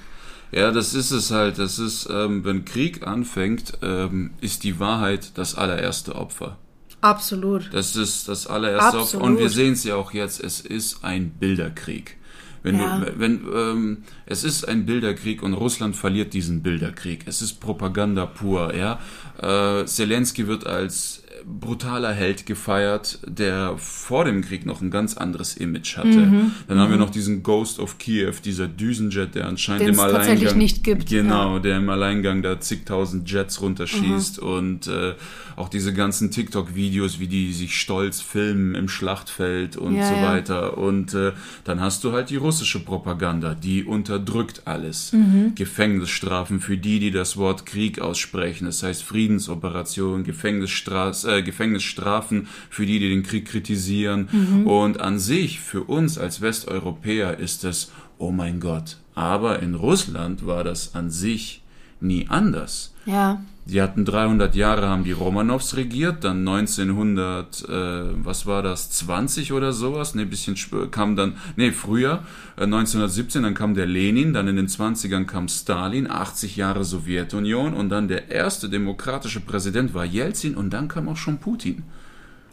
Ja, 0.52 0.72
das 0.72 0.96
ist 0.96 1.12
es 1.12 1.30
halt. 1.30 1.60
Das 1.60 1.78
ist, 1.78 2.10
ähm, 2.12 2.44
wenn 2.44 2.66
Krieg 2.66 3.06
anfängt, 3.06 3.74
ähm, 3.84 4.32
ist 4.42 4.64
die 4.64 4.80
Wahrheit 4.80 5.32
das 5.36 5.54
allererste 5.54 6.16
Opfer. 6.16 6.58
Absolut. 7.02 7.70
Das 7.72 7.96
ist 7.96 8.28
das 8.28 8.48
allererste 8.48 8.88
Opfer. 8.88 9.00
Absolut. 9.00 9.26
Und 9.28 9.38
wir 9.38 9.50
sehen 9.50 9.74
es 9.74 9.84
ja 9.84 9.96
auch 9.96 10.12
jetzt, 10.12 10.44
es 10.44 10.60
ist 10.60 11.04
ein 11.04 11.30
Bilderkrieg. 11.30 12.18
Wenn 12.64 12.80
Ja. 12.80 13.00
du, 13.00 13.20
wenn, 13.20 13.42
ähm, 13.54 13.98
es 14.26 14.44
ist 14.44 14.68
ein 14.68 14.86
Bilderkrieg 14.86 15.42
und 15.44 15.54
Russland 15.54 15.96
verliert 15.96 16.34
diesen 16.34 16.62
Bilderkrieg. 16.62 17.22
Es 17.26 17.42
ist 17.42 17.60
Propaganda 17.60 18.26
pur, 18.26 18.74
ja. 18.76 19.00
Äh, 19.42 19.86
Zelensky 19.86 20.48
wird 20.48 20.66
als 20.68 21.24
brutaler 21.46 22.12
Held 22.14 22.46
gefeiert, 22.46 23.20
der 23.26 23.76
vor 23.78 24.26
dem 24.26 24.42
Krieg 24.42 24.66
noch 24.66 24.82
ein 24.82 24.92
ganz 24.92 25.16
anderes 25.18 25.56
Image 25.56 25.98
hatte. 25.98 26.08
Mhm. 26.08 26.52
Dann 26.68 26.80
haben 26.80 26.92
wir 26.92 26.98
noch 26.98 27.10
diesen 27.10 27.44
Ghost 27.44 27.80
of 27.80 27.98
Kiev, 27.98 28.42
dieser 28.42 28.68
Düsenjet, 28.68 29.36
der 29.36 29.48
anscheinend 29.48 29.88
Den 29.88 29.94
im 29.94 30.00
Alleingang 30.00 30.28
tatsächlich 30.28 30.56
nicht 30.56 30.84
gibt, 30.84 31.08
Genau, 31.08 31.60
der 31.60 31.78
im 31.78 31.90
Alleingang 31.90 32.42
da 32.42 32.60
zigtausend 32.60 33.30
Jets 33.32 33.62
runterschießt 33.62 34.40
und 34.40 34.88
äh, 34.88 35.14
auch 35.60 35.70
diese 35.70 35.94
ganzen 35.94 36.32
TikTok-Videos, 36.32 37.20
wie 37.20 37.28
die 37.28 37.52
sich 37.54 37.76
stolz 37.78 38.22
filmen 38.22 38.76
im 38.76 38.88
Schlachtfeld 38.88 39.76
und 39.76 39.96
Ja, 39.96 40.08
so 40.08 40.16
ja. 40.16 40.24
weiter. 40.24 40.78
Und 40.78 41.14
äh, 41.14 41.34
dann 41.66 41.82
hast 41.82 42.04
du 42.04 42.12
halt 42.14 42.30
die 42.30 42.38
russische 42.38 42.80
Propaganda, 42.80 43.56
die 43.56 43.84
unterdrückt 43.84 44.64
alles. 44.66 45.12
Mhm. 45.12 45.54
Gefängnisstrafen 45.56 46.62
für 46.62 46.78
die, 46.78 47.00
die 47.00 47.12
das 47.12 47.36
Wort 47.38 47.66
Krieg 47.66 48.00
aussprechen. 48.00 48.66
Das 48.66 48.84
heißt 48.84 49.04
Friedensoperationen, 49.04 50.24
Gefängnisstra 50.24 51.12
äh, 51.28 51.44
Gefängnisstrafen 51.44 52.48
für 52.70 52.86
die, 52.86 53.00
die 53.00 53.10
den 53.10 53.24
Krieg 53.24 53.46
kritisieren. 53.46 54.30
Mhm. 54.32 54.68
Und 54.68 55.02
an 55.02 55.20
sich, 55.20 55.60
für 55.60 55.84
uns 55.84 56.18
als 56.18 56.42
Westeuropäer, 56.42 57.38
ist 57.38 57.64
es, 57.66 57.92
oh 58.18 58.32
mein 58.32 58.60
Gott. 58.60 58.98
Aber 59.14 59.62
in 59.62 59.76
Russland 59.76 60.46
war 60.46 60.64
das 60.64 60.96
an 60.96 61.10
sich 61.10 61.62
nie 62.02 62.28
anders. 62.30 62.94
Ja. 63.06 63.42
Die 63.66 63.82
hatten 63.82 64.04
300 64.04 64.56
Jahre, 64.56 64.88
haben 64.88 65.04
die 65.04 65.12
Romanows 65.12 65.76
regiert, 65.76 66.24
dann 66.24 66.40
1900, 66.48 67.70
äh, 67.70 68.26
was 68.26 68.48
war 68.48 68.64
das, 68.64 68.90
20 68.90 69.54
oder 69.54 69.74
sowas, 69.74 70.16
ne, 70.16 70.26
bisschen 70.26 70.56
kam 70.90 71.16
dann, 71.16 71.34
nee, 71.56 71.72
früher, 71.72 72.24
äh, 72.58 72.64
1917, 72.64 73.44
dann 73.44 73.54
kam 73.54 73.76
der 73.76 73.86
Lenin, 73.86 74.34
dann 74.34 74.48
in 74.48 74.56
den 74.56 74.68
20ern 74.68 75.26
kam 75.26 75.48
Stalin, 75.48 76.10
80 76.10 76.56
Jahre 76.56 76.84
Sowjetunion 76.84 77.76
und 77.76 77.90
dann 77.90 78.08
der 78.08 78.32
erste 78.32 78.70
demokratische 78.70 79.40
Präsident 79.40 79.94
war 79.94 80.06
Jelzin 80.06 80.56
und 80.56 80.72
dann 80.72 80.88
kam 80.88 81.08
auch 81.08 81.18
schon 81.18 81.38
Putin. 81.38 81.84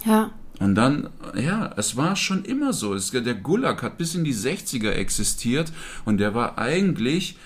Ja. 0.04 0.32
Und 0.58 0.74
dann, 0.74 1.08
ja, 1.34 1.72
es 1.76 1.96
war 1.96 2.16
schon 2.16 2.44
immer 2.44 2.72
so. 2.72 2.94
Es, 2.94 3.10
der 3.10 3.34
Gulag 3.34 3.82
hat 3.82 3.98
bis 3.98 4.14
in 4.14 4.24
die 4.24 4.34
60er 4.34 4.90
existiert 4.90 5.72
und 6.04 6.18
der 6.18 6.34
war 6.34 6.58
eigentlich 6.58 7.36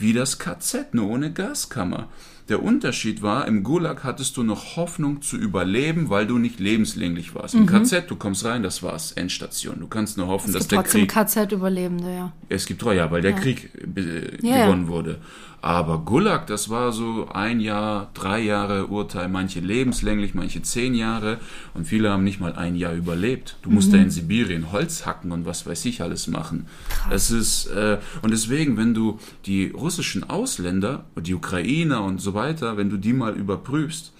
wie 0.00 0.12
das 0.12 0.38
KZ, 0.38 0.94
nur 0.94 1.08
ohne 1.08 1.32
Gaskammer. 1.32 2.08
Der 2.48 2.64
Unterschied 2.64 3.22
war, 3.22 3.46
im 3.46 3.62
Gulag 3.62 4.02
hattest 4.02 4.36
du 4.36 4.42
noch 4.42 4.74
Hoffnung 4.74 5.22
zu 5.22 5.36
überleben, 5.36 6.10
weil 6.10 6.26
du 6.26 6.36
nicht 6.36 6.58
lebenslänglich 6.58 7.32
warst. 7.32 7.54
Im 7.54 7.66
KZ, 7.66 8.10
du 8.10 8.16
kommst 8.16 8.44
rein, 8.44 8.64
das 8.64 8.82
war's, 8.82 9.12
Endstation. 9.12 9.78
Du 9.78 9.86
kannst 9.86 10.18
nur 10.18 10.26
hoffen, 10.26 10.48
Es 10.48 10.54
dass 10.54 10.62
gibt 10.62 10.72
der 10.72 10.78
trotzdem 10.82 11.00
Krieg... 11.06 11.10
KZ-Überlebende, 11.10 12.12
ja. 12.12 12.32
Es 12.48 12.66
gibt 12.66 12.82
ja, 12.82 13.08
weil 13.12 13.22
der 13.22 13.34
Krieg 13.34 13.70
äh, 13.96 14.36
Ja, 14.44 14.56
ja. 14.56 14.64
gewonnen 14.66 14.88
wurde. 14.88 15.20
Aber 15.62 15.98
Gulag, 15.98 16.46
das 16.46 16.70
war 16.70 16.90
so 16.90 17.28
ein 17.32 17.60
Jahr, 17.60 18.10
drei 18.14 18.40
Jahre 18.40 18.86
Urteil, 18.86 19.28
manche 19.28 19.60
lebenslänglich, 19.60 20.34
manche 20.34 20.62
zehn 20.62 20.94
Jahre 20.94 21.38
und 21.74 21.86
viele 21.86 22.10
haben 22.10 22.24
nicht 22.24 22.40
mal 22.40 22.54
ein 22.54 22.76
Jahr 22.76 22.94
überlebt. 22.94 23.56
Du 23.60 23.68
musst 23.70 23.92
da 23.92 23.98
Mhm. 23.98 24.04
in 24.04 24.10
Sibirien 24.10 24.72
Holz 24.72 25.04
hacken 25.04 25.32
und 25.32 25.44
was 25.44 25.66
weiß 25.66 25.84
ich 25.84 26.00
alles 26.00 26.28
machen. 26.28 26.66
Es 27.10 27.30
ist 27.30 27.66
äh, 27.66 27.98
und 28.22 28.30
deswegen, 28.30 28.78
wenn 28.78 28.94
du 28.94 29.18
die 29.44 29.66
russischen 29.68 30.28
Ausländer, 30.30 31.04
die 31.20 31.34
Ukrainer 31.34 32.04
und 32.04 32.22
so 32.22 32.32
weiter, 32.32 32.78
wenn 32.78 32.88
du 32.88 32.96
die 32.96 33.12
mal 33.12 33.34
überprüfst 33.34 34.12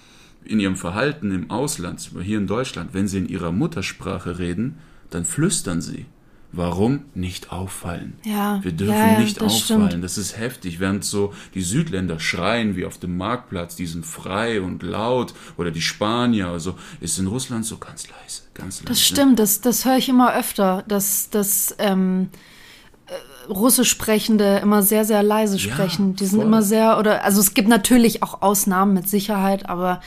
in 0.45 0.61
ihrem 0.61 0.77
Verhalten 0.77 1.31
im 1.33 1.51
Ausland, 1.51 2.11
hier 2.23 2.37
in 2.39 2.47
Deutschland, 2.49 2.91
wenn 2.93 3.09
sie 3.09 3.19
in 3.19 3.29
ihrer 3.29 3.51
Muttersprache 3.53 4.39
reden, 4.39 4.77
dann 5.09 5.25
flüstern 5.25 5.81
sie. 5.81 6.05
Warum 6.53 7.05
nicht 7.15 7.53
auffallen? 7.53 8.15
Ja, 8.25 8.59
Wir 8.65 8.73
dürfen 8.73 8.95
ja, 8.95 9.13
ja, 9.13 9.21
nicht 9.21 9.41
das 9.41 9.53
auffallen. 9.55 9.89
stimmt. 9.89 10.05
Das 10.05 10.19
ist 10.19 10.37
heftig. 10.37 10.81
Während 10.81 11.05
so 11.05 11.33
die 11.55 11.63
Südländer 11.63 12.19
schreien 12.19 12.75
wie 12.75 12.85
auf 12.85 12.99
dem 12.99 13.17
Marktplatz, 13.17 13.77
die 13.77 13.87
sind 13.87 14.05
frei 14.05 14.61
und 14.61 14.83
laut, 14.83 15.33
oder 15.57 15.71
die 15.71 15.81
Spanier, 15.81 16.49
also 16.49 16.75
ist 17.01 17.19
in 17.21 17.29
Russland 17.29 17.65
so 17.67 17.79
ganz 17.79 18.09
leise, 18.09 18.43
ganz 18.55 18.81
leise. 18.81 18.87
Das 18.89 19.01
stimmt, 19.01 19.39
das, 19.39 19.61
das 19.61 19.85
höre 19.85 19.97
ich 19.99 20.09
immer 20.09 20.35
öfter, 20.35 20.83
dass, 20.89 21.31
dass 21.31 21.75
ähm, 21.79 22.31
äh, 23.07 23.49
Russisch 23.53 23.89
Sprechende 23.91 24.59
immer 24.59 24.83
sehr, 24.83 25.05
sehr 25.05 25.23
leise 25.23 25.57
Ja, 25.57 25.73
sprechen. 25.73 26.17
Die 26.17 26.27
sind 26.27 26.39
voll. 26.41 26.47
immer 26.49 26.63
sehr, 26.63 26.99
oder 26.99 27.23
also 27.25 27.41
es 27.41 27.55
gibt 27.55 27.69
natürlich 27.69 28.23
auch 28.25 28.43
Ausnahmen 28.43 28.95
mit 28.95 29.09
Sicherheit, 29.09 29.69
aber 29.69 30.01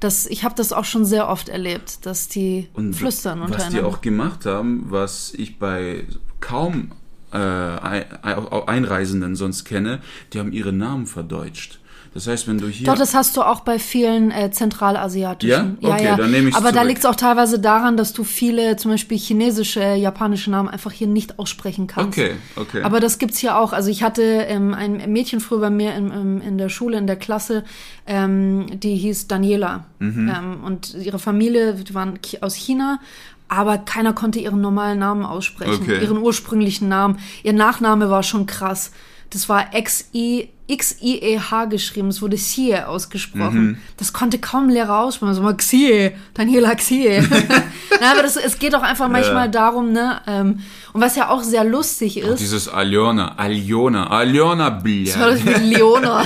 das, 0.00 0.26
ich 0.26 0.44
habe 0.44 0.54
das 0.54 0.72
auch 0.72 0.84
schon 0.84 1.04
sehr 1.04 1.28
oft 1.28 1.48
erlebt, 1.48 2.06
dass 2.06 2.28
die 2.28 2.68
Und 2.74 2.94
flüstern 2.94 3.40
was 3.40 3.48
die 3.48 3.52
untereinander. 3.54 3.86
auch 3.88 4.00
gemacht 4.00 4.46
haben, 4.46 4.86
was 4.90 5.32
ich 5.34 5.58
bei 5.58 6.04
kaum 6.40 6.92
äh, 7.32 7.36
Ein- 7.36 8.06
Einreisenden 8.22 9.36
sonst 9.36 9.64
kenne, 9.64 10.00
die 10.32 10.38
haben 10.38 10.52
ihre 10.52 10.72
Namen 10.72 11.06
verdeutscht. 11.06 11.80
Das 12.18 12.26
heißt, 12.26 12.48
wenn 12.48 12.58
du 12.58 12.66
hier 12.66 12.84
Doch, 12.84 12.98
das 12.98 13.14
hast 13.14 13.36
du 13.36 13.42
auch 13.42 13.60
bei 13.60 13.78
vielen 13.78 14.32
äh, 14.32 14.50
zentralasiatischen. 14.50 15.78
Ja? 15.80 15.88
Okay, 15.88 16.14
dann 16.16 16.32
nehme 16.32 16.48
ich's 16.48 16.56
Aber 16.56 16.70
da 16.70 16.78
zurück. 16.78 16.88
liegt 16.88 16.98
es 16.98 17.04
auch 17.04 17.14
teilweise 17.14 17.60
daran, 17.60 17.96
dass 17.96 18.12
du 18.12 18.24
viele, 18.24 18.76
zum 18.76 18.90
Beispiel 18.90 19.16
chinesische, 19.16 19.94
japanische 19.94 20.50
Namen 20.50 20.68
einfach 20.68 20.90
hier 20.90 21.06
nicht 21.06 21.38
aussprechen 21.38 21.86
kannst. 21.86 22.18
Okay, 22.18 22.32
okay. 22.56 22.82
Aber 22.82 22.98
das 22.98 23.18
gibt's 23.18 23.38
hier 23.38 23.56
auch. 23.56 23.72
Also 23.72 23.88
ich 23.88 24.02
hatte 24.02 24.22
ähm, 24.24 24.74
ein 24.74 25.12
Mädchen 25.12 25.38
früher 25.38 25.60
bei 25.60 25.70
mir 25.70 25.94
in, 25.94 26.10
in, 26.10 26.40
in 26.40 26.58
der 26.58 26.70
Schule, 26.70 26.98
in 26.98 27.06
der 27.06 27.14
Klasse, 27.14 27.62
ähm, 28.04 28.66
die 28.80 28.96
hieß 28.96 29.28
Daniela. 29.28 29.84
Mhm. 30.00 30.28
Ähm, 30.36 30.64
und 30.64 30.94
ihre 30.94 31.20
Familie, 31.20 31.74
die 31.74 31.94
waren 31.94 32.18
aus 32.40 32.56
China. 32.56 32.98
Aber 33.46 33.78
keiner 33.78 34.12
konnte 34.12 34.40
ihren 34.40 34.60
normalen 34.60 34.98
Namen 34.98 35.24
aussprechen, 35.24 35.82
Okay. 35.84 36.02
ihren 36.02 36.18
ursprünglichen 36.18 36.88
Namen. 36.88 37.20
Ihr 37.44 37.52
Nachname 37.52 38.10
war 38.10 38.24
schon 38.24 38.46
krass. 38.46 38.90
Das 39.30 39.48
war 39.48 39.74
X-I, 39.74 40.48
X-I-E-H 40.68 41.64
geschrieben. 41.66 42.08
Es 42.08 42.22
wurde 42.22 42.36
Xie 42.36 42.76
ausgesprochen. 42.76 43.62
Mhm. 43.62 43.78
Das 43.96 44.12
konnte 44.12 44.38
kaum 44.38 44.68
Lehrer 44.68 45.00
aussprechen. 45.00 45.34
So 45.34 45.42
mal 45.42 45.56
Xie, 45.56 46.12
Daniela 46.34 46.74
Xie. 46.74 47.20
Na, 48.00 48.12
aber 48.12 48.22
das, 48.22 48.36
es 48.36 48.58
geht 48.58 48.74
auch 48.74 48.82
einfach 48.82 49.08
manchmal 49.08 49.50
darum, 49.50 49.92
ne? 49.92 50.20
Ähm, 50.26 50.60
und 50.92 51.00
was 51.00 51.16
ja 51.16 51.28
auch 51.28 51.42
sehr 51.42 51.64
lustig 51.64 52.18
ist. 52.18 52.40
dieses 52.40 52.68
Aljona, 52.68 53.34
Aljona, 53.36 54.08
Aljona, 54.08 54.70
Das 54.70 54.74
war 54.74 54.82
Blia. 54.82 55.16
das 55.30 55.44
wie 55.44 55.74
Leona. 55.74 56.24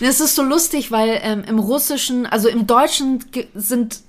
Es 0.00 0.20
ist 0.20 0.34
so 0.34 0.42
lustig, 0.42 0.90
weil 0.90 1.20
ähm, 1.22 1.42
im 1.46 1.58
Russischen, 1.58 2.24
also 2.26 2.48
im 2.48 2.66
Deutschen 2.66 3.24
sind 3.54 4.00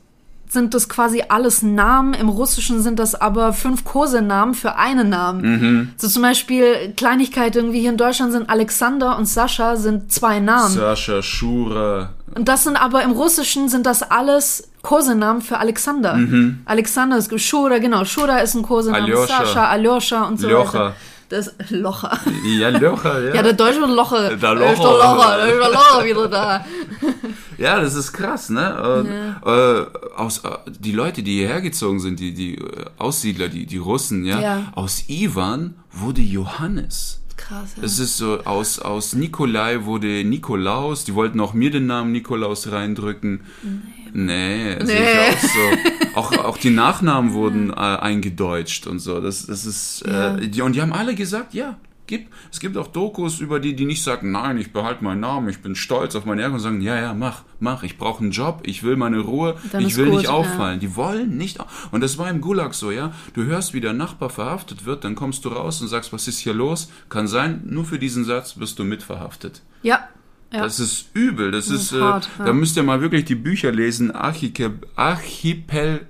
sind 0.51 0.73
das 0.73 0.89
quasi 0.89 1.23
alles 1.29 1.61
Namen, 1.61 2.13
im 2.13 2.27
Russischen 2.29 2.81
sind 2.81 2.97
das 2.99 3.13
aber 3.15 3.53
fünf 3.53 3.83
Kosenamen 3.83 4.53
für 4.55 4.75
einen 4.75 5.09
Namen. 5.09 5.93
So 5.97 6.07
zum 6.07 6.23
Beispiel 6.23 6.93
Kleinigkeit 6.97 7.55
irgendwie 7.55 7.79
hier 7.81 7.91
in 7.91 7.97
Deutschland 7.97 8.31
sind 8.31 8.49
Alexander 8.49 9.17
und 9.17 9.25
Sascha 9.25 9.75
sind 9.75 10.11
zwei 10.11 10.39
Namen. 10.39 10.73
Sascha, 10.73 11.21
Shura, 11.21 12.09
Und 12.35 12.47
das 12.47 12.63
sind 12.63 12.75
aber 12.77 13.03
im 13.03 13.11
Russischen 13.11 13.69
sind 13.69 13.85
das 13.85 14.01
alles 14.03 14.69
Kosenamen 14.81 15.41
für 15.41 15.59
Alexander. 15.59 16.17
Alexander 16.65 17.17
ist 17.17 17.39
Shura, 17.41 17.77
genau. 17.79 18.05
Shura 18.05 18.39
ist 18.39 18.55
ein 18.55 18.63
Kosename. 18.63 19.03
Aljoscha. 19.03 19.45
Sascha, 19.45 19.67
Aljoscha 19.69 20.23
und 20.23 20.39
so 20.39 20.47
Ljocha. 20.47 20.73
weiter. 20.73 20.95
Das 21.29 21.53
Locher. 21.69 22.19
Ja, 22.59 22.69
Locher, 22.69 23.23
ja. 23.29 23.35
Ja, 23.35 23.43
der 23.43 23.53
deutsche 23.53 23.79
Locher. 23.81 24.35
Der 24.35 24.53
Locher. 24.55 24.73
der 24.73 24.75
Locher, 24.75 25.37
der 25.45 25.69
Locher 25.69 26.05
wieder 26.05 26.27
da. 26.27 26.65
Ja, 27.57 27.79
das 27.81 27.93
ist 27.93 28.13
krass, 28.13 28.49
ne? 28.49 29.05
Äh, 29.45 29.49
äh, 29.49 29.85
aus, 30.15 30.39
äh, 30.39 30.49
die 30.79 30.91
Leute, 30.93 31.21
die 31.23 31.33
hierher 31.39 31.61
gezogen 31.61 31.99
sind, 31.99 32.19
die, 32.19 32.33
die 32.33 32.55
äh, 32.55 32.85
Aussiedler, 32.97 33.47
die, 33.49 33.65
die 33.65 33.77
Russen, 33.77 34.23
ja, 34.25 34.39
Ja. 34.41 34.63
aus 34.75 35.03
Ivan 35.07 35.75
wurde 35.91 36.21
Johannes. 36.21 37.21
Krass, 37.37 37.75
ja. 37.77 37.83
Es 37.83 37.99
ist 37.99 38.17
so, 38.17 38.39
aus, 38.45 38.79
aus 38.79 39.13
Nikolai 39.13 39.83
wurde 39.85 40.23
Nikolaus. 40.23 41.03
Die 41.05 41.15
wollten 41.15 41.39
auch 41.39 41.53
mir 41.53 41.69
den 41.71 41.85
Namen 41.85 42.11
Nikolaus 42.11 42.71
reindrücken. 42.71 43.41
Nee, 43.63 43.69
nee. 44.13 44.77
sehe 44.85 45.11
ich 45.11 45.35
auch 45.35 45.39
so. 45.49 45.59
Auch, 46.15 46.31
auch 46.43 46.57
die 46.57 46.71
Nachnamen 46.71 47.33
wurden 47.33 47.69
äh, 47.69 47.75
eingedeutscht 47.75 48.87
und 48.87 48.99
so. 48.99 49.21
Das, 49.21 49.45
das 49.45 49.65
ist, 49.65 50.03
Ja. 50.05 50.35
äh, 50.35 50.47
die, 50.49 50.61
und 50.61 50.75
die 50.75 50.81
haben 50.81 50.91
alle 50.91 51.15
gesagt, 51.15 51.53
ja, 51.53 51.77
gib. 52.07 52.27
Es 52.51 52.59
gibt 52.59 52.75
auch 52.75 52.87
Dokus 52.87 53.39
über 53.39 53.59
die, 53.59 53.75
die 53.75 53.85
nicht 53.85 54.03
sagen, 54.03 54.31
nein, 54.31 54.57
ich 54.57 54.73
behalte 54.73 55.03
meinen 55.03 55.21
Namen, 55.21 55.47
ich 55.47 55.61
bin 55.61 55.75
stolz 55.75 56.15
auf 56.15 56.25
meine 56.25 56.41
Herkunft 56.41 56.65
und 56.65 56.71
sagen, 56.71 56.81
ja, 56.81 56.99
ja, 56.99 57.13
mach, 57.13 57.43
mach, 57.59 57.83
ich 57.83 57.97
brauche 57.97 58.21
einen 58.23 58.31
Job, 58.31 58.61
ich 58.63 58.83
will 58.83 58.97
meine 58.97 59.19
Ruhe, 59.19 59.55
Dann 59.71 59.85
ich 59.85 59.95
will 59.95 60.05
gut, 60.07 60.15
nicht 60.15 60.25
ja. 60.25 60.31
auffallen. 60.31 60.79
Die 60.79 60.95
wollen 60.95 61.37
nicht. 61.37 61.59
Und 61.91 62.01
das 62.01 62.17
war 62.17 62.29
im 62.29 62.41
Gulag 62.41 62.73
so, 62.73 62.91
ja. 62.91 63.13
Du 63.33 63.43
hörst, 63.43 63.73
wie 63.73 63.79
der 63.81 63.93
Nachbar 63.93 64.29
verhaftet 64.31 64.85
wird, 64.85 65.03
dann 65.05 65.15
kommst 65.15 65.45
du 65.45 65.49
raus 65.49 65.79
und 65.81 65.87
sagst, 65.87 66.11
was 66.11 66.27
ist 66.27 66.39
hier 66.39 66.53
los? 66.53 66.91
Kann 67.07 67.27
sein, 67.27 67.61
nur 67.65 67.85
für 67.85 67.99
diesen 67.99 68.25
Satz 68.25 68.57
wirst 68.57 68.79
du 68.79 68.83
mitverhaftet. 68.83 69.61
Ja. 69.83 69.99
Ja. 70.51 70.63
Das 70.63 70.79
ist 70.79 71.09
übel. 71.13 71.51
Das, 71.51 71.67
ist, 71.67 71.91
ist 71.91 71.93
äh, 71.93 72.01
hart, 72.01 72.29
ja. 72.39 72.45
da 72.45 72.53
müsst 72.53 72.75
ihr 72.75 72.83
mal 72.83 73.01
wirklich 73.01 73.25
die 73.25 73.35
Bücher 73.35 73.71
lesen. 73.71 74.11
Archike, 74.11 74.73
Archipel 74.95 76.07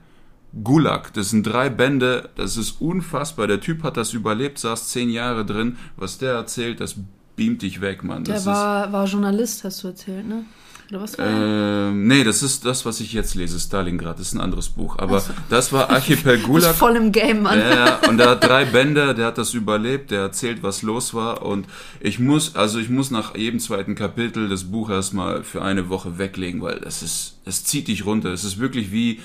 Gulag. 0.63 1.13
Das 1.13 1.29
sind 1.29 1.43
drei 1.43 1.69
Bände. 1.69 2.29
Das 2.35 2.57
ist 2.57 2.81
unfassbar. 2.81 3.47
Der 3.47 3.59
Typ 3.59 3.83
hat 3.83 3.97
das 3.97 4.13
überlebt, 4.13 4.57
saß 4.59 4.89
zehn 4.89 5.09
Jahre 5.09 5.45
drin. 5.45 5.77
Was 5.97 6.17
der 6.17 6.33
erzählt, 6.33 6.79
das 6.79 6.95
beamt 7.35 7.61
dich 7.61 7.81
weg, 7.81 8.03
Mann. 8.03 8.23
Der 8.23 8.35
Das 8.35 8.45
war, 8.45 8.91
war 8.91 9.05
Journalist, 9.05 9.63
hast 9.63 9.83
du 9.83 9.89
erzählt, 9.89 10.27
ne? 10.27 10.45
Oder 10.89 11.01
was 11.01 11.17
war 11.19 11.27
ähm, 11.27 12.07
nee, 12.07 12.23
das 12.23 12.41
ist 12.41 12.65
das, 12.65 12.83
was 12.85 12.99
ich 12.99 13.13
jetzt 13.13 13.35
lese. 13.35 13.59
Stalingrad. 13.59 14.17
Das 14.19 14.27
ist 14.27 14.33
ein 14.33 14.41
anderes 14.41 14.69
Buch. 14.69 14.97
Aber 14.97 15.23
das 15.49 15.71
war 15.71 15.89
Archipel 15.91 16.35
Ist 16.35 16.43
Gulag. 16.43 16.75
voll 16.75 16.95
im 16.95 17.11
Game, 17.11 17.43
Mann. 17.43 17.59
Ja, 17.59 17.99
und 18.09 18.17
der 18.17 18.29
hat 18.31 18.43
drei 18.43 18.65
Bände, 18.71 19.13
der 19.13 19.27
hat 19.27 19.37
das 19.37 19.53
überlebt, 19.53 20.09
der 20.09 20.21
erzählt, 20.21 20.63
was 20.63 20.81
los 20.81 21.13
war 21.13 21.45
und 21.45 21.67
ich 21.99 22.17
muss, 22.19 22.55
also 22.55 22.79
ich 22.79 22.89
muss 22.89 23.11
nach 23.11 23.35
jedem 23.35 23.59
zweiten 23.59 23.93
Kapitel 23.93 24.49
das 24.49 24.63
Buch 24.63 24.89
erstmal 24.89 25.43
für 25.43 25.61
eine 25.61 25.89
Woche 25.89 26.17
weglegen, 26.17 26.61
weil 26.61 26.79
das 26.79 27.03
ist, 27.03 27.37
es 27.45 27.63
zieht 27.63 27.87
dich 27.87 28.05
runter. 28.05 28.29
Es 28.33 28.43
ist 28.43 28.59
wirklich 28.59 28.91
wie, 28.91 29.19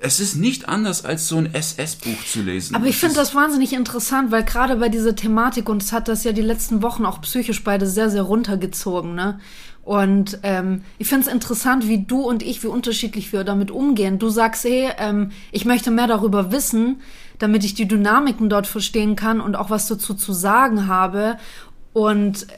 es 0.00 0.20
ist 0.20 0.36
nicht 0.36 0.68
anders 0.68 1.04
als 1.04 1.26
so 1.28 1.36
ein 1.38 1.52
SS-Buch 1.52 2.24
zu 2.24 2.42
lesen. 2.42 2.76
Aber 2.76 2.86
ich 2.86 2.96
finde 2.96 3.16
das 3.16 3.34
wahnsinnig 3.34 3.72
interessant, 3.72 4.30
weil 4.30 4.44
gerade 4.44 4.76
bei 4.76 4.88
dieser 4.88 5.16
Thematik, 5.16 5.68
und 5.68 5.82
es 5.82 5.92
hat 5.92 6.08
das 6.08 6.24
ja 6.24 6.32
die 6.32 6.42
letzten 6.42 6.82
Wochen 6.82 7.04
auch 7.04 7.20
psychisch 7.22 7.64
beide 7.64 7.86
sehr, 7.86 8.10
sehr 8.10 8.22
runtergezogen, 8.22 9.14
ne? 9.14 9.40
Und 9.86 10.40
ähm, 10.42 10.82
ich 10.98 11.06
finde 11.06 11.28
es 11.28 11.32
interessant, 11.32 11.86
wie 11.86 12.02
du 12.02 12.20
und 12.22 12.42
ich, 12.42 12.64
wie 12.64 12.66
unterschiedlich 12.66 13.32
wir 13.32 13.44
damit 13.44 13.70
umgehen. 13.70 14.18
Du 14.18 14.28
sagst, 14.30 14.64
hey, 14.64 14.90
ähm, 14.98 15.30
ich 15.52 15.64
möchte 15.64 15.92
mehr 15.92 16.08
darüber 16.08 16.50
wissen, 16.50 17.00
damit 17.38 17.64
ich 17.64 17.74
die 17.74 17.86
Dynamiken 17.86 18.48
dort 18.48 18.66
verstehen 18.66 19.14
kann 19.14 19.40
und 19.40 19.54
auch 19.54 19.70
was 19.70 19.86
dazu 19.86 20.14
zu 20.14 20.32
sagen 20.32 20.88
habe. 20.88 21.38
Und 21.92 22.48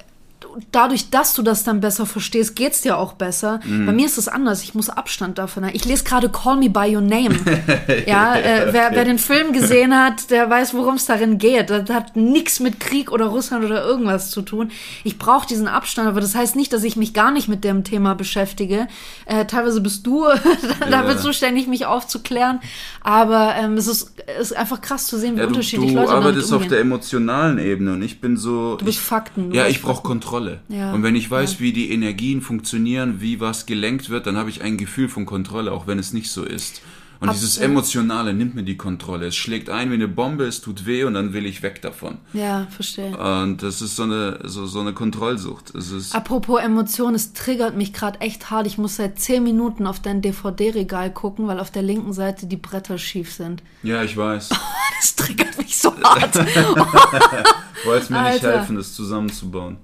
dadurch, 0.73 1.11
dass 1.11 1.35
du 1.35 1.43
das 1.43 1.65
dann 1.65 1.81
besser 1.81 2.07
verstehst, 2.07 2.57
geht's 2.57 2.81
dir 2.81 2.99
auch 2.99 3.15
besser. 3.15 3.61
Mhm. 3.65 3.87
Bei 3.87 3.93
mir 3.93 4.07
ist 4.07 4.19
es 4.19 4.29
anders. 4.29 4.63
Ich 4.63 4.75
muss 4.75 4.89
Abstand 4.91 5.39
davon 5.39 5.65
haben. 5.65 5.75
Ich 5.75 5.85
lese 5.85 6.05
gerade 6.05 6.29
Call 6.29 6.57
Me 6.57 6.71
By 6.71 6.95
Your 6.95 7.03
Name. 7.03 7.37
ja, 8.07 8.37
äh, 8.37 8.69
wer, 8.73 8.91
wer 8.93 9.05
den 9.05 9.19
Film 9.19 9.53
gesehen 9.53 9.95
hat, 9.97 10.31
der 10.31 10.49
weiß, 10.51 10.75
worum 10.75 10.95
es 10.95 11.07
darin 11.07 11.39
geht. 11.39 11.71
Das 11.71 11.89
hat 11.91 12.17
nichts 12.17 12.61
mit 12.61 12.81
Krieg 12.81 13.11
oder 13.13 13.27
Russland 13.27 13.65
oder 13.65 13.85
irgendwas 13.85 14.31
zu 14.31 14.43
tun. 14.43 14.71
Ich 15.05 15.19
brauche 15.19 15.47
diesen 15.47 15.69
Abstand, 15.69 16.09
aber 16.09 16.21
das 16.21 16.35
heißt 16.35 16.57
nicht, 16.57 16.73
dass 16.73 16.85
ich 16.85 16.97
mich 16.97 17.15
gar 17.15 17.31
nicht 17.31 17.49
mit 17.49 17.65
dem 17.65 17.85
Thema 17.85 18.15
beschäftige. 18.15 18.89
Äh, 19.27 19.47
teilweise 19.47 19.81
bist 19.81 20.07
du 20.07 20.25
damit 20.91 21.17
Ja. 21.17 21.19
zuständig, 21.19 21.67
mich 21.67 21.87
aufzuklären. 21.87 22.61
Aber 23.03 23.55
ähm, 23.59 23.75
es 23.77 23.87
ist, 23.87 24.13
ist 24.41 24.57
einfach 24.57 24.81
krass 24.81 25.07
zu 25.07 25.19
sehen, 25.19 25.37
wie 25.37 25.41
ja, 25.41 25.45
du, 25.47 25.51
unterschiedlich 25.51 25.91
du 25.91 25.97
Leute 25.97 26.09
damit 26.09 26.25
arbeitest 26.27 26.53
auf 26.53 26.67
der 26.67 26.81
emotionalen 26.81 27.59
Ebene 27.59 27.93
und 27.93 28.03
ich 28.03 28.21
bin 28.21 28.37
so. 28.37 28.77
Du 28.77 28.85
bist 28.85 28.99
ich, 28.99 29.05
Fakten. 29.05 29.51
du 29.51 29.57
Ja, 29.57 29.67
ich 29.67 29.81
brauche 29.83 29.97
Fakten. 29.97 30.09
Kontrolle. 30.57 30.61
Ja, 30.69 30.93
und 30.93 31.03
wenn 31.03 31.17
ich 31.17 31.31
weiß, 31.31 31.61
wie 31.61 31.73
die 31.73 31.91
Energien 31.93 32.41
funktionieren, 32.43 33.21
wie 33.21 33.41
was 33.41 33.67
gelenkt 33.67 34.11
wird, 34.11 34.27
dann 34.27 34.37
habe 34.37 34.51
ich 34.51 34.63
ein 34.63 34.77
Gefühl 34.77 35.09
von 35.09 35.27
Kontrolle, 35.27 35.73
auch 35.73 35.87
wenn 35.87 35.99
es 35.99 36.13
nicht 36.13 36.31
so 36.31 36.45
ist. 36.45 36.83
Und 37.21 37.31
Ab- 37.31 37.35
dieses 37.35 37.57
ja. 37.57 37.65
Emotionale 37.65 38.33
nimmt 38.33 38.55
mir 38.55 38.63
die 38.63 38.77
Kontrolle. 38.77 39.27
Es 39.27 39.35
schlägt 39.35 39.71
ein 39.71 39.91
wie 39.91 39.95
eine 39.95 40.07
Bombe, 40.07 40.45
es 40.45 40.61
tut 40.61 40.87
weh 40.87 41.03
und 41.03 41.15
dann 41.15 41.33
will 41.33 41.47
ich 41.47 41.65
weg 41.65 41.83
davon. 41.83 42.19
Ja, 42.33 42.69
verstehe. 42.71 43.17
Und 43.19 43.61
das 43.65 43.83
ist 43.83 43.97
so 43.97 44.05
eine, 44.05 44.39
so, 44.45 44.67
so 44.67 44.79
eine 44.79 44.93
Kontrollsucht. 44.93 45.75
Es 45.75 45.91
ist, 45.91 46.15
Apropos 46.15 46.61
Emotionen, 46.61 47.17
es 47.17 47.33
triggert 47.33 47.77
mich 47.77 47.93
gerade 47.93 48.21
echt 48.21 48.51
hart. 48.53 48.69
Ich 48.69 48.79
muss 48.79 48.95
seit 48.95 49.19
10 49.19 49.43
Minuten 49.43 49.89
auf 49.89 49.99
dein 50.01 50.23
DVD-Regal 50.23 51.13
gucken, 51.13 51.49
weil 51.49 51.59
auf 51.59 51.73
der 51.73 51.83
linken 51.83 52.13
Seite 52.13 52.47
die 52.47 52.57
Bretter 52.57 52.99
schief 52.99 53.33
sind. 53.33 53.65
ja, 53.83 54.03
ich 54.05 54.17
weiß. 54.17 54.51
Das 55.01 55.15
triggert 55.15 55.57
mich 55.59 55.79
so 55.79 55.95
hart. 56.03 56.35
Wolltest 57.85 58.11
mir 58.11 58.21
nicht 58.23 58.45
Alter. 58.45 58.59
helfen, 58.59 58.75
das 58.77 58.93
zusammenzubauen. 58.95 59.77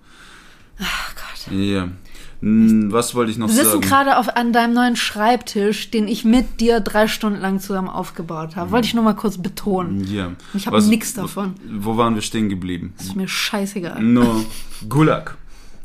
Ach 0.80 1.14
Gott. 1.14 1.52
Ja. 1.54 1.88
Hm, 2.40 2.92
Was 2.92 3.14
wollte 3.14 3.30
ich 3.30 3.38
noch 3.38 3.48
Wir 3.48 3.54
sitzen 3.54 3.68
sagen? 3.70 3.80
gerade 3.82 4.18
auf 4.18 4.36
an 4.36 4.52
deinem 4.52 4.74
neuen 4.74 4.96
Schreibtisch, 4.96 5.90
den 5.90 6.08
ich 6.08 6.24
mit 6.24 6.60
dir 6.60 6.80
drei 6.80 7.08
Stunden 7.08 7.40
lang 7.40 7.60
zusammen 7.60 7.88
aufgebaut 7.88 8.56
habe. 8.56 8.70
Wollte 8.70 8.86
ich 8.86 8.94
nur 8.94 9.04
mal 9.04 9.14
kurz 9.14 9.38
betonen. 9.38 10.04
Ja. 10.12 10.32
Ich 10.52 10.66
habe 10.66 10.82
nix 10.82 11.14
davon. 11.14 11.54
Wo 11.70 11.96
waren 11.96 12.14
wir 12.14 12.22
stehen 12.22 12.48
geblieben? 12.48 12.92
Ist 12.98 13.16
mir 13.16 13.28
scheißegal. 13.28 14.02
No, 14.02 14.44
Gulag. 14.88 15.36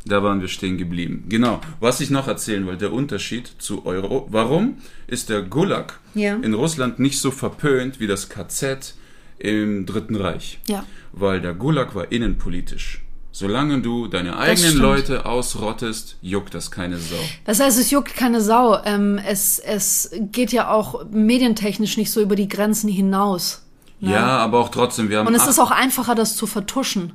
Da 0.05 0.23
waren 0.23 0.41
wir 0.41 0.47
stehen 0.47 0.77
geblieben. 0.77 1.25
Genau. 1.29 1.61
Was 1.81 1.99
ich 2.01 2.09
noch 2.09 2.27
erzählen 2.27 2.65
wollte, 2.65 2.79
der 2.85 2.93
Unterschied 2.93 3.51
zu 3.59 3.85
Euro. 3.85 4.27
Warum 4.31 4.77
ist 5.07 5.29
der 5.29 5.41
Gulag 5.43 5.99
Ja. 6.15 6.35
in 6.35 6.53
Russland 6.53 6.99
nicht 6.99 7.19
so 7.19 7.31
verpönt 7.31 7.99
wie 7.99 8.07
das 8.07 8.27
KZ 8.29 8.95
im 9.37 9.85
Dritten 9.85 10.15
Reich? 10.15 10.59
Ja. 10.67 10.83
Weil 11.11 11.41
der 11.41 11.53
Gulag 11.53 11.95
war 11.95 12.11
innenpolitisch. 12.11 13.01
Solange 13.31 13.81
du 13.81 14.07
deine 14.07 14.37
eigenen. 14.37 14.77
Leute 14.77 15.25
ausrottest, 15.25 16.17
juckt 16.21 16.53
das 16.53 16.71
keine 16.71 16.97
Sau. 16.97 17.15
Das 17.45 17.59
heißt, 17.59 17.79
es 17.79 17.91
juckt 17.91 18.15
keine 18.15 18.41
Sau. 18.41 18.83
Ähm, 18.83 19.19
es, 19.23 19.59
es 19.59 20.11
geht 20.31 20.51
ja 20.51 20.71
auch 20.71 21.05
medientechnisch 21.11 21.97
nicht 21.97 22.11
so 22.11 22.21
über 22.21 22.35
die 22.35 22.47
Grenzen 22.47 22.89
hinaus. 22.89 23.63
Ja, 24.01 24.37
aber 24.37 24.59
auch 24.59 24.69
trotzdem, 24.69 25.09
wir 25.09 25.19
haben 25.19 25.27
Und 25.27 25.35
es 25.35 25.45
ist 25.45 25.59
auch 25.59 25.71
einfacher, 25.71 26.15
das 26.15 26.35
zu 26.35 26.47
vertuschen. 26.47 27.13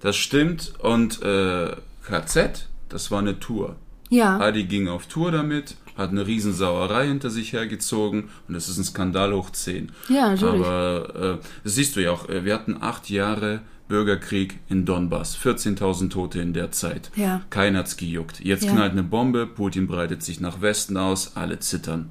Das 0.00 0.16
stimmt. 0.16 0.74
Und 0.78 1.22
äh, 1.22 1.76
KZ, 2.06 2.68
das 2.88 3.10
war 3.10 3.20
eine 3.20 3.40
Tour. 3.40 3.76
Ja. 4.10 4.38
Adi 4.38 4.64
ging 4.64 4.88
auf 4.88 5.06
Tour 5.06 5.30
damit, 5.30 5.76
hat 6.00 6.10
eine 6.10 6.26
Riesensauerei 6.26 7.06
hinter 7.06 7.30
sich 7.30 7.52
hergezogen 7.52 8.30
und 8.48 8.54
das 8.54 8.68
ist 8.68 8.78
ein 8.78 8.84
Skandal 8.84 9.32
hoch 9.32 9.50
10. 9.50 9.92
Ja, 10.08 10.30
natürlich. 10.30 10.66
Aber 10.66 11.38
äh, 11.40 11.44
das 11.62 11.74
siehst 11.76 11.94
du 11.96 12.00
ja 12.02 12.10
auch, 12.10 12.28
äh, 12.28 12.44
wir 12.44 12.54
hatten 12.54 12.78
acht 12.80 13.08
Jahre 13.10 13.60
Bürgerkrieg 13.88 14.58
in 14.68 14.84
Donbass, 14.86 15.36
14.000 15.36 16.10
Tote 16.10 16.40
in 16.40 16.52
der 16.52 16.70
Zeit. 16.70 17.10
Ja. 17.16 17.42
Keiner 17.50 17.80
hat's 17.80 17.96
gejuckt. 17.96 18.40
Jetzt 18.40 18.64
Ja. 18.64 18.72
knallt 18.72 18.92
eine 18.92 19.02
Bombe, 19.02 19.46
Putin 19.46 19.86
breitet 19.88 20.22
sich 20.22 20.40
nach 20.40 20.60
Westen 20.60 20.96
aus, 20.96 21.32
alle 21.36 21.58
zittern. 21.58 22.10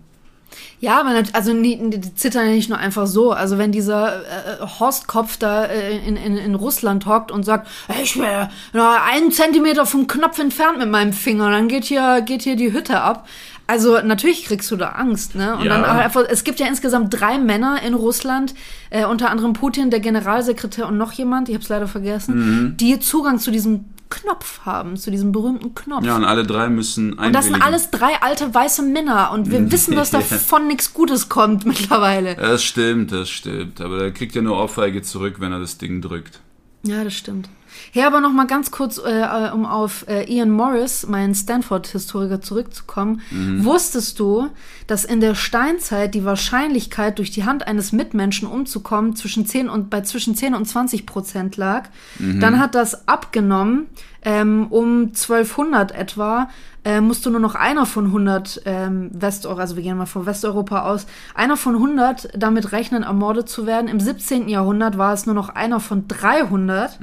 Ja, 0.79 0.99
aber 1.01 1.23
also 1.33 1.53
die 1.53 2.01
zittern 2.15 2.47
ja 2.47 2.51
nicht 2.53 2.69
nur 2.69 2.79
einfach 2.79 3.05
so. 3.07 3.31
Also 3.31 3.57
wenn 3.59 3.71
dieser 3.71 4.21
äh, 4.23 4.65
Horstkopf 4.79 5.37
da 5.37 5.65
äh, 5.65 5.97
in, 6.05 6.17
in, 6.17 6.37
in 6.37 6.55
Russland 6.55 7.05
hockt 7.05 7.31
und 7.31 7.43
sagt, 7.43 7.67
"Hey, 7.87 8.03
ich 8.03 8.17
wäre 8.19 8.49
nur 8.73 9.01
einen 9.03 9.31
Zentimeter 9.31 9.85
vom 9.85 10.07
Knopf 10.07 10.39
entfernt 10.39 10.79
mit 10.79 10.89
meinem 10.89 11.13
Finger, 11.13 11.51
dann 11.51 11.67
geht 11.67 11.85
hier, 11.85 12.21
geht 12.21 12.41
hier 12.41 12.55
die 12.55 12.73
Hütte 12.73 12.99
ab. 12.99 13.27
Also 13.69 13.99
natürlich 14.01 14.45
kriegst 14.45 14.71
du 14.71 14.75
da 14.77 14.89
Angst, 14.89 15.35
ne? 15.35 15.55
Und 15.55 15.63
Ja. 15.65 15.69
dann 15.77 15.83
einfach, 15.85 16.23
es 16.27 16.43
gibt 16.43 16.59
ja 16.59 16.65
insgesamt 16.65 17.19
drei 17.19 17.37
Männer 17.37 17.81
in 17.85 17.93
Russland, 17.93 18.55
äh, 18.89 19.05
unter 19.05 19.29
anderem 19.29 19.53
Putin, 19.53 19.91
der 19.91 19.99
Generalsekretär 19.99 20.87
und 20.87 20.97
noch 20.97 21.11
jemand, 21.11 21.49
ich 21.49 21.53
habe 21.55 21.63
es 21.63 21.69
leider 21.69 21.87
vergessen, 21.87 22.75
die 22.79 22.99
Zugang 22.99 23.37
zu 23.37 23.51
diesem 23.51 23.85
Knopf 24.09 24.61
haben, 24.65 24.97
zu 24.97 25.11
diesem 25.11 25.31
berühmten 25.31 25.75
Knopf. 25.75 26.03
Ja, 26.03 26.15
und 26.15 26.25
alle 26.25 26.43
drei 26.47 26.67
müssen 26.67 27.13
Und 27.13 27.31
das 27.31 27.45
sind 27.45 27.53
einwilligen. 27.53 27.61
alles 27.61 27.91
drei 27.91 28.19
alte 28.21 28.51
weiße 28.55 28.81
Männer 28.81 29.29
und 29.33 29.51
wir 29.51 29.71
wissen, 29.71 29.95
dass 29.95 30.09
davon 30.09 30.65
nichts 30.67 30.95
Gutes 30.95 31.29
kommt 31.29 31.63
mittlerweile. 31.67 32.33
Das 32.35 32.63
stimmt, 32.63 33.11
das 33.11 33.29
stimmt. 33.29 33.79
Aber 33.81 33.99
der 33.99 34.11
kriegt 34.11 34.33
ja 34.33 34.41
nur 34.41 34.57
Ohrfeige 34.57 35.03
zurück, 35.03 35.35
wenn 35.39 35.51
er 35.51 35.59
das 35.59 35.77
Ding 35.77 36.01
drückt. 36.01 36.39
Ja, 36.81 37.03
das 37.03 37.13
stimmt. 37.13 37.49
Ja, 37.93 38.07
aber 38.07 38.21
noch 38.21 38.33
mal 38.33 38.47
ganz 38.47 38.71
kurz, 38.71 38.97
äh, 38.97 39.21
äh, 39.21 39.51
um 39.51 39.65
auf 39.65 40.05
äh, 40.07 40.31
Ian 40.31 40.51
Morris, 40.51 41.07
meinen 41.07 41.35
Stanford-Historiker, 41.35 42.41
zurückzukommen. 42.41 43.21
Wusstest 43.31 44.19
du, 44.19 44.49
dass 44.87 45.05
in 45.05 45.21
der 45.21 45.35
Steinzeit 45.35 46.13
die 46.13 46.25
Wahrscheinlichkeit, 46.25 47.19
durch 47.19 47.31
die 47.31 47.45
Hand 47.45 47.67
eines 47.67 47.91
Mitmenschen 47.91 48.47
umzukommen, 48.47 49.15
zwischen 49.15 49.45
10 49.45 49.69
und, 49.69 49.89
bei 49.89 50.01
zwischen 50.01 50.35
10 50.35 50.55
und 50.55 50.65
20 50.65 51.05
Prozent 51.05 51.57
lag? 51.57 51.89
Dann 52.19 52.59
hat 52.59 52.75
das 52.75 53.07
abgenommen, 53.07 53.87
ähm, 54.23 54.67
um 54.69 55.07
1200 55.07 55.91
etwa, 55.91 56.49
äh, 56.85 57.01
musste 57.01 57.29
nur 57.29 57.39
noch 57.39 57.55
einer 57.55 57.85
von 57.85 58.05
100 58.05 58.61
ähm, 58.65 59.09
Westeuropa, 59.13 59.61
also 59.61 59.75
wir 59.75 59.83
gehen 59.83 59.97
mal 59.97 60.05
von 60.05 60.25
Westeuropa 60.25 60.83
aus, 60.83 61.07
einer 61.35 61.57
von 61.57 61.75
100 61.75 62.29
damit 62.37 62.71
rechnen, 62.71 63.03
ermordet 63.03 63.49
zu 63.49 63.65
werden. 63.65 63.87
Im 63.87 63.99
17. 63.99 64.47
Jahrhundert 64.47 64.97
war 64.97 65.13
es 65.13 65.25
nur 65.25 65.35
noch 65.35 65.49
einer 65.49 65.79
von 65.79 66.07
300, 66.07 66.99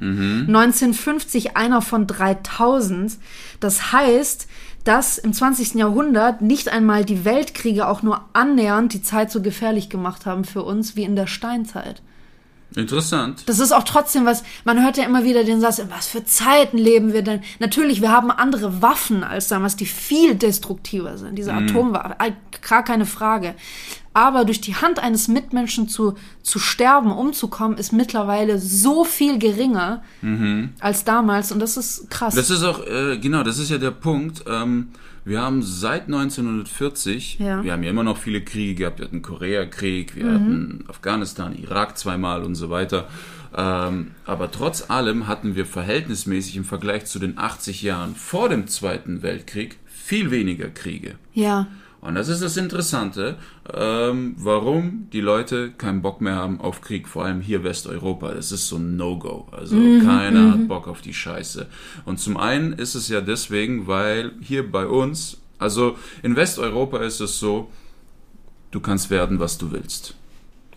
1950 0.49 1.57
einer 1.57 1.83
von 1.83 2.07
3000. 2.07 3.19
Das 3.61 3.93
heißt, 3.93 4.49
dass 4.85 5.19
im 5.19 5.33
20. 5.33 5.75
Jahrhundert 5.75 6.43
nicht 6.43 6.69
einmal 6.69 7.05
die 7.05 7.25
Weltkriege 7.25 7.89
auch 7.89 8.03
nur 8.03 8.23
annähernd 8.33 8.95
die 8.95 9.03
Zeit 9.03 9.31
so 9.31 9.43
gefährlich 9.43 9.91
gemacht 9.91 10.27
haben 10.27 10.45
für 10.45 10.63
uns 10.63 10.95
wie 10.95 11.03
in 11.03 11.17
der 11.17 11.27
Steinzeit. 11.27 12.03
Interessant. 12.77 13.43
Das 13.47 13.59
ist 13.59 13.73
auch 13.73 13.85
trotzdem 13.85 14.27
was, 14.27 14.45
man 14.65 14.83
hört 14.83 14.99
ja 14.99 15.05
immer 15.05 15.25
wieder 15.25 15.45
den 15.45 15.61
Satz, 15.61 15.79
in 15.79 15.91
was 15.91 16.07
für 16.07 16.25
Zeiten 16.27 16.77
leben 16.77 17.15
wir 17.15 17.23
denn? 17.23 17.41
Natürlich, 17.59 18.03
wir 18.03 18.13
haben 18.13 18.31
andere 18.31 18.83
Waffen 18.83 19.25
als 19.25 19.49
damals, 19.49 19.77
die 19.77 19.87
viel 19.87 20.35
destruktiver 20.35 21.17
sind. 21.17 21.37
Diese 21.37 21.55
Atomwaffen, 21.55 22.13
äh, 22.19 22.33
gar 22.69 22.85
keine 22.85 23.07
Frage. 23.07 23.55
Aber 24.13 24.45
durch 24.45 24.61
die 24.61 24.75
Hand 24.77 24.99
eines 24.99 25.29
Mitmenschen 25.29 25.89
zu, 25.89 26.15
zu 26.43 26.59
sterben, 26.59 27.13
umzukommen, 27.13 27.79
ist 27.79 27.93
mittlerweile 27.93 28.59
so 28.59 29.05
viel 29.05 29.39
geringer 29.39 30.03
als 30.81 31.05
damals. 31.05 31.53
Und 31.53 31.61
das 31.61 31.77
ist 31.77 32.11
krass. 32.11 32.35
Das 32.35 32.51
ist 32.51 32.63
auch, 32.63 32.87
äh, 32.87 33.19
genau, 33.19 33.43
das 33.43 33.59
ist 33.59 33.71
ja 33.71 33.79
der 33.79 33.91
Punkt. 33.91 34.45
Ähm, 34.47 34.89
wir 35.27 35.43
haben 35.43 35.63
seit 35.63 36.09
1940, 36.09 37.39
Ja. 37.39 37.63
wir 37.63 37.73
haben 37.73 37.83
ja 37.83 37.91
immer 37.91 38.05
noch 38.05 38.17
viele 38.17 38.43
Kriege 38.43 38.75
gehabt. 38.75 38.99
Wir 38.99 39.07
hatten 39.07 39.23
Koreakrieg, 39.23 40.15
Mhm. 40.17 40.21
wir 40.21 40.33
hatten 40.33 40.85
Afghanistan, 40.89 41.55
Irak 41.57 41.99
zweimal 41.99 42.43
und 42.43 42.55
so 42.55 42.71
weiter. 42.71 43.09
Ähm, 43.57 44.13
aber 44.25 44.51
trotz 44.51 44.91
allem 44.91 45.29
hatten 45.29 45.55
wir 45.57 45.67
verhältnismäßig 45.67 46.57
im 46.57 46.65
Vergleich 46.65 47.07
zu 47.07 47.19
den 47.19 47.39
80 47.39 47.83
Jahren 47.83 48.15
vor 48.15 48.49
dem 48.49 48.67
Zweiten 48.67 49.23
Weltkrieg 49.23 49.77
viel 49.87 50.31
weniger 50.31 50.69
Kriege. 50.69 51.17
ja. 51.35 51.67
Und 52.07 52.15
das 52.15 52.29
ist 52.29 52.41
das 52.41 52.57
Interessante, 52.57 53.37
ähm, 53.75 54.37
warum 54.39 55.09
die 55.13 55.21
Leute 55.21 55.73
keinen 55.73 56.03
Bock 56.03 56.21
mehr 56.21 56.37
haben 56.37 56.61
auf 56.61 56.81
Krieg, 56.81 57.09
vor 57.09 57.25
allem 57.25 57.41
hier 57.41 57.65
Westeuropa. 57.65 58.33
Das 58.33 58.53
ist 58.53 58.69
so 58.69 58.77
ein 58.77 58.97
No-Go. 58.97 59.49
Also 59.51 59.77
keiner 60.05 60.53
hat 60.53 60.69
Bock 60.69 60.87
auf 60.87 61.01
die 61.01 61.15
Scheiße. 61.15 61.67
Und 62.05 62.21
zum 62.21 62.37
einen 62.37 62.73
ist 62.75 62.95
es 62.95 63.09
ja 63.09 63.21
deswegen, 63.21 63.89
weil 63.89 64.33
hier 64.41 64.71
bei 64.71 64.87
uns, 64.87 65.39
also 65.59 65.99
in 66.23 66.37
Westeuropa 66.37 66.99
ist 66.99 67.21
es 67.21 67.41
so, 67.41 67.71
du 68.71 68.79
kannst 68.79 69.11
werden, 69.11 69.41
was 69.41 69.59
du 69.59 69.73
willst. 69.73 70.15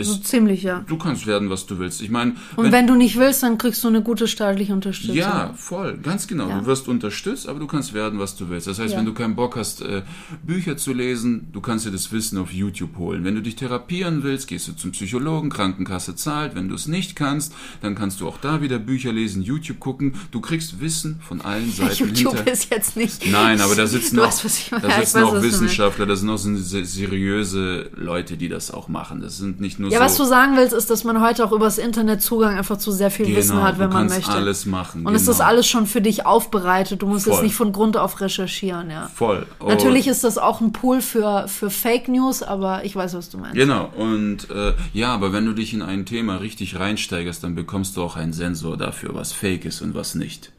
So 0.01 0.13
Ist, 0.13 0.27
ziemlich, 0.27 0.63
ja. 0.63 0.83
du 0.87 0.97
kannst 0.97 1.27
werden, 1.27 1.49
was 1.49 1.65
du 1.65 1.77
willst. 1.77 2.01
Ich 2.01 2.09
meine, 2.09 2.35
Und 2.55 2.71
wenn, 2.71 2.87
du 2.87 2.95
nicht 2.95 3.17
willst, 3.17 3.43
dann 3.43 3.57
kriegst 3.57 3.83
du 3.83 3.89
eine 3.89 4.01
gute 4.01 4.27
staatliche 4.27 4.73
Unterstützung. 4.73 5.15
ja, 5.17 5.53
voll, 5.55 5.97
ganz 6.01 6.25
genau. 6.27 6.47
Ja. 6.47 6.59
Du 6.59 6.65
wirst 6.67 6.87
unterstützt, 6.87 7.47
aber 7.49 7.59
du 7.59 7.67
kannst 7.67 7.93
werden, 7.93 8.17
was 8.17 8.35
du 8.37 8.49
willst. 8.49 8.67
Das 8.67 8.79
heißt, 8.79 8.93
Ja. 8.93 8.99
wenn 8.99 9.05
du 9.05 9.13
keinen 9.13 9.35
Bock 9.35 9.57
hast, 9.57 9.81
äh, 9.81 10.03
Bücher 10.43 10.77
zu 10.77 10.93
lesen, 10.93 11.49
du 11.51 11.59
kannst 11.61 11.85
dir 11.85 11.91
das 11.91 12.11
Wissen 12.11 12.37
auf 12.37 12.53
YouTube 12.53 12.97
holen. 12.97 13.23
Wenn 13.25 13.35
du 13.35 13.41
dich 13.41 13.55
therapieren 13.57 14.23
willst, 14.23 14.47
gehst 14.47 14.67
du 14.69 14.73
zum 14.73 14.91
Psychologen, 14.91 15.49
Krankenkasse 15.49 16.15
zahlt. 16.15 16.55
Wenn 16.55 16.69
du 16.69 16.75
es 16.75 16.87
nicht 16.87 17.15
kannst, 17.15 17.53
dann 17.81 17.95
kannst 17.95 18.21
du 18.21 18.27
auch 18.27 18.37
da 18.37 18.61
wieder 18.61 18.79
Bücher 18.79 19.11
lesen, 19.11 19.41
YouTube 19.43 19.79
gucken. 19.79 20.13
Du 20.31 20.39
kriegst 20.39 20.79
Wissen 20.79 21.19
von 21.27 21.41
allen 21.41 21.71
Seiten 21.71 21.93
YouTube 22.15 22.35
hinter. 22.37 22.51
ist 22.51 22.71
jetzt 22.71 22.95
nicht. 22.95 23.29
Nein, 23.29 23.59
aber 23.61 23.75
da 23.75 23.85
sitzen 23.87 24.15
du 24.15 24.23
auch, 24.23 24.27
weißt, 24.27 24.45
ich 24.45 24.71
meine. 24.71 24.87
da 24.87 24.99
sitzen 25.01 25.15
weiß, 25.15 25.23
auch. 25.23 25.41
Wissenschaftler, 25.41 26.05
da 26.05 26.15
sind 26.15 26.29
auch 26.29 26.37
seriöse 26.37 27.89
Leute, 27.95 28.37
die 28.37 28.49
das 28.49 28.71
auch 28.71 28.87
machen. 28.87 29.21
Das 29.21 29.37
sind 29.37 29.59
nicht 29.59 29.79
nur 29.79 29.88
Ja, 29.91 29.99
so. 29.99 30.05
was 30.05 30.17
du 30.17 30.23
sagen 30.25 30.55
willst, 30.55 30.73
ist, 30.73 30.89
dass 30.89 31.03
man 31.03 31.21
heute 31.21 31.45
auch 31.45 31.51
übers 31.51 31.77
Internet 31.77 32.21
Zugang 32.21 32.57
einfach 32.57 32.77
zu 32.77 32.91
sehr 32.91 33.11
viel 33.11 33.27
Wissen 33.35 33.51
Genau, 33.55 33.63
hat, 33.63 33.79
wenn 33.79 33.89
du 33.89 33.93
man 33.95 34.07
kannst 34.07 34.17
möchte. 34.27 34.31
alles 34.31 34.65
machen. 34.65 35.05
Und 35.05 35.15
es 35.15 35.27
ist 35.27 35.37
genau. 35.37 35.49
alles 35.49 35.67
schon 35.67 35.85
für 35.87 36.01
dich 36.01 36.25
aufbereitet. 36.25 37.01
Du 37.01 37.07
musst 37.07 37.27
es 37.27 37.33
Voll. 37.35 37.43
nicht 37.43 37.55
von 37.55 37.71
Grund 37.71 37.97
auf 37.97 38.21
recherchieren, 38.21 38.89
ja. 38.89 39.09
voll. 39.13 39.45
Und- 39.59 39.67
Natürlich 39.69 40.07
ist 40.07 40.23
das 40.23 40.37
auch 40.37 40.61
ein 40.61 40.71
Pool 40.71 41.01
für, 41.01 41.47
für 41.47 41.69
Fake 41.69 42.07
News, 42.07 42.43
aber 42.43 42.83
ich 42.85 42.95
weiß, 42.95 43.13
was 43.15 43.29
du 43.29 43.37
meinst. 43.37 43.55
Genau, 43.55 43.89
und 43.97 44.49
äh, 44.49 44.73
ja, 44.93 45.13
aber 45.13 45.33
wenn 45.33 45.45
du 45.45 45.53
dich 45.53 45.73
in 45.73 45.81
ein 45.81 46.05
Thema 46.05 46.37
richtig 46.37 46.79
reinsteigerst, 46.79 47.43
dann 47.43 47.55
bekommst 47.55 47.97
du 47.97 48.03
auch 48.03 48.15
einen 48.15 48.33
Sensor 48.33 48.77
dafür, 48.77 49.13
was 49.15 49.31
fake 49.31 49.65
ist 49.65 49.81
und 49.81 49.95
was 49.95 50.15
nicht. 50.15 50.51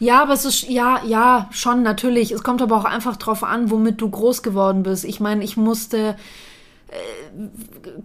Ja, 0.00 0.22
aber 0.22 0.32
es 0.32 0.46
ist, 0.46 0.68
ja, 0.70 1.02
ja, 1.06 1.48
schon, 1.52 1.82
natürlich. 1.82 2.30
Es 2.32 2.42
kommt 2.42 2.62
aber 2.62 2.76
auch 2.78 2.84
einfach 2.86 3.16
drauf 3.16 3.44
an, 3.44 3.70
womit 3.70 4.00
du 4.00 4.08
groß 4.08 4.42
geworden 4.42 4.82
bist. 4.82 5.04
Ich 5.04 5.20
meine, 5.20 5.44
ich 5.44 5.58
musste, 5.58 6.16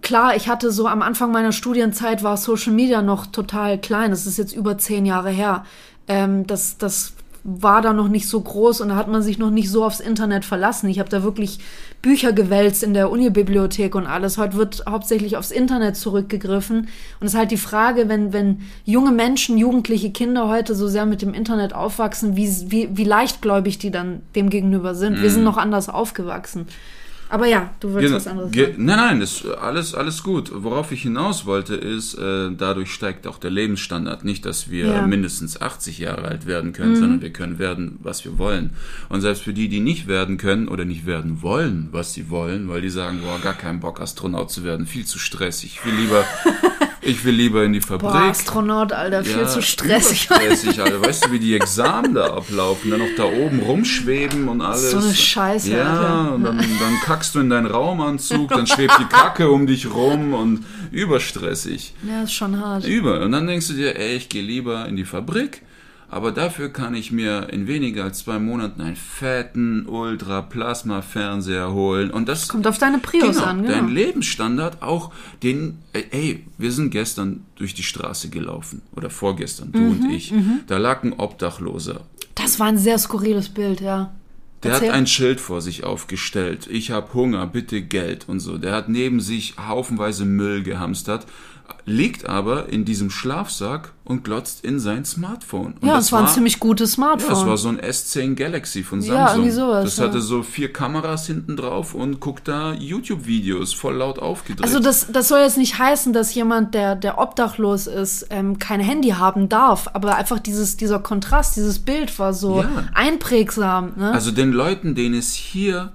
klar, 0.02 0.36
ich 0.36 0.48
hatte 0.48 0.70
so 0.70 0.86
am 0.86 1.02
Anfang 1.02 1.32
meiner 1.32 1.52
Studienzeit 1.52 2.22
war 2.22 2.36
Social 2.36 2.72
Media 2.72 3.02
noch 3.02 3.26
total 3.26 3.78
klein. 3.78 4.10
Das 4.10 4.26
ist 4.26 4.38
jetzt 4.38 4.54
über 4.54 4.78
zehn 4.78 5.06
Jahre 5.06 5.30
her. 5.30 5.64
Ähm, 6.06 6.46
das, 6.46 6.78
das 6.78 7.14
war 7.46 7.82
da 7.82 7.92
noch 7.92 8.08
nicht 8.08 8.26
so 8.26 8.40
groß 8.40 8.80
und 8.80 8.88
da 8.88 8.96
hat 8.96 9.06
man 9.06 9.22
sich 9.22 9.36
noch 9.36 9.50
nicht 9.50 9.70
so 9.70 9.84
aufs 9.84 10.00
Internet 10.00 10.46
verlassen. 10.46 10.88
Ich 10.88 10.98
habe 10.98 11.10
da 11.10 11.22
wirklich 11.22 11.58
Bücher 12.00 12.32
gewälzt 12.32 12.82
in 12.82 12.94
der 12.94 13.10
Unibibliothek 13.10 13.94
und 13.94 14.06
alles. 14.06 14.38
Heute 14.38 14.56
wird 14.56 14.84
hauptsächlich 14.88 15.36
aufs 15.36 15.50
Internet 15.50 15.96
zurückgegriffen. 15.96 16.88
Und 17.20 17.26
es 17.26 17.34
ist 17.34 17.38
halt 17.38 17.50
die 17.50 17.58
Frage, 17.58 18.08
wenn, 18.08 18.32
wenn 18.32 18.62
junge 18.86 19.12
Menschen, 19.12 19.58
jugendliche 19.58 20.10
Kinder 20.10 20.48
heute 20.48 20.74
so 20.74 20.88
sehr 20.88 21.04
mit 21.04 21.20
dem 21.20 21.34
Internet 21.34 21.74
aufwachsen, 21.74 22.34
wie, 22.34 22.50
wie, 22.68 22.88
wie 22.96 23.04
leichtgläubig 23.04 23.76
die 23.76 23.90
dann 23.90 24.22
dem 24.34 24.48
gegenüber 24.48 24.94
sind. 24.94 25.20
Wir 25.20 25.30
sind 25.30 25.44
noch 25.44 25.58
anders 25.58 25.90
aufgewachsen. 25.90 26.66
Aber 27.30 27.46
ja, 27.46 27.70
du 27.80 27.88
willst 27.94 28.02
Genau. 28.04 28.16
was 28.16 28.26
anderes 28.26 28.50
Ge 28.52 28.66
sagen. 28.72 28.84
nein, 28.84 28.96
nein, 28.96 29.20
das 29.20 29.44
alles 29.46 29.94
alles 29.94 30.22
gut. 30.22 30.50
Worauf 30.54 30.92
ich 30.92 31.02
hinaus 31.02 31.46
wollte 31.46 31.74
ist, 31.74 32.14
äh, 32.14 32.50
dadurch 32.56 32.92
steigt 32.92 33.26
auch 33.26 33.38
der 33.38 33.50
Lebensstandard. 33.50 34.24
Nicht, 34.24 34.44
dass 34.46 34.70
wir 34.70 34.86
Ja. 34.86 35.02
Mhm. 35.02 35.08
mindestens 35.08 35.60
80 35.60 35.98
Jahre 35.98 36.28
alt 36.28 36.46
werden 36.46 36.72
können, 36.72 36.96
sondern 36.96 37.22
wir 37.22 37.30
können 37.32 37.58
werden, 37.58 37.98
was 38.02 38.24
wir 38.24 38.38
wollen. 38.38 38.70
Und 39.08 39.20
selbst 39.22 39.42
für 39.42 39.52
die, 39.54 39.68
die 39.68 39.80
nicht 39.80 40.06
werden 40.06 40.36
können 40.36 40.68
oder 40.68 40.84
nicht 40.84 41.06
werden 41.06 41.42
wollen, 41.42 41.88
was 41.92 42.12
sie 42.14 42.28
wollen, 42.30 42.68
weil 42.68 42.82
die 42.82 42.90
sagen, 42.90 43.20
boah, 43.22 43.38
gar 43.40 43.54
keinen 43.54 43.80
Bock 43.80 44.00
Astronaut 44.00 44.50
zu 44.50 44.62
werden, 44.62 44.86
viel 44.86 45.04
zu 45.06 45.18
stressig. 45.18 45.78
Ich 45.80 45.86
will 45.86 45.94
lieber, 45.94 46.24
ich 47.04 47.24
will 47.24 47.34
lieber 47.34 47.64
in 47.64 47.72
die 47.72 47.80
Fabrik. 47.80 48.00
Boah, 48.12 48.22
Astronaut, 48.30 48.92
Alter, 48.92 49.24
viel 49.24 49.46
zu 49.46 49.62
stressig. 49.62 50.22
Stressig, 50.22 50.80
Alter. 50.80 51.00
Weißt 51.02 51.26
du, 51.26 51.32
wie 51.32 51.38
die 51.38 51.54
Examen 51.54 52.14
da 52.14 52.26
ablaufen? 52.36 52.90
Dann 52.90 53.00
noch 53.00 53.14
da 53.16 53.24
oben 53.24 53.60
rumschweben 53.60 54.48
und 54.48 54.60
alles. 54.60 54.90
So 54.90 54.98
eine 54.98 55.14
Scheiße, 55.14 55.70
Ja, 55.72 55.84
Alter. 56.22 56.34
und 56.34 56.44
dann, 56.44 56.56
dann 56.58 57.00
kackst 57.04 57.34
du 57.34 57.40
in 57.40 57.50
deinen 57.50 57.66
Raumanzug, 57.66 58.48
dann 58.50 58.66
schwebt 58.68 58.94
die 58.98 59.04
Kacke 59.04 59.50
um 59.50 59.66
dich 59.66 59.92
rum 59.92 60.34
und 60.34 60.64
überstressig. 60.90 61.94
Ja, 62.08 62.22
ist 62.22 62.32
schon 62.32 62.58
hart. 62.60 62.84
Über. 62.86 63.20
Und 63.20 63.32
dann 63.32 63.46
denkst 63.46 63.68
du 63.68 63.74
dir, 63.74 63.98
ey, 63.98 64.16
ich 64.16 64.28
gehe 64.28 64.42
lieber 64.42 64.86
in 64.86 64.96
die 64.96 65.04
Fabrik, 65.04 65.62
aber 66.14 66.30
dafür 66.30 66.68
kann 66.68 66.94
ich 66.94 67.10
mir 67.10 67.48
in 67.50 67.66
weniger 67.66 68.04
als 68.04 68.20
zwei 68.20 68.38
Monaten 68.38 68.80
einen 68.80 68.94
fetten 68.94 69.84
Ultra-Plasma-Fernseher 69.88 71.72
holen. 71.72 72.12
Und 72.12 72.28
das 72.28 72.46
Kommt 72.46 72.68
auf 72.68 72.78
deine 72.78 72.98
Prios 72.98 73.34
genau, 73.36 73.48
an, 73.48 73.62
genau. 73.62 73.74
Dein 73.74 73.88
Lebensstandard 73.88 74.80
auch 74.80 75.12
den, 75.42 75.78
ey, 75.92 76.04
ey, 76.12 76.46
wir 76.56 76.70
sind 76.70 76.90
gestern 76.90 77.44
durch 77.56 77.74
die 77.74 77.82
Straße 77.82 78.28
gelaufen. 78.28 78.82
Oder 78.94 79.10
vorgestern, 79.10 79.72
du 79.72 79.80
Mhm, 79.80 79.90
und 79.90 80.10
ich. 80.12 80.32
Da 80.68 80.78
lag 80.78 81.02
ein 81.02 81.14
Obdachloser. 81.14 82.02
Das 82.36 82.60
war 82.60 82.68
ein 82.68 82.78
sehr 82.78 82.98
skurriles 82.98 83.48
Bild, 83.48 83.80
ja. 83.80 84.12
Der 84.62 84.74
Erzähl. 84.74 84.88
hat 84.90 84.94
ein 84.94 85.08
Schild 85.08 85.40
vor 85.40 85.60
sich 85.60 85.82
aufgestellt. 85.82 86.68
Ich 86.70 86.92
habe 86.92 87.12
Hunger, 87.12 87.44
bitte 87.48 87.82
Geld 87.82 88.28
und 88.28 88.38
so. 88.38 88.56
Der 88.56 88.72
hat 88.72 88.88
neben 88.88 89.18
sich 89.18 89.56
haufenweise 89.58 90.24
Müll 90.24 90.62
gehamstert, 90.62 91.26
liegt 91.86 92.26
aber 92.28 92.68
in 92.70 92.84
diesem 92.84 93.10
Schlafsack 93.10 93.92
und 94.04 94.22
glotzt 94.24 94.64
in 94.64 94.80
sein 94.80 95.04
Smartphone. 95.04 95.74
Und 95.80 95.86
Ja, 95.86 95.96
das 95.96 96.06
es 96.06 96.12
war 96.12 96.22
ein 96.22 96.28
ziemlich 96.28 96.60
gutes 96.60 96.92
Smartphone. 96.92 97.30
ja, 97.34 97.40
es 97.40 97.46
war 97.46 97.56
so 97.58 97.68
ein 97.68 97.78
S10 97.80 98.34
Galaxy 98.34 98.82
von 98.82 99.00
Samsung. 99.02 99.16
Ja, 99.16 99.32
irgendwie 99.32 99.50
sowas, 99.50 99.84
das 99.84 99.96
ja. 99.98 100.04
hatte 100.04 100.20
so 100.20 100.42
vier 100.42 100.72
Kameras 100.72 101.26
hinten 101.26 101.56
drauf 101.56 101.94
und 101.94 102.20
guckt 102.20 102.48
da 102.48 102.72
YouTube-Videos 102.74 103.72
voll 103.74 103.96
laut 103.96 104.18
aufgedreht. 104.18 104.64
Also 104.64 104.78
das, 104.80 105.08
das 105.12 105.28
soll 105.28 105.40
jetzt 105.40 105.56
nicht 105.58 105.78
heißen, 105.78 106.12
dass 106.12 106.34
jemand, 106.34 106.74
der, 106.74 106.96
der 106.96 107.18
obdachlos 107.18 107.86
ist, 107.86 108.26
ähm, 108.30 108.58
kein 108.58 108.80
Handy 108.80 109.10
haben 109.10 109.48
darf, 109.48 109.88
aber 109.92 110.16
einfach 110.16 110.38
dieses, 110.38 110.76
dieser 110.76 110.98
Kontrast, 111.00 111.56
dieses 111.56 111.78
Bild 111.78 112.18
war 112.18 112.32
so 112.34 112.60
Ja. 112.62 112.68
einprägsam. 112.94 113.92
Ne? 113.96 114.12
Also 114.12 114.30
den 114.30 114.52
Leuten, 114.52 114.94
denen 114.94 115.14
es 115.14 115.32
hier 115.32 115.92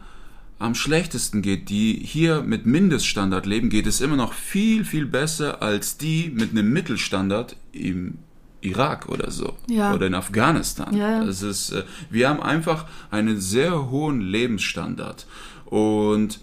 am 0.60 0.76
schlechtesten 0.76 1.42
geht, 1.42 1.70
die 1.70 1.94
hier 2.04 2.42
mit 2.42 2.66
Mindeststandard 2.66 3.46
leben, 3.46 3.70
geht 3.70 3.88
es 3.88 4.02
immer 4.02 4.18
noch 4.18 4.34
viel, 4.34 4.84
viel 4.84 5.06
besser 5.06 5.62
als 5.62 5.98
die 5.98 6.30
mit 6.36 6.52
einem 6.52 6.72
Mittelstandard 6.72 7.56
im 7.72 8.18
Irak 8.62 9.08
oder 9.08 9.32
so. 9.32 9.56
Ja. 9.70 9.94
Oder 9.94 10.08
in 10.08 10.14
Afghanistan. 10.14 10.94
Ja, 10.96 11.12
ja. 11.12 11.26
Das 11.26 11.42
ist, 11.42 11.72
äh, 11.72 11.84
wir 12.10 12.28
haben 12.28 12.42
einfach 12.42 12.86
einen 13.10 13.40
sehr 13.40 13.90
hohen 13.90 14.20
Lebensstandard. 14.20 15.26
Und 15.66 16.42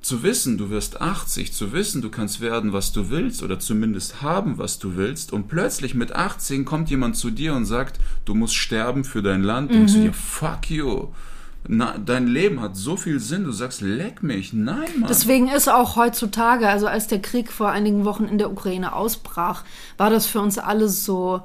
zu 0.00 0.22
wissen, 0.22 0.56
du 0.56 0.70
wirst 0.70 1.02
80, 1.02 1.52
zu 1.52 1.74
wissen, 1.74 2.00
du 2.00 2.08
kannst 2.08 2.40
werden, 2.40 2.72
was 2.72 2.90
du 2.92 3.10
willst 3.10 3.42
oder 3.42 3.58
zumindest 3.58 4.22
haben, 4.22 4.56
was 4.56 4.78
du 4.78 4.96
willst 4.96 5.30
und 5.30 5.46
plötzlich 5.48 5.94
mit 5.94 6.12
18 6.16 6.64
kommt 6.64 6.88
jemand 6.88 7.16
zu 7.16 7.30
dir 7.30 7.52
und 7.52 7.66
sagt, 7.66 8.00
du 8.24 8.34
musst 8.34 8.54
sterben 8.54 9.04
für 9.04 9.20
dein 9.22 9.42
Land, 9.42 9.70
Mhm. 9.70 9.86
du 9.88 9.92
dir, 9.92 10.12
fuck 10.14 10.70
you. 10.70 11.08
Na, 11.68 11.96
dein 11.98 12.26
Leben 12.26 12.60
hat 12.60 12.76
so 12.76 12.96
viel 12.96 13.20
Sinn, 13.20 13.44
du 13.44 13.52
sagst, 13.52 13.80
leck 13.80 14.22
mich, 14.22 14.52
nein, 14.52 14.88
Mann. 14.98 15.08
Deswegen 15.08 15.48
ist 15.48 15.68
auch 15.68 15.96
heutzutage, 15.96 16.68
also 16.68 16.86
als 16.86 17.06
der 17.06 17.20
Krieg 17.20 17.52
vor 17.52 17.70
einigen 17.70 18.04
Wochen 18.04 18.24
in 18.24 18.38
der 18.38 18.50
Ukraine 18.50 18.94
ausbrach, 18.94 19.64
war 19.98 20.10
das 20.10 20.26
für 20.26 20.40
uns 20.40 20.58
alle 20.58 20.88
so 20.88 21.42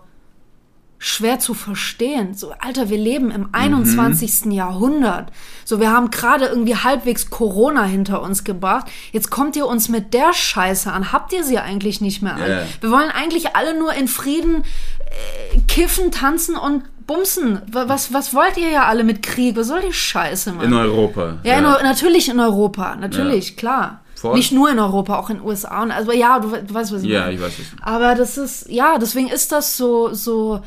schwer 0.98 1.40
zu 1.40 1.54
verstehen. 1.54 2.34
So, 2.34 2.54
Alter, 2.60 2.90
wir 2.90 2.98
leben 2.98 3.30
im 3.30 3.50
21. 3.52 4.52
Jahrhundert. 4.54 5.32
So, 5.64 5.80
wir 5.80 5.92
haben 5.92 6.10
gerade 6.10 6.46
irgendwie 6.46 6.78
halbwegs 6.78 7.30
Corona 7.30 7.84
hinter 7.84 8.22
uns 8.22 8.44
gebracht. 8.44 8.88
Jetzt 9.12 9.30
kommt 9.30 9.56
ihr 9.56 9.68
uns 9.68 9.90
mit 9.90 10.14
der 10.14 10.34
Scheiße 10.34 10.92
an. 10.92 11.12
Habt 11.12 11.34
ihr 11.34 11.44
sie 11.44 11.60
eigentlich 11.60 12.02
nicht 12.02 12.22
mehr 12.22 12.36
an? 12.36 12.50
Ja. 12.50 12.64
Wir 12.80 12.92
wollen 12.92 13.12
eigentlich 13.12 13.56
alle 13.56 13.78
nur 13.78 13.94
in 13.94 14.08
Frieden 14.08 14.64
äh, 14.64 15.60
kiffen, 15.68 16.12
tanzen 16.12 16.56
und 16.56 16.84
bumsen. 17.08 17.62
Wa- 17.72 17.86
Was, 17.88 18.14
was 18.14 18.34
wollt 18.34 18.58
ihr 18.58 18.70
ja 18.70 18.86
alle 18.86 19.04
mit 19.04 19.22
Krieg? 19.24 19.56
Was 19.56 19.68
soll 19.68 19.82
die 19.82 19.94
Scheiße, 19.94 20.52
Mann? 20.54 20.66
in 20.66 20.74
Europa. 20.74 21.38
Ja, 21.44 21.58
In, 21.60 21.66
Eu- 21.66 21.82
natürlich 21.84 22.30
in 22.30 22.40
Europa, 22.40 22.96
natürlich, 22.96 23.58
klar. 23.58 24.02
Voll. 24.16 24.36
Nicht 24.36 24.52
nur 24.54 24.70
in 24.72 24.80
Europa, 24.80 25.18
auch 25.20 25.30
in 25.30 25.38
den 25.38 25.46
USA. 25.46 25.84
Und, 25.84 25.92
also 25.92 26.12
ja, 26.12 26.40
du, 26.40 26.48
du 26.50 26.74
weißt, 26.74 26.94
was 26.94 27.04
ich 27.04 27.10
Ja, 27.10 27.22
meine. 27.22 27.34
ich 27.34 27.42
weiß 27.42 27.54
es. 27.60 27.66
Aber 27.82 28.16
das 28.16 28.38
ist, 28.38 28.70
ja, 28.70 28.98
deswegen 28.98 29.28
ist 29.28 29.52
das 29.52 29.76
so, 29.78 30.14
so, 30.14 30.62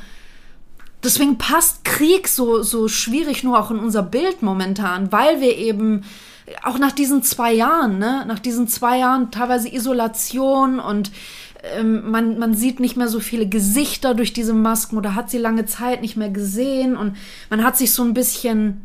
deswegen 1.03 1.39
passt 1.39 1.85
Krieg 1.85 2.29
so, 2.29 2.63
so 2.63 2.89
schwierig 2.89 3.43
nur 3.45 3.59
auch 3.59 3.71
in 3.71 3.79
unser 3.79 4.03
Bild 4.03 4.43
momentan, 4.43 5.11
weil 5.13 5.41
wir 5.41 5.57
eben 5.57 6.05
auch 6.63 6.79
nach 6.79 6.93
diesen 6.93 7.23
zwei 7.23 7.53
Jahren, 7.53 7.99
ne, 7.99 8.25
nach 8.27 8.39
diesen 8.39 8.69
zwei 8.69 8.99
Jahren 8.99 9.31
teilweise 9.31 9.69
Isolation 9.75 10.79
und 10.81 11.11
ähm, 11.63 12.11
man, 12.11 12.39
man 12.39 12.55
sieht 12.55 12.81
nicht 12.81 12.97
mehr 12.97 13.09
so 13.09 13.21
viele 13.21 13.49
Gesichter 13.49 14.15
durch 14.15 14.33
diese 14.33 14.55
Masken 14.55 14.97
oder 14.97 15.15
hat 15.15 15.31
sie 15.31 15.39
lange 15.39 15.67
Zeit 15.67 16.03
nicht 16.03 16.17
mehr 16.17 16.31
gesehen 16.31 16.97
und 16.97 17.17
man 17.51 17.65
hat 17.65 17.77
sich 17.77 17.93
so 17.93 18.03
ein 18.03 18.15
bisschen 18.15 18.83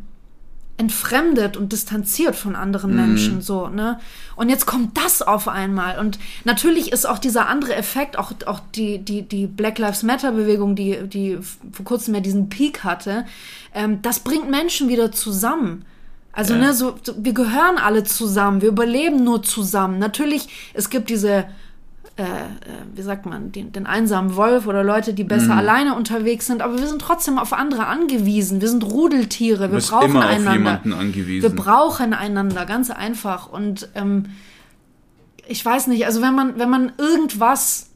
entfremdet 0.76 1.56
und 1.56 1.72
distanziert 1.72 2.34
von 2.34 2.56
anderen 2.56 2.90
mhm. 2.90 2.96
Menschen, 2.96 3.40
so, 3.42 3.68
ne? 3.68 4.00
Und 4.34 4.48
jetzt 4.48 4.66
kommt 4.66 4.96
das 4.98 5.22
auf 5.22 5.46
einmal. 5.46 6.00
Und 6.00 6.18
natürlich 6.44 6.90
ist 6.90 7.06
auch 7.06 7.20
dieser 7.20 7.48
andere 7.48 7.76
Effekt, 7.76 8.18
auch, 8.18 8.32
auch 8.46 8.60
die, 8.74 8.98
die, 8.98 9.22
die 9.22 9.46
Black 9.46 9.78
Lives 9.78 10.02
Matter 10.02 10.32
Bewegung, 10.32 10.74
die, 10.74 10.98
die 11.06 11.38
vor 11.70 11.84
kurzem 11.84 12.14
ja 12.14 12.20
diesen 12.20 12.48
Peak 12.48 12.82
hatte, 12.82 13.24
ähm, 13.72 14.02
das 14.02 14.20
bringt 14.20 14.50
Menschen 14.50 14.88
wieder 14.88 15.12
zusammen. 15.12 15.84
Also, 16.32 16.54
ja. 16.54 16.60
ne, 16.60 16.74
so, 16.74 16.96
wir 17.16 17.34
gehören 17.34 17.78
alle 17.78 18.02
zusammen, 18.02 18.60
wir 18.60 18.70
überleben 18.70 19.22
nur 19.22 19.44
zusammen. 19.44 20.00
Natürlich, 20.00 20.72
es 20.74 20.90
gibt 20.90 21.08
diese 21.08 21.44
äh, 22.16 22.22
äh, 22.22 22.26
wie 22.94 23.02
sagt 23.02 23.26
man, 23.26 23.50
den, 23.50 23.72
den 23.72 23.86
einsamen 23.86 24.36
Wolf 24.36 24.68
oder 24.68 24.84
Leute, 24.84 25.14
die 25.14 25.24
besser 25.24 25.54
mhm. 25.54 25.58
alleine 25.58 25.94
unterwegs 25.96 26.46
sind, 26.46 26.62
aber 26.62 26.78
wir 26.78 26.86
sind 26.86 27.00
trotzdem 27.00 27.40
auf 27.40 27.52
andere 27.52 27.86
angewiesen. 27.86 28.60
Wir 28.60 28.68
sind 28.68 28.84
Rudeltiere, 28.84 29.72
wir 29.72 29.80
brauchen 29.80 30.10
immer 30.10 30.26
einander. 30.26 30.50
Auf 30.50 30.56
jemanden 30.56 30.92
angewiesen. 30.92 31.42
Wir 31.42 31.50
brauchen 31.50 32.14
einander, 32.14 32.66
ganz 32.66 32.90
einfach. 32.90 33.48
Und 33.50 33.88
ähm, 33.96 34.26
ich 35.48 35.64
weiß 35.64 35.88
nicht, 35.88 36.06
also 36.06 36.22
wenn 36.22 36.36
man, 36.36 36.56
wenn 36.56 36.70
man 36.70 36.92
irgendwas 36.98 37.90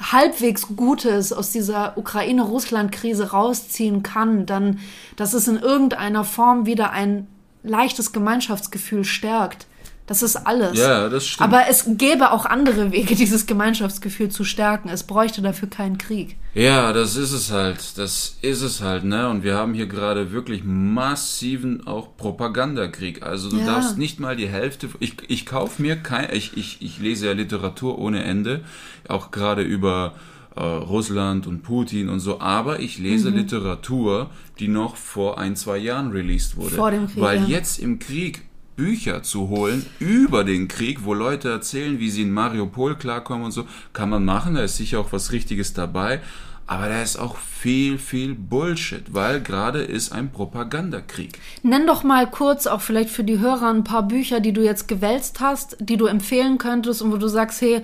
halbwegs 0.00 0.68
Gutes 0.74 1.32
aus 1.32 1.50
dieser 1.52 1.98
Ukraine-Russland-Krise 1.98 3.32
rausziehen 3.32 4.02
kann, 4.02 4.46
dann, 4.46 4.78
dass 5.16 5.34
es 5.34 5.46
in 5.46 5.58
irgendeiner 5.58 6.24
Form 6.24 6.64
wieder 6.64 6.90
ein 6.92 7.26
leichtes 7.62 8.12
Gemeinschaftsgefühl 8.12 9.04
stärkt. 9.04 9.66
Das 10.06 10.22
ist 10.22 10.36
alles. 10.36 10.78
Ja, 10.78 11.08
das 11.08 11.26
stimmt. 11.26 11.48
Aber 11.48 11.68
es 11.68 11.84
gäbe 11.96 12.32
auch 12.32 12.44
andere 12.44 12.90
Wege, 12.92 13.14
dieses 13.16 13.46
Gemeinschaftsgefühl 13.46 14.30
zu 14.30 14.44
stärken. 14.44 14.88
Es 14.88 15.04
bräuchte 15.04 15.42
dafür 15.42 15.68
keinen 15.68 15.98
Krieg. 15.98 16.36
Ja, 16.54 16.92
das 16.92 17.16
ist 17.16 17.32
es 17.32 17.50
halt. 17.50 17.96
Das 17.98 18.36
ist 18.42 18.62
es 18.62 18.82
halt, 18.82 19.04
ne? 19.04 19.28
Und 19.28 19.42
wir 19.44 19.54
haben 19.54 19.74
hier 19.74 19.86
gerade 19.86 20.32
wirklich 20.32 20.62
massiven 20.64 21.86
auch 21.86 22.16
Propagandakrieg. 22.16 23.22
Also 23.22 23.48
du 23.48 23.58
ja. 23.58 23.66
darfst 23.66 23.96
nicht 23.96 24.20
mal 24.20 24.36
die 24.36 24.48
Hälfte. 24.48 24.88
Ich, 24.98 25.16
ich 25.28 25.46
kaufe 25.46 25.80
mir 25.80 25.96
kein. 25.96 26.28
Ich, 26.32 26.56
ich, 26.56 26.82
ich 26.82 26.98
lese 26.98 27.26
ja 27.26 27.32
Literatur 27.32 27.98
ohne 27.98 28.24
Ende. 28.24 28.62
Auch 29.08 29.30
gerade 29.30 29.62
über 29.62 30.14
äh, 30.56 30.60
Russland 30.60 31.46
und 31.46 31.62
Putin 31.62 32.08
und 32.08 32.20
so, 32.20 32.40
aber 32.40 32.80
ich 32.80 32.98
lese 32.98 33.30
mhm. 33.30 33.38
Literatur, 33.38 34.30
die 34.58 34.68
noch 34.68 34.96
vor 34.96 35.38
ein, 35.38 35.56
zwei 35.56 35.78
Jahren 35.78 36.10
released 36.10 36.56
wurde. 36.56 36.74
Vor 36.74 36.90
dem 36.90 37.06
Krieg. 37.06 37.22
Weil 37.22 37.40
ja. 37.42 37.46
jetzt 37.46 37.78
im 37.78 37.98
Krieg 37.98 38.42
Bücher 38.76 39.22
zu 39.22 39.48
holen 39.48 39.84
über 39.98 40.44
den 40.44 40.68
Krieg, 40.68 41.04
wo 41.04 41.14
Leute 41.14 41.50
erzählen, 41.50 41.98
wie 41.98 42.10
sie 42.10 42.22
in 42.22 42.32
Mariupol 42.32 42.96
klarkommen 42.96 43.44
und 43.44 43.52
so, 43.52 43.66
kann 43.92 44.10
man 44.10 44.24
machen, 44.24 44.54
da 44.54 44.62
ist 44.62 44.76
sicher 44.76 45.00
auch 45.00 45.12
was 45.12 45.32
Richtiges 45.32 45.72
dabei, 45.74 46.20
aber 46.66 46.88
da 46.88 47.02
ist 47.02 47.18
auch 47.18 47.36
viel, 47.36 47.98
viel 47.98 48.34
Bullshit, 48.34 49.14
weil 49.14 49.40
gerade 49.40 49.82
ist 49.82 50.10
ein 50.12 50.32
Propagandakrieg. 50.32 51.38
Nenn 51.62 51.86
doch 51.86 52.02
mal 52.02 52.28
kurz, 52.28 52.66
auch 52.66 52.80
vielleicht 52.80 53.10
für 53.10 53.24
die 53.24 53.38
Hörer, 53.38 53.68
ein 53.68 53.84
paar 53.84 54.02
Bücher, 54.02 54.40
die 54.40 54.52
du 54.52 54.62
jetzt 54.62 54.88
gewälzt 54.88 55.40
hast, 55.40 55.76
die 55.78 55.96
du 55.96 56.06
empfehlen 56.06 56.58
könntest 56.58 57.02
und 57.02 57.12
wo 57.12 57.18
du 57.18 57.28
sagst, 57.28 57.60
hey, 57.60 57.82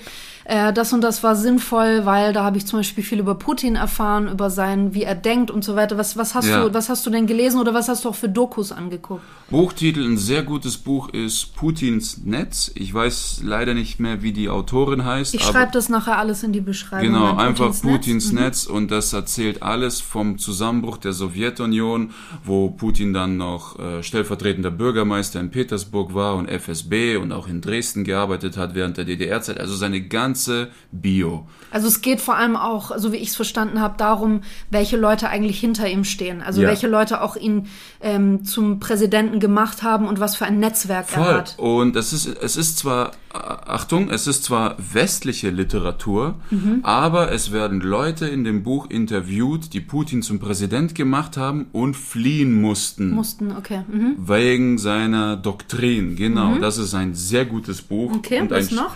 äh, 0.49 0.72
das 0.72 0.93
und 0.93 1.03
das 1.03 1.22
war 1.22 1.37
sinnvoll, 1.37 2.07
weil 2.07 2.33
da 2.33 2.43
habe 2.43 2.57
ich 2.57 2.66
zum 2.66 2.79
Beispiel 2.79 3.05
viel 3.05 3.20
über 3.20 3.35
Putin 3.35 3.76
erfahren, 3.76 4.29
über 4.29 4.51
sein, 4.51 4.95
wie 4.95 5.03
er 5.03 5.14
denkt 5.14 5.51
und 5.51 5.62
so 5.62 5.76
weiter. 5.76 5.99
Was, 5.99 6.16
was, 6.16 6.35
hast, 6.35 6.49
ja. 6.49 6.64
du, 6.64 6.74
was 6.74 6.89
hast 6.89 7.05
du 7.07 7.11
denn 7.11 7.26
gelesen 7.26 7.61
oder 7.61 7.74
was 7.74 7.89
hast 7.89 8.05
du 8.05 8.09
auch 8.09 8.14
für 8.14 8.29
Dokus 8.31 8.72
angeguckt? 8.72 9.22
Buchtitel, 9.51 10.05
ein 10.05 10.18
sehr 10.18 10.43
gutes 10.43 10.76
Buch 10.76 11.11
ist 11.11 11.55
Putins 11.55 12.22
Netz. 12.24 12.72
Ich 12.74 12.93
weiß 12.93 13.43
leider 13.45 13.74
nicht 13.74 14.01
mehr, 14.01 14.22
wie 14.22 14.33
die 14.33 14.49
Autorin 14.49 15.05
heißt. 15.05 15.35
Ich 15.35 15.43
schreibe 15.43 15.72
das 15.72 15.89
nachher 15.89 16.18
alles 16.18 16.43
in 16.43 16.53
die 16.53 16.61
Beschreibung. 16.61 17.12
Genau, 17.12 17.37
einfach 17.37 17.66
Putins, 17.66 17.83
Putins 17.83 18.33
Netz, 18.33 18.66
Netz 18.66 18.68
und 18.69 18.91
das 18.91 19.12
erzählt 19.12 19.62
alles 19.62 20.01
vom 20.01 20.39
Zusammenbruch 20.39 20.99
der 20.99 21.12
Sowjetunion, 21.12 22.11
wo 22.45 22.71
Putin 22.71 23.12
dann 23.12 23.37
noch 23.37 23.79
äh, 23.79 24.03
stellvertretender 24.03 24.71
Bürgermeister 24.71 25.41
in 25.41 25.51
Petersburg 25.51 26.14
war 26.14 26.37
und 26.37 26.49
FSB 26.49 27.16
und 27.16 27.33
auch 27.33 27.49
in 27.49 27.61
Dresden 27.61 28.05
gearbeitet 28.05 28.57
hat 28.57 28.75
während 28.75 28.97
der 28.97 29.05
DDR-Zeit. 29.05 29.59
Also 29.59 29.75
seine 29.75 30.03
ganze 30.03 30.69
Bio. 30.93 31.47
Also 31.71 31.89
es 31.89 32.01
geht 32.01 32.21
vor 32.21 32.37
allem 32.37 32.57
auch, 32.57 32.97
so 32.97 33.12
wie 33.12 33.16
ich 33.16 33.29
es 33.29 33.37
verstanden 33.37 33.81
habe, 33.81 33.97
darum, 33.99 34.43
welche 34.71 34.97
Leute 34.97 35.29
eigentlich 35.29 35.61
hinter 35.61 35.89
ihm 35.89 36.05
stehen. 36.05 36.43
Also 36.43 36.62
ja. 36.62 36.69
welche 36.69 36.89
Leute 36.89 37.21
auch 37.21 37.37
ihn 37.37 37.66
ähm, 38.01 38.45
zum 38.45 38.81
Präsidenten 38.81 39.41
gemacht 39.41 39.83
haben 39.83 40.07
und 40.07 40.21
was 40.21 40.37
für 40.37 40.47
ein 40.47 40.59
Netzwerk 40.59 41.09
Voll. 41.09 41.27
er 41.27 41.35
hat. 41.39 41.55
Und 41.59 41.97
es 41.97 42.12
ist, 42.12 42.27
es 42.27 42.57
ist 42.57 42.79
zwar, 42.79 43.12
Achtung, 43.33 44.11
es 44.11 44.27
ist 44.27 44.45
zwar 44.45 44.77
westliche 44.79 45.51
Literatur, 45.51 46.37
mhm. 46.51 46.81
aber 46.83 47.33
es 47.33 47.53
werden 47.53 47.81
Leute 47.81 48.27
in 48.27 48.45
dem 48.45 48.58
Buch 48.63 48.91
interviewt, 48.91 49.73
die 49.73 49.81
Putin 49.81 50.23
zum 50.23 50.39
Präsident 50.39 50.95
gemacht 50.95 51.37
haben 51.37 51.67
und 51.73 51.95
fliehen 51.95 52.61
mussten. 52.61 53.11
Mussten, 53.11 53.53
okay. 53.53 53.83
Mhm. 53.91 54.17
Wegen 54.19 54.79
seiner 54.79 55.37
Doktrin, 55.37 56.17
genau. 56.17 56.57
Mhm. 56.57 56.61
Das 56.61 56.79
ist 56.79 56.95
ein 56.95 57.15
sehr 57.15 57.45
gutes 57.45 57.83
Buch. 57.83 58.13
Okay, 58.15 58.41
und 58.41 58.51
was 58.51 58.71
noch? 58.71 58.95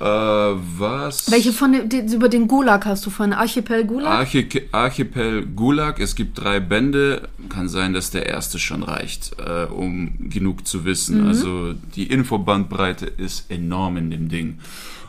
Äh, 0.00 0.04
was? 0.04 1.30
Welche 1.30 1.52
von 1.52 1.72
den, 1.72 1.88
die, 1.88 2.14
über 2.14 2.28
den 2.28 2.46
Gulag 2.46 2.86
hast 2.86 3.04
du 3.04 3.10
von 3.10 3.32
Archipel 3.32 3.84
Gulag? 3.84 4.06
Archi 4.06 4.48
Archipel 4.70 5.44
Gulag. 5.46 5.98
Es 5.98 6.14
gibt 6.14 6.38
drei 6.38 6.60
Bände. 6.60 7.28
Kann 7.48 7.68
sein, 7.68 7.94
dass 7.94 8.10
der 8.12 8.26
erste 8.26 8.60
schon 8.60 8.84
reicht, 8.84 9.36
äh, 9.44 9.64
um 9.64 10.30
genug 10.30 10.68
zu 10.68 10.84
wissen. 10.84 11.22
Mhm. 11.22 11.26
Also 11.28 11.72
die 11.96 12.04
Infobandbreite 12.04 13.06
ist 13.06 13.50
enorm 13.50 13.96
in 13.96 14.10
dem 14.10 14.28
Ding. 14.28 14.58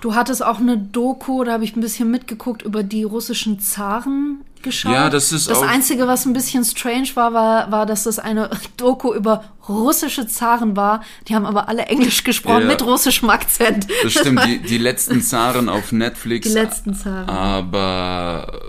Du 0.02 0.16
hattest 0.16 0.44
auch 0.44 0.60
eine 0.60 0.78
Doku, 0.78 1.44
da 1.44 1.54
habe 1.54 1.64
ich 1.64 1.76
ein 1.76 1.82
bisschen 1.82 2.10
mitgeguckt 2.10 2.62
über 2.62 2.84
die 2.84 3.04
russischen 3.04 3.60
Zaren 3.60 4.46
geschaut. 4.62 4.94
Ja, 4.94 5.10
das 5.10 5.32
ist 5.32 5.50
Das 5.50 5.62
Einzige, 5.62 6.08
was 6.08 6.26
ein 6.26 6.34
bisschen 6.34 6.64
strange 6.64 7.10
war, 7.16 7.34
war, 7.34 7.72
war, 7.72 7.86
dass 7.86 8.04
das 8.04 8.20
eine 8.20 8.50
Doku 8.78 9.14
über 9.14 9.44
russische 9.68 10.28
Zaren 10.28 10.76
war. 10.76 11.02
Die 11.28 11.36
haben 11.36 11.46
aber 11.46 11.70
alle 11.70 11.86
Englisch 11.86 12.24
gesprochen 12.24 12.62
ja. 12.62 12.68
mit 12.68 12.86
russischem 12.86 13.30
Akzent. 13.30 13.88
Das 14.04 14.14
stimmt, 14.14 14.46
die, 14.46 14.60
die 14.60 14.78
letzten 14.78 15.22
Zaren 15.22 15.70
auf 15.70 15.92
Netflix. 15.92 16.48
Die 16.48 16.54
letzten 16.54 16.94
Zaren. 16.94 17.30
Aber 17.30 18.62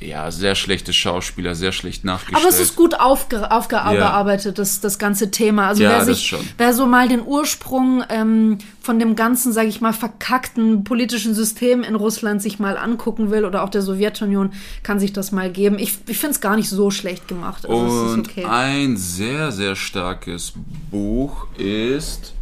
ja, 0.00 0.30
sehr 0.30 0.54
schlechte 0.54 0.92
Schauspieler, 0.92 1.54
sehr 1.54 1.72
schlecht 1.72 2.04
nachgestellt. 2.04 2.42
Aber 2.42 2.48
es 2.48 2.60
ist 2.60 2.76
gut 2.76 2.98
aufge 2.98 3.50
aufgearbeitet, 3.50 4.44
ja. 4.44 4.52
das, 4.52 4.80
das 4.80 4.98
ganze 4.98 5.30
Thema. 5.30 5.68
Also 5.68 5.82
ja, 5.82 5.90
wer, 5.90 6.04
sich, 6.04 6.34
wer 6.58 6.74
so 6.74 6.86
mal 6.86 7.08
den 7.08 7.22
Ursprung 7.24 8.04
ähm, 8.08 8.58
von 8.80 8.98
dem 8.98 9.16
ganzen, 9.16 9.52
sage 9.52 9.68
ich 9.68 9.80
mal, 9.80 9.92
verkackten 9.92 10.84
politischen 10.84 11.34
System 11.34 11.82
in 11.82 11.94
Russland 11.94 12.42
sich 12.42 12.58
mal 12.58 12.76
angucken 12.76 13.30
will 13.30 13.44
oder 13.44 13.62
auch 13.62 13.70
der 13.70 13.82
Sowjetunion, 13.82 14.52
kann 14.82 14.98
sich 14.98 15.12
das 15.12 15.32
mal 15.32 15.50
geben. 15.50 15.78
Ich, 15.78 15.98
ich 16.06 16.18
finde 16.18 16.34
es 16.34 16.40
gar 16.40 16.56
nicht 16.56 16.68
so 16.68 16.90
schlecht 16.90 17.28
gemacht. 17.28 17.66
Also 17.66 18.12
Und 18.12 18.28
okay. 18.28 18.44
ein 18.44 18.96
sehr, 18.96 19.52
sehr 19.52 19.76
starkes 19.76 20.52
Buch 20.90 21.46
ist 21.56 22.34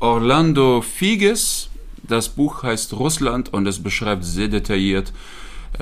Orlando 0.00 0.82
Figes. 0.82 1.70
Das 2.02 2.28
Buch 2.28 2.62
heißt 2.62 2.92
Russland 2.92 3.52
und 3.52 3.66
es 3.66 3.82
beschreibt 3.82 4.24
sehr 4.24 4.48
detailliert, 4.48 5.12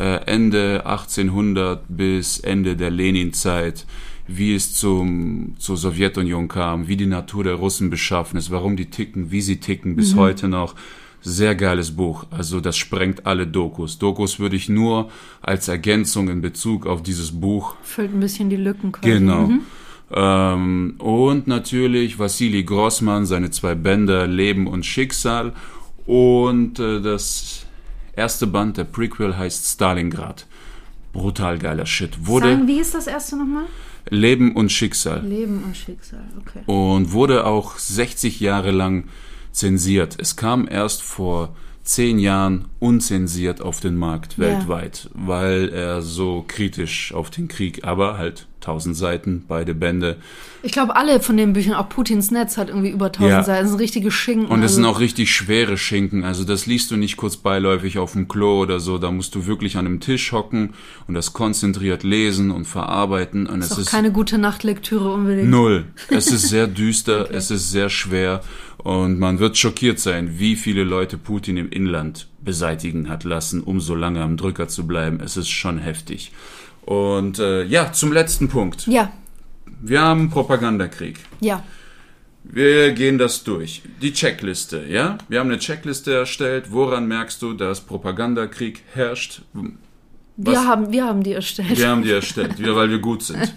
Ende 0.03 0.87
1800 0.87 1.85
bis 1.89 2.39
Ende 2.39 2.77
der 2.77 2.91
Lenin-Zeit, 2.91 3.87
wie 4.27 4.55
es 4.55 4.75
zum, 4.75 5.55
zur 5.59 5.77
Sowjetunion 5.77 6.49
kam, 6.49 6.89
wie 6.89 6.97
die 6.97 7.07
Natur 7.07 7.45
der 7.45 7.55
Russen 7.55 7.91
beschaffen 7.91 8.39
ist, 8.39 8.51
warum 8.51 8.77
die 8.77 8.87
ticken, 8.87 9.31
wie 9.31 9.41
sie 9.41 9.59
ticken 9.61 9.97
bis 9.97 10.15
mhm. 10.15 10.19
heute 10.19 10.49
noch. 10.49 10.75
Sehr 11.27 11.55
geiles 11.55 11.97
Buch. 11.97 12.27
Also 12.31 12.61
das 12.61 12.77
sprengt 12.77 13.25
alle 13.25 13.47
Dokus. 13.47 13.99
Dokus 13.99 14.39
würde 14.39 14.57
ich 14.57 14.69
nur 14.69 15.11
als 15.41 15.69
Ergänzung 15.69 16.29
in 16.29 16.43
Bezug 16.43 16.87
auf 16.87 17.03
dieses 17.03 17.33
Buch. 17.33 17.77
Füllt 17.83 18.13
ein 18.13 18.21
bisschen 18.21 18.51
die 18.51 18.57
Lücken 18.57 18.93
quasi. 18.93 19.11
Genau. 19.11 19.47
Mhm. 19.47 19.61
Ähm, 20.13 20.95
und 20.99 21.47
natürlich 21.47 22.19
Wassili 22.19 22.63
Grossmann, 22.63 23.25
seine 23.25 23.51
zwei 23.51 23.75
Bänder 23.75 24.27
Leben 24.27 24.67
und 24.67 24.85
Schicksal. 24.85 25.55
Und 26.07 26.79
äh, 26.79 27.01
das 27.01 27.64
Erste 28.17 28.47
Band, 28.47 28.77
der 28.77 28.85
Prequel 28.85 29.37
heißt 29.37 29.67
Stalingrad. 29.67 30.47
Brutal 31.13 31.59
geiler 31.59 31.87
Shit. 31.87 32.27
Wurde 32.27 32.51
Sagen, 32.51 32.67
wie 32.67 32.81
ist 32.81 32.95
das 32.95 33.07
erste 33.07 33.37
nochmal? 33.37 33.65
Leben 34.11 34.55
und 34.55 34.71
Schicksal. 34.71 35.25
Leben 35.25 35.63
und 35.65 35.77
Schicksal, 35.77 36.25
okay. 36.39 36.61
Und 36.67 37.13
wurde 37.13 37.47
auch 37.47 37.79
60 37.79 38.41
Jahre 38.41 38.71
lang 38.71 39.05
zensiert. 39.53 40.17
Es 40.19 40.37
kam 40.37 40.69
erst 40.69 41.03
vor 41.03 41.55
zehn 41.85 42.19
Jahren 42.19 42.65
unzensiert 42.81 43.61
auf 43.61 43.81
den 43.81 43.97
Markt 43.97 44.39
weltweit, 44.39 45.11
weil 45.13 45.69
er 45.69 46.01
so 46.03 46.45
kritisch 46.49 47.13
auf 47.15 47.31
den 47.31 47.47
Krieg, 47.49 47.85
aber 47.85 48.17
halt 48.19 48.47
tausend 48.61 48.97
Seiten, 48.97 49.45
beide 49.47 49.75
Bände. 49.75 50.17
Ich 50.63 50.73
glaube, 50.73 50.97
alle 50.97 51.21
von 51.21 51.37
den 51.37 51.53
Büchern, 51.53 51.75
auch 51.75 51.91
Putins 51.91 52.31
Netz 52.31 52.57
hat 52.57 52.69
irgendwie 52.71 52.89
über 52.89 53.13
tausend 53.13 53.31
Ja. 53.31 53.43
Seiten. 53.43 53.65
Das 53.65 53.71
sind 53.73 53.81
richtige 53.81 54.11
Schinken. 54.11 54.47
Und 54.47 54.61
es 54.61 54.73
also- 54.73 54.75
sind 54.77 54.85
auch 54.87 55.01
richtig 55.01 55.31
schwere 55.35 55.77
Schinken. 55.77 56.25
Also 56.25 56.45
das 56.45 56.65
liest 56.65 56.91
du 56.91 56.97
nicht 56.97 57.19
kurz 57.19 57.37
beiläufig 57.37 57.99
auf 57.99 58.13
dem 58.13 58.27
Klo 58.27 58.61
oder 58.63 58.81
so. 58.81 58.97
Da 58.97 59.11
musst 59.11 59.35
du 59.35 59.45
wirklich 59.45 59.77
an 59.77 59.85
einem 59.85 60.01
Tisch 60.01 60.33
hocken 60.33 60.71
und 61.07 61.13
das 61.13 61.35
konzentriert 61.35 62.03
lesen 62.05 62.51
und 62.51 62.65
verarbeiten. 62.65 63.47
Und 63.47 63.59
es 63.61 63.67
ist 63.67 63.73
auch 63.75 63.79
ist 63.81 63.91
keine 63.91 64.11
gute 64.13 64.39
Nachtlektüre 64.39 65.13
unbedingt. 65.13 65.51
null. 65.51 65.85
Es 66.09 66.29
ist 66.29 66.49
sehr 66.49 66.67
düster, 66.67 67.31
es 67.31 67.51
ist 67.51 67.71
sehr 67.71 67.91
schwer 67.91 68.41
und 68.85 69.19
man 69.19 69.41
wird 69.41 69.57
schockiert 69.59 69.99
sein, 69.99 70.39
wie 70.39 70.55
viele 70.55 70.85
Leute 70.85 71.19
Putin 71.19 71.57
im 71.57 71.71
Inland 71.71 72.29
beseitigen 72.43 73.09
hat 73.09 73.25
lassen, 73.25 73.63
um 73.63 73.81
so 73.81 73.95
lange 73.97 74.23
am 74.23 74.37
Drücker 74.37 74.69
zu 74.69 74.87
bleiben. 74.87 75.19
Es 75.21 75.37
ist 75.37 75.49
schon 75.51 75.79
heftig. 75.79 76.31
Und 76.83 77.39
äh, 77.39 77.65
ja, 77.65 77.93
zum 77.93 78.13
letzten 78.13 78.49
Punkt. 78.49 78.87
Ja, 78.87 79.11
Wir 79.83 80.01
haben 80.03 80.31
Propagandakrieg. 80.31 81.19
ja. 81.41 81.63
Wir 82.47 82.93
gehen 82.93 83.17
das 83.17 83.43
durch. 83.43 83.81
Die 84.03 84.13
Checkliste, 84.13 84.85
ja? 84.87 85.17
Wir 85.31 85.41
haben 85.41 85.49
eine 85.49 85.59
Checkliste 85.59 86.13
erstellt. 86.13 86.67
Woran 86.73 87.09
merkst 87.09 87.41
du, 87.41 87.55
dass 87.55 87.81
Propagandakrieg 87.81 88.83
herrscht? 88.93 89.41
Wir 90.37 90.55
Was? 90.55 90.65
haben, 90.67 90.91
wir 90.91 91.05
haben 91.05 91.23
die 91.23 91.33
erstellt. 91.33 91.79
Wir 91.79 91.89
haben 91.89 92.03
die 92.03 92.11
erstellt, 92.11 92.59
wir, 92.59 92.75
weil 92.75 92.91
wir 92.91 92.99
gut 92.99 93.23
sind. 93.23 93.39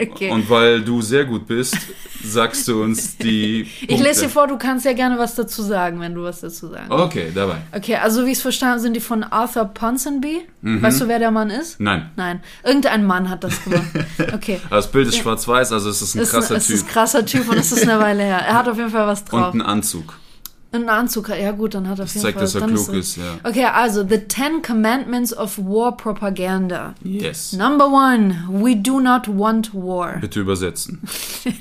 okay. 0.00 0.30
Und 0.30 0.48
weil 0.48 0.80
du 0.80 1.02
sehr 1.02 1.24
gut 1.24 1.48
bist, 1.48 1.76
sagst 2.22 2.68
du 2.68 2.84
uns 2.84 3.16
die. 3.16 3.64
Punkte. 3.64 3.94
ich 3.94 4.00
lese 4.00 4.20
dir 4.22 4.28
vor, 4.28 4.46
du 4.46 4.56
kannst 4.56 4.84
ja 4.86 4.92
gerne 4.92 5.18
was 5.18 5.34
dazu 5.34 5.60
sagen, 5.62 5.98
wenn 5.98 6.14
du 6.14 6.22
was 6.22 6.40
dazu 6.40 6.68
sagen 6.68 6.86
willst. 6.88 7.04
Okay, 7.04 7.32
dabei. 7.34 7.56
Okay, 7.74 7.96
also 7.96 8.24
wie 8.24 8.30
ich 8.30 8.36
es 8.36 8.42
verstanden 8.42 8.72
habe, 8.74 8.80
sind 8.82 8.94
die 8.94 9.00
von 9.00 9.24
Arthur 9.24 9.64
Ponsonby. 9.64 10.42
Mhm. 10.62 10.80
Weißt 10.80 11.00
du, 11.00 11.08
wer 11.08 11.18
der 11.18 11.32
Mann 11.32 11.50
ist? 11.50 11.80
Nein. 11.80 12.10
Nein. 12.14 12.40
Irgendein 12.64 13.04
Mann 13.06 13.28
hat 13.28 13.42
das 13.42 13.62
gemacht. 13.64 13.86
Okay. 14.32 14.60
Das 14.70 14.90
Bild 14.90 15.08
ist 15.08 15.16
schwarz-weiß, 15.16 15.72
also 15.72 15.90
es 15.90 16.00
ist 16.00 16.14
ein 16.14 16.20
Ist 16.22 16.30
krasser 16.30 16.54
ein, 16.54 16.58
es 16.58 16.66
Typ. 16.68 16.76
ist 16.76 16.82
ein 16.84 16.88
krasser 16.88 17.26
Typ 17.26 17.48
und 17.50 17.58
es 17.58 17.72
ist 17.72 17.82
eine 17.88 17.98
Weile 18.00 18.22
her. 18.22 18.38
Er 18.38 18.54
hat 18.54 18.68
auf 18.68 18.76
jeden 18.76 18.90
Fall 18.90 19.06
was 19.06 19.22
Und 19.22 19.32
drauf. 19.32 19.54
ein 19.54 19.62
Anzug. 19.62 20.14
Ein 20.72 20.88
Anzug, 20.88 21.28
ja 21.30 21.50
gut, 21.50 21.74
dann 21.74 21.88
hat 21.88 21.98
er 21.98 22.04
auf 22.04 22.12
Das 22.12 22.14
jeden 22.14 22.22
zeigt, 22.22 22.34
Fall. 22.36 22.44
dass 22.44 22.54
er 22.54 22.60
dann 22.60 22.74
klug 22.74 22.92
ist, 22.94 23.16
ja. 23.16 23.38
Okay, 23.42 23.64
also 23.64 24.06
The 24.08 24.18
Ten 24.18 24.62
Commandments 24.62 25.36
of 25.36 25.58
War 25.58 25.96
Propaganda. 25.96 26.94
Yes. 27.02 27.52
Number 27.52 27.86
one, 27.88 28.36
we 28.48 28.76
do 28.76 29.00
not 29.00 29.26
want 29.26 29.74
war. 29.74 30.18
Bitte 30.20 30.38
übersetzen. 30.40 31.00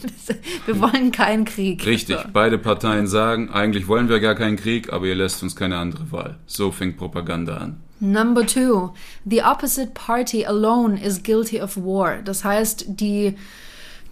Wir 0.67 0.79
wollen 0.79 1.11
keinen 1.11 1.45
Krieg. 1.45 1.83
Richtig. 1.87 2.17
So. 2.17 2.23
Beide 2.31 2.59
Parteien 2.59 3.07
sagen, 3.07 3.49
eigentlich 3.49 3.87
wollen 3.87 4.09
wir 4.09 4.19
gar 4.19 4.35
keinen 4.35 4.57
Krieg, 4.57 4.93
aber 4.93 5.07
ihr 5.07 5.15
lässt 5.15 5.41
uns 5.41 5.55
keine 5.55 5.77
andere 5.77 6.11
Wahl. 6.11 6.37
So 6.45 6.71
fängt 6.71 6.97
Propaganda 6.97 7.57
an. 7.57 7.77
Number 7.99 8.45
two, 8.45 8.93
the 9.25 9.41
opposite 9.41 9.91
party 9.93 10.45
alone 10.45 11.01
is 11.01 11.23
guilty 11.23 11.59
of 11.61 11.75
war. 11.77 12.17
Das 12.23 12.43
heißt, 12.45 12.85
die 12.87 13.35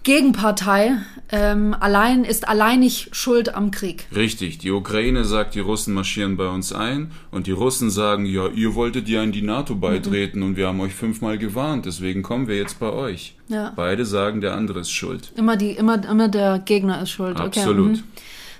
Gegenpartei 0.08 1.00
ähm, 1.34 1.76
allein 1.78 2.24
ist 2.24 2.48
alleinig 2.48 3.10
schuld 3.12 3.54
am 3.54 3.72
Krieg. 3.72 4.08
Richtig, 4.16 4.58
die 4.58 4.72
Ukraine 4.72 5.26
sagt, 5.26 5.54
die 5.54 5.60
Russen 5.60 5.94
marschieren 5.94 6.38
bei 6.38 6.48
uns 6.48 6.72
ein 6.72 7.12
und 7.30 7.46
die 7.46 7.52
Russen 7.52 7.90
sagen, 7.90 8.26
ja, 8.26 8.48
ihr 8.48 8.74
wolltet 8.74 9.10
ja 9.10 9.22
in 9.22 9.34
die 9.34 9.42
NATO 9.42 9.76
beitreten 9.76 10.44
und 10.44 10.56
wir 10.56 10.68
haben 10.68 10.80
euch 10.80 10.96
fünfmal 10.96 11.38
gewarnt, 11.38 11.86
deswegen 11.86 12.24
kommen 12.24 12.48
wir 12.48 12.56
jetzt 12.56 12.80
bei 12.80 12.90
euch. 12.90 13.36
Ja. 13.50 13.74
Beide 13.76 14.06
sagen, 14.06 14.40
der 14.40 14.56
andere 14.56 14.80
ist 14.80 14.92
schuld. 14.92 15.34
Immer 15.36 15.58
die, 15.58 15.72
immer, 15.72 16.02
immer 16.10 16.30
der 16.30 16.60
Gegner 16.60 17.02
ist 17.02 17.10
schuld. 17.10 17.38
Okay, 17.38 17.60
Absolut. 17.60 17.98
mhm. 17.98 18.04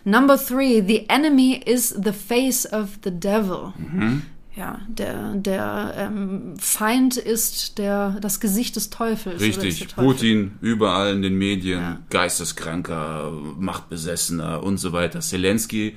Number 0.04 0.38
three, 0.38 0.84
the 0.86 1.06
enemy 1.08 1.62
is 1.66 1.96
the 2.04 2.12
face 2.12 2.70
of 2.70 3.00
the 3.06 3.12
devil. 3.12 3.72
Mhm. 3.78 4.24
Ja, 4.58 4.80
der, 4.88 5.36
der 5.36 5.94
ähm, 5.98 6.56
Feind 6.58 7.16
ist 7.16 7.78
der, 7.78 8.18
das 8.22 8.40
Gesicht 8.40 8.76
des 8.76 8.90
Teufels. 8.90 9.40
Richtig, 9.40 9.88
Teufel. 9.88 10.04
Putin 10.04 10.58
überall 10.62 11.14
in 11.14 11.22
den 11.22 11.36
Medien, 11.38 11.80
Ja. 11.80 12.00
geisteskranker, 12.10 13.32
machtbesessener 13.60 14.64
und 14.64 14.78
so 14.80 14.94
weiter. 14.94 15.20
Zelensky, 15.20 15.96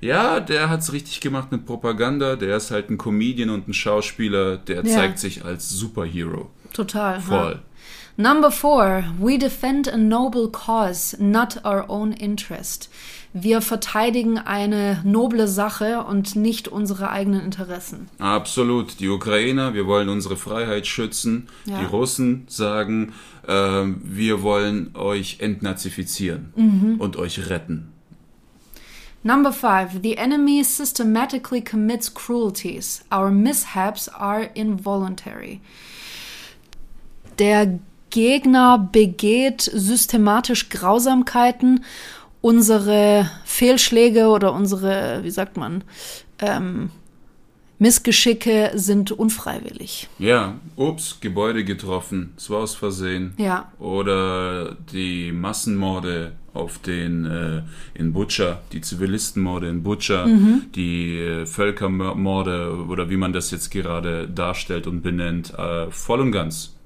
ja, 0.00 0.40
der 0.40 0.68
hat's 0.70 0.92
richtig 0.92 1.20
gemacht 1.20 1.52
mit 1.52 1.66
Propaganda, 1.66 2.34
der 2.36 2.56
ist 2.56 2.70
halt 2.72 2.90
ein 2.90 2.98
Comedian 2.98 3.50
und 3.50 3.68
ein 3.68 3.74
Schauspieler, 3.74 4.56
der 4.56 4.84
Ja. 4.84 4.92
zeigt 4.92 5.18
sich 5.20 5.44
als 5.44 5.68
Superhero. 5.70 6.50
Total. 6.72 7.20
Voll. 7.20 7.52
Ja. 7.52 7.60
Number 8.16 8.50
four, 8.50 9.04
we 9.18 9.38
defend 9.38 9.88
a 9.88 9.96
noble 9.96 10.48
cause, 10.50 11.16
not 11.22 11.64
our 11.64 11.84
own 11.88 12.12
interest. 12.12 12.90
Wir 13.32 13.60
verteidigen 13.60 14.38
eine 14.38 15.00
noble 15.04 15.46
Sache 15.46 16.02
und 16.02 16.34
nicht 16.34 16.66
unsere 16.66 17.10
eigenen 17.10 17.42
Interessen. 17.42 18.08
Absolut. 18.18 18.98
Die 18.98 19.08
Ukrainer, 19.08 19.72
wir 19.72 19.86
wollen 19.86 20.08
unsere 20.08 20.36
Freiheit 20.36 20.86
schützen. 20.88 21.48
Ja. 21.64 21.78
Die 21.78 21.84
Russen 21.84 22.44
sagen, 22.48 23.12
ähm, 23.46 24.00
wir 24.02 24.42
wollen 24.42 24.96
euch 24.96 25.36
entnazifizieren 25.38 26.52
Mhm. 26.56 26.96
und 26.98 27.16
euch 27.16 27.48
retten. 27.48 27.92
Number 29.22 29.52
five, 29.52 30.00
the 30.02 30.16
enemy 30.16 30.64
systematically 30.64 31.62
commits 31.62 32.12
cruelties. 32.12 33.04
Our 33.14 33.30
mishaps 33.30 34.08
are 34.08 34.48
involuntary. 34.54 35.60
Der 37.38 37.78
Gegner 38.08 38.88
begeht 38.90 39.60
systematisch 39.62 40.68
Grausamkeiten. 40.68 41.84
Unsere 42.40 43.30
Fehlschläge 43.44 44.28
oder 44.28 44.52
unsere, 44.54 45.20
wie 45.22 45.30
sagt 45.30 45.56
man, 45.56 45.84
ähm, 46.38 46.90
Missgeschicke 47.78 48.72
sind 48.74 49.10
unfreiwillig. 49.10 50.08
Ja, 50.18 50.56
ups, 50.76 51.18
Gebäude 51.20 51.64
getroffen, 51.64 52.34
es 52.36 52.50
war 52.50 52.58
aus 52.58 52.74
Versehen. 52.74 53.32
Ja. 53.38 53.72
Oder 53.78 54.76
die 54.92 55.32
Massenmorde 55.32 56.32
auf 56.52 56.78
den 56.78 57.24
äh, 57.24 57.62
in 57.94 58.12
Butscha, 58.12 58.60
die 58.72 58.80
Zivilistenmorde 58.82 59.68
in 59.68 59.82
Butscha, 59.82 60.26
Mhm. 60.26 60.62
die 60.74 61.16
äh, 61.18 61.46
Völkermorde 61.46 62.84
oder 62.88 63.08
wie 63.08 63.16
man 63.16 63.32
das 63.32 63.50
jetzt 63.50 63.70
gerade 63.70 64.28
darstellt 64.28 64.86
und 64.86 65.00
benennt, 65.02 65.54
äh, 65.56 65.90
voll 65.90 66.20
und 66.20 66.32
ganz. 66.32 66.76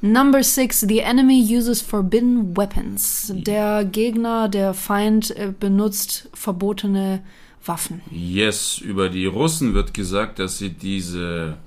Number 0.00 0.42
six, 0.42 0.80
the 0.80 1.00
enemy 1.00 1.40
uses 1.40 1.82
forbidden 1.82 2.56
weapons. 2.56 3.32
Der 3.34 3.84
Gegner, 3.84 4.48
der 4.48 4.74
Feind 4.74 5.36
äh, 5.36 5.52
benutzt 5.58 6.28
verbotene 6.34 7.22
Waffen. 7.64 8.00
Yes, 8.10 8.78
über 8.78 9.08
die 9.08 9.26
Russen 9.26 9.74
wird 9.74 9.92
gesagt, 9.94 10.38
dass 10.38 10.58
sie 10.58 10.70
diese 10.70 11.58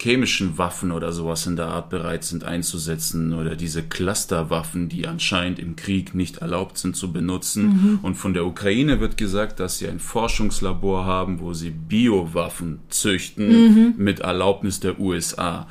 chemischen 0.00 0.58
Waffen 0.58 0.90
oder 0.90 1.12
sowas 1.12 1.46
in 1.46 1.56
der 1.56 1.68
Art 1.68 1.88
bereit 1.88 2.24
sind 2.24 2.44
einzusetzen 2.44 3.32
oder 3.32 3.56
diese 3.56 3.82
Clusterwaffen, 3.82 4.88
die 4.88 5.06
anscheinend 5.06 5.58
im 5.58 5.76
Krieg 5.76 6.14
nicht 6.14 6.38
erlaubt 6.38 6.78
sind 6.78 6.96
zu 6.96 7.12
benutzen. 7.12 8.00
Und 8.02 8.16
von 8.16 8.34
der 8.34 8.44
Ukraine 8.44 9.00
wird 9.00 9.16
gesagt, 9.16 9.60
dass 9.60 9.78
sie 9.78 9.88
ein 9.88 10.00
Forschungslabor 10.00 11.06
haben, 11.06 11.40
wo 11.40 11.54
sie 11.54 11.70
Biowaffen 11.70 12.80
züchten 12.88 13.94
mit 13.96 14.20
Erlaubnis 14.20 14.80
der 14.80 14.98
USA. 14.98 15.68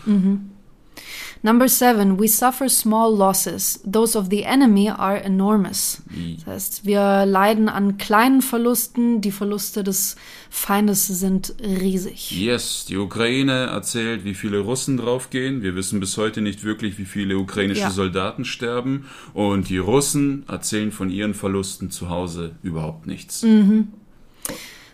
Number 1.46 1.68
seven, 1.68 2.18
we 2.18 2.30
suffer 2.30 2.70
small 2.70 3.14
losses. 3.14 3.82
Those 3.86 4.18
of 4.18 4.28
the 4.30 4.44
enemy 4.44 4.89
are 4.89 5.22
enormous. 5.22 6.02
Das 6.38 6.46
heißt, 6.48 6.86
wir 6.86 7.26
leiden 7.26 7.68
an 7.68 7.98
kleinen 7.98 8.41
Verlusten. 8.41 9.20
Die 9.20 9.32
Verluste 9.32 9.84
des 9.84 10.16
Feindes 10.50 11.06
sind 11.08 11.54
riesig. 11.60 12.32
Yes, 12.32 12.86
die 12.88 12.96
Ukraine 12.96 13.66
erzählt, 13.66 14.24
wie 14.24 14.36
viele 14.36 14.60
Russen 14.60 14.96
draufgehen. 14.96 15.62
Wir 15.64 15.76
wissen 15.76 16.00
bis 16.00 16.16
heute 16.18 16.39
nicht 16.39 16.64
wirklich, 16.64 16.98
wie 16.98 17.04
viele 17.04 17.38
ukrainische 17.38 17.82
Ja. 17.82 17.89
Soldaten 17.91 18.46
sterben. 18.46 19.06
Und 19.34 19.68
die 19.68 19.80
Russen 19.80 20.46
erzählen 20.48 20.94
von 20.94 21.10
ihren 21.10 21.34
Verlusten 21.34 21.91
zu 21.91 22.08
Hause 22.08 22.56
überhaupt 22.64 23.06
nichts. 23.06 23.46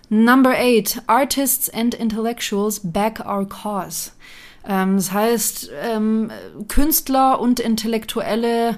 Number 0.10 0.50
eight, 0.58 1.00
artists 1.06 1.70
and 1.70 1.94
intellectuals 1.94 2.80
back 2.84 3.20
our 3.24 3.48
cause. 3.48 4.10
Ähm, 4.68 4.98
das 4.98 5.12
heißt, 5.12 5.72
ähm, 5.84 6.32
Künstler 6.68 7.40
und 7.40 7.60
Intellektuelle 7.60 8.78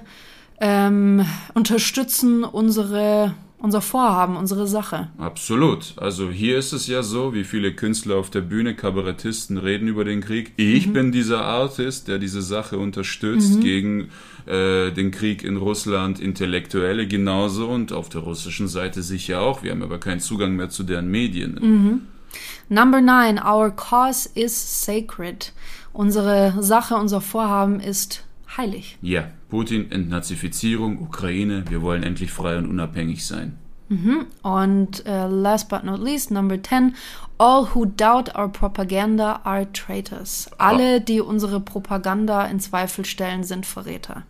ähm, 0.60 1.24
unterstützen 1.54 2.44
unsere, 2.44 3.34
unser 3.58 3.80
Vorhaben, 3.80 4.36
unsere 4.36 4.68
Sache. 4.68 5.10
Absolut. 5.18 5.94
Also 5.96 6.30
hier 6.30 6.56
ist 6.56 6.72
es 6.72 6.86
ja 6.86 7.02
so, 7.02 7.34
wie 7.34 7.44
viele 7.44 7.74
Künstler 7.74 8.16
auf 8.16 8.30
der 8.30 8.42
Bühne, 8.42 8.76
Kabarettisten 8.76 9.58
reden 9.58 9.88
über 9.88 10.04
den 10.04 10.20
Krieg. 10.20 10.52
Ich 10.56 10.92
bin 10.92 11.10
dieser 11.10 11.44
Artist, 11.44 12.06
der 12.06 12.18
diese 12.18 12.42
Sache 12.42 12.78
unterstützt 12.78 13.60
gegen 13.60 14.10
äh, 14.46 14.92
den 14.92 15.10
Krieg 15.10 15.42
in 15.42 15.56
Russland, 15.56 16.20
Intellektuelle 16.20 17.08
genauso 17.08 17.68
und 17.68 17.92
auf 17.92 18.08
der 18.08 18.20
russischen 18.20 18.68
Seite 18.68 19.02
sicher 19.02 19.40
auch. 19.40 19.64
Wir 19.64 19.72
haben 19.72 19.82
aber 19.82 19.98
keinen 19.98 20.20
Zugang 20.20 20.54
mehr 20.54 20.70
zu 20.70 20.84
deren 20.84 21.08
Medien. 21.08 22.06
Number 22.68 23.00
nine, 23.00 23.38
our 23.38 23.70
cause 23.70 24.28
is 24.34 24.54
sacred. 24.84 25.52
Unsere 25.92 26.62
Sache, 26.62 26.94
unser 26.94 27.20
Vorhaben 27.20 27.80
ist 27.80 28.24
heilig. 28.56 28.98
Ja, 29.02 29.28
Putin, 29.50 29.90
Entnazifizierung, 29.90 31.00
Ukraine, 31.00 31.64
wir 31.68 31.82
wollen 31.82 32.02
endlich 32.02 32.30
frei 32.32 32.56
und 32.56 32.68
unabhängig 32.68 33.26
sein. 33.26 33.58
Und 34.42 35.04
äh, 35.04 35.26
last 35.26 35.68
but 35.68 35.84
not 35.84 36.00
least, 36.00 36.30
number 36.30 36.62
10, 36.62 36.94
all 37.36 37.66
who 37.74 37.84
doubt 37.84 38.34
our 38.34 38.48
propaganda 38.48 39.40
are 39.44 39.70
traitors. 39.70 40.48
Alle, 40.56 41.02
die 41.02 41.20
unsere 41.20 41.60
Propaganda 41.60 42.46
in 42.46 42.58
Zweifel 42.58 43.04
stellen, 43.04 43.44
sind 43.44 43.66
Verräter. 43.66 44.22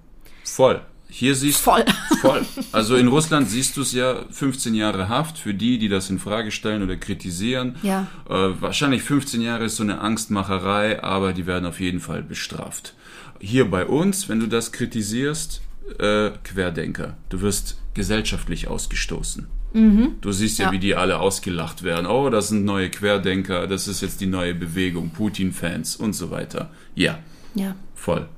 Voll. 0.42 0.80
Hier 1.14 1.34
siehst 1.34 1.60
Voll. 1.60 1.84
Voll. 2.22 2.42
Also 2.72 2.96
in 2.96 3.06
Russland 3.08 3.48
siehst 3.50 3.76
du 3.76 3.82
es 3.82 3.92
ja 3.92 4.24
15 4.30 4.74
Jahre 4.74 5.10
Haft 5.10 5.36
für 5.36 5.52
die, 5.52 5.78
die 5.78 5.90
das 5.90 6.08
in 6.08 6.18
Frage 6.18 6.50
stellen 6.50 6.82
oder 6.82 6.96
kritisieren. 6.96 7.76
Ja. 7.82 8.06
Äh, 8.28 8.60
wahrscheinlich 8.60 9.02
15 9.02 9.42
Jahre 9.42 9.64
ist 9.66 9.76
so 9.76 9.82
eine 9.82 10.00
Angstmacherei, 10.00 11.02
aber 11.02 11.34
die 11.34 11.46
werden 11.46 11.66
auf 11.66 11.80
jeden 11.80 12.00
Fall 12.00 12.22
bestraft. 12.22 12.94
Hier 13.40 13.70
bei 13.70 13.84
uns, 13.84 14.30
wenn 14.30 14.40
du 14.40 14.46
das 14.46 14.72
kritisierst, 14.72 15.60
äh, 15.98 16.30
Querdenker. 16.44 17.18
Du 17.28 17.42
wirst 17.42 17.76
gesellschaftlich 17.92 18.68
ausgestoßen. 18.68 19.48
Du 19.74 20.32
siehst 20.32 20.58
ja, 20.58 20.66
Ja. 20.66 20.72
wie 20.72 20.78
die 20.78 20.94
alle 20.96 21.18
ausgelacht 21.18 21.82
werden. 21.82 22.06
Oh, 22.06 22.28
das 22.30 22.48
sind 22.48 22.64
neue 22.66 22.88
Querdenker, 22.90 23.66
das 23.66 23.88
ist 23.88 24.00
jetzt 24.02 24.20
die 24.20 24.26
neue 24.26 24.54
Bewegung, 24.54 25.10
Putin-Fans 25.10 25.96
und 25.96 26.12
so 26.14 26.30
weiter. 26.30 26.70
Ja, 26.94 27.18
Ja. 27.54 27.74
voll. 27.94 28.28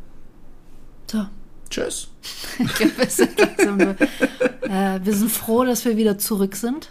So. 1.10 1.26
Tschüss. 1.70 2.08
Wir 2.58 3.08
sind, 3.08 3.40
äh, 3.40 5.00
wir 5.02 5.14
sind 5.14 5.30
froh, 5.30 5.64
dass 5.64 5.84
wir 5.84 5.96
wieder 5.96 6.18
zurück 6.18 6.56
sind. 6.56 6.88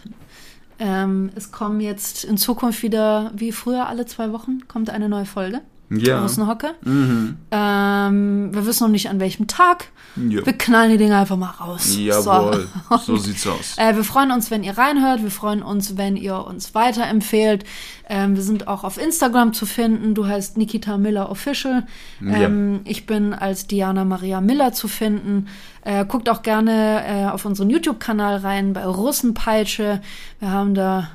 Ähm, 0.78 1.30
es 1.34 1.50
kommen 1.52 1.80
jetzt 1.80 2.24
in 2.24 2.36
Zukunft 2.36 2.82
wieder, 2.82 3.32
wie 3.34 3.52
früher, 3.52 3.88
alle 3.88 4.06
zwei 4.06 4.32
Wochen 4.32 4.66
kommt 4.68 4.90
eine 4.90 5.08
neue 5.08 5.24
Folge. 5.24 5.60
Ja. 5.98 6.24
Außenhocke. 6.24 6.74
Ähm, 6.84 8.54
wir 8.54 8.66
wissen 8.66 8.84
noch 8.84 8.90
nicht 8.90 9.08
an 9.08 9.20
welchem 9.20 9.46
Tag. 9.46 9.86
Ja. 10.16 10.44
Wir 10.46 10.52
knallen 10.52 10.92
die 10.92 10.98
Dinger 10.98 11.18
einfach 11.18 11.36
mal 11.36 11.50
raus. 11.50 11.96
Jawohl, 11.96 12.68
so 13.04 13.16
sieht's 13.16 13.46
aus. 13.46 13.74
Äh, 13.76 13.96
wir 13.96 14.04
freuen 14.04 14.30
uns, 14.30 14.50
wenn 14.50 14.62
ihr 14.62 14.78
reinhört. 14.78 15.22
Wir 15.22 15.30
freuen 15.30 15.62
uns, 15.62 15.96
wenn 15.96 16.16
ihr 16.16 16.36
uns 16.46 16.74
weiterempfehlt. 16.74 17.64
Ähm, 18.08 18.36
wir 18.36 18.42
sind 18.42 18.68
auch 18.68 18.84
auf 18.84 18.96
Instagram 18.96 19.52
zu 19.54 19.66
finden. 19.66 20.14
Du 20.14 20.26
heißt 20.26 20.56
Nikita 20.56 20.98
Miller 20.98 21.30
Official. 21.30 21.86
Ähm, 22.22 22.80
Ich 22.84 23.06
bin 23.06 23.34
als 23.34 23.66
Diana 23.66 24.04
Maria 24.04 24.40
Miller 24.40 24.72
zu 24.72 24.86
finden. 24.88 25.48
Äh, 25.82 26.04
guckt 26.06 26.28
auch 26.28 26.42
gerne 26.42 27.04
äh, 27.06 27.26
auf 27.26 27.44
unseren 27.44 27.70
YouTube-Kanal 27.70 28.36
rein 28.38 28.72
bei 28.72 28.84
Russenpeitsche. 28.86 30.00
Wir 30.38 30.50
haben 30.50 30.74
da 30.74 31.08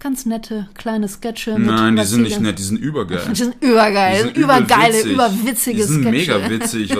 ganz 0.00 0.26
nette 0.26 0.68
kleine 0.74 1.08
Sketche. 1.08 1.58
Nein, 1.58 1.96
die 1.96 2.02
sind 2.04 2.22
nicht 2.22 2.40
nett, 2.40 2.58
die 2.58 2.62
sind 2.62 2.78
übergeil. 2.78 3.20
Die 3.30 3.34
sind 3.34 3.62
übergeil. 3.62 4.16
Die 4.16 4.22
sind 4.22 4.36
übergeile, 4.36 5.00
überwitzig. 5.02 5.12
überwitzige 5.14 5.76
Die 5.76 5.82
sind 5.82 6.02
Sketche. 6.02 6.38
mega 6.38 6.50
witzig. 6.50 6.96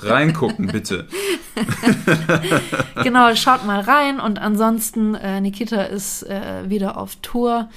Reingucken, 0.00 0.66
bitte. 0.68 1.06
Genau, 3.02 3.34
schaut 3.34 3.66
mal 3.66 3.80
rein. 3.80 4.20
Und 4.20 4.38
ansonsten, 4.38 5.14
äh, 5.14 5.40
Nikita 5.40 5.82
ist 5.82 6.22
äh, 6.24 6.68
wieder 6.68 6.96
auf 6.96 7.16
Tour. 7.22 7.68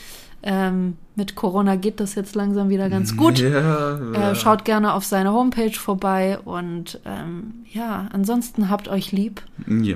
Ähm, 0.42 0.96
mit 1.16 1.36
Corona 1.36 1.76
geht 1.76 2.00
das 2.00 2.16
jetzt 2.16 2.36
langsam 2.36 2.70
wieder 2.70 2.90
ganz 2.90 3.16
gut. 3.18 3.40
Ja, 3.40 3.98
Äh, 4.32 4.36
schaut 4.36 4.64
gerne 4.66 4.94
auf 4.94 5.04
seine 5.06 5.34
Homepage 5.34 5.72
vorbei. 5.74 6.40
Und 6.40 7.00
ähm, 7.06 7.66
ja, 7.72 8.08
ansonsten 8.14 8.70
habt 8.70 8.88
euch 8.88 9.12
lieb. 9.12 9.42
ja. 9.68 9.96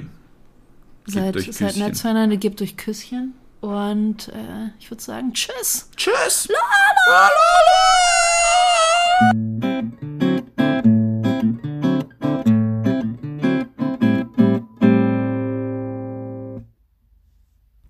Seid, 1.06 1.38
seid 1.54 1.76
nett 1.76 1.98
zueinander, 1.98 2.38
gebt 2.38 2.62
euch 2.62 2.78
Küsschen. 2.78 3.34
Und 3.64 4.28
äh, 4.28 4.72
ich 4.78 4.92
würde 4.92 5.02
sagen, 5.02 5.32
tschüss. 5.34 5.90
Tschüss. 5.96 6.50
La, 6.50 6.60
la, 7.08 7.30
la, 7.30 7.62
la. 9.62 10.23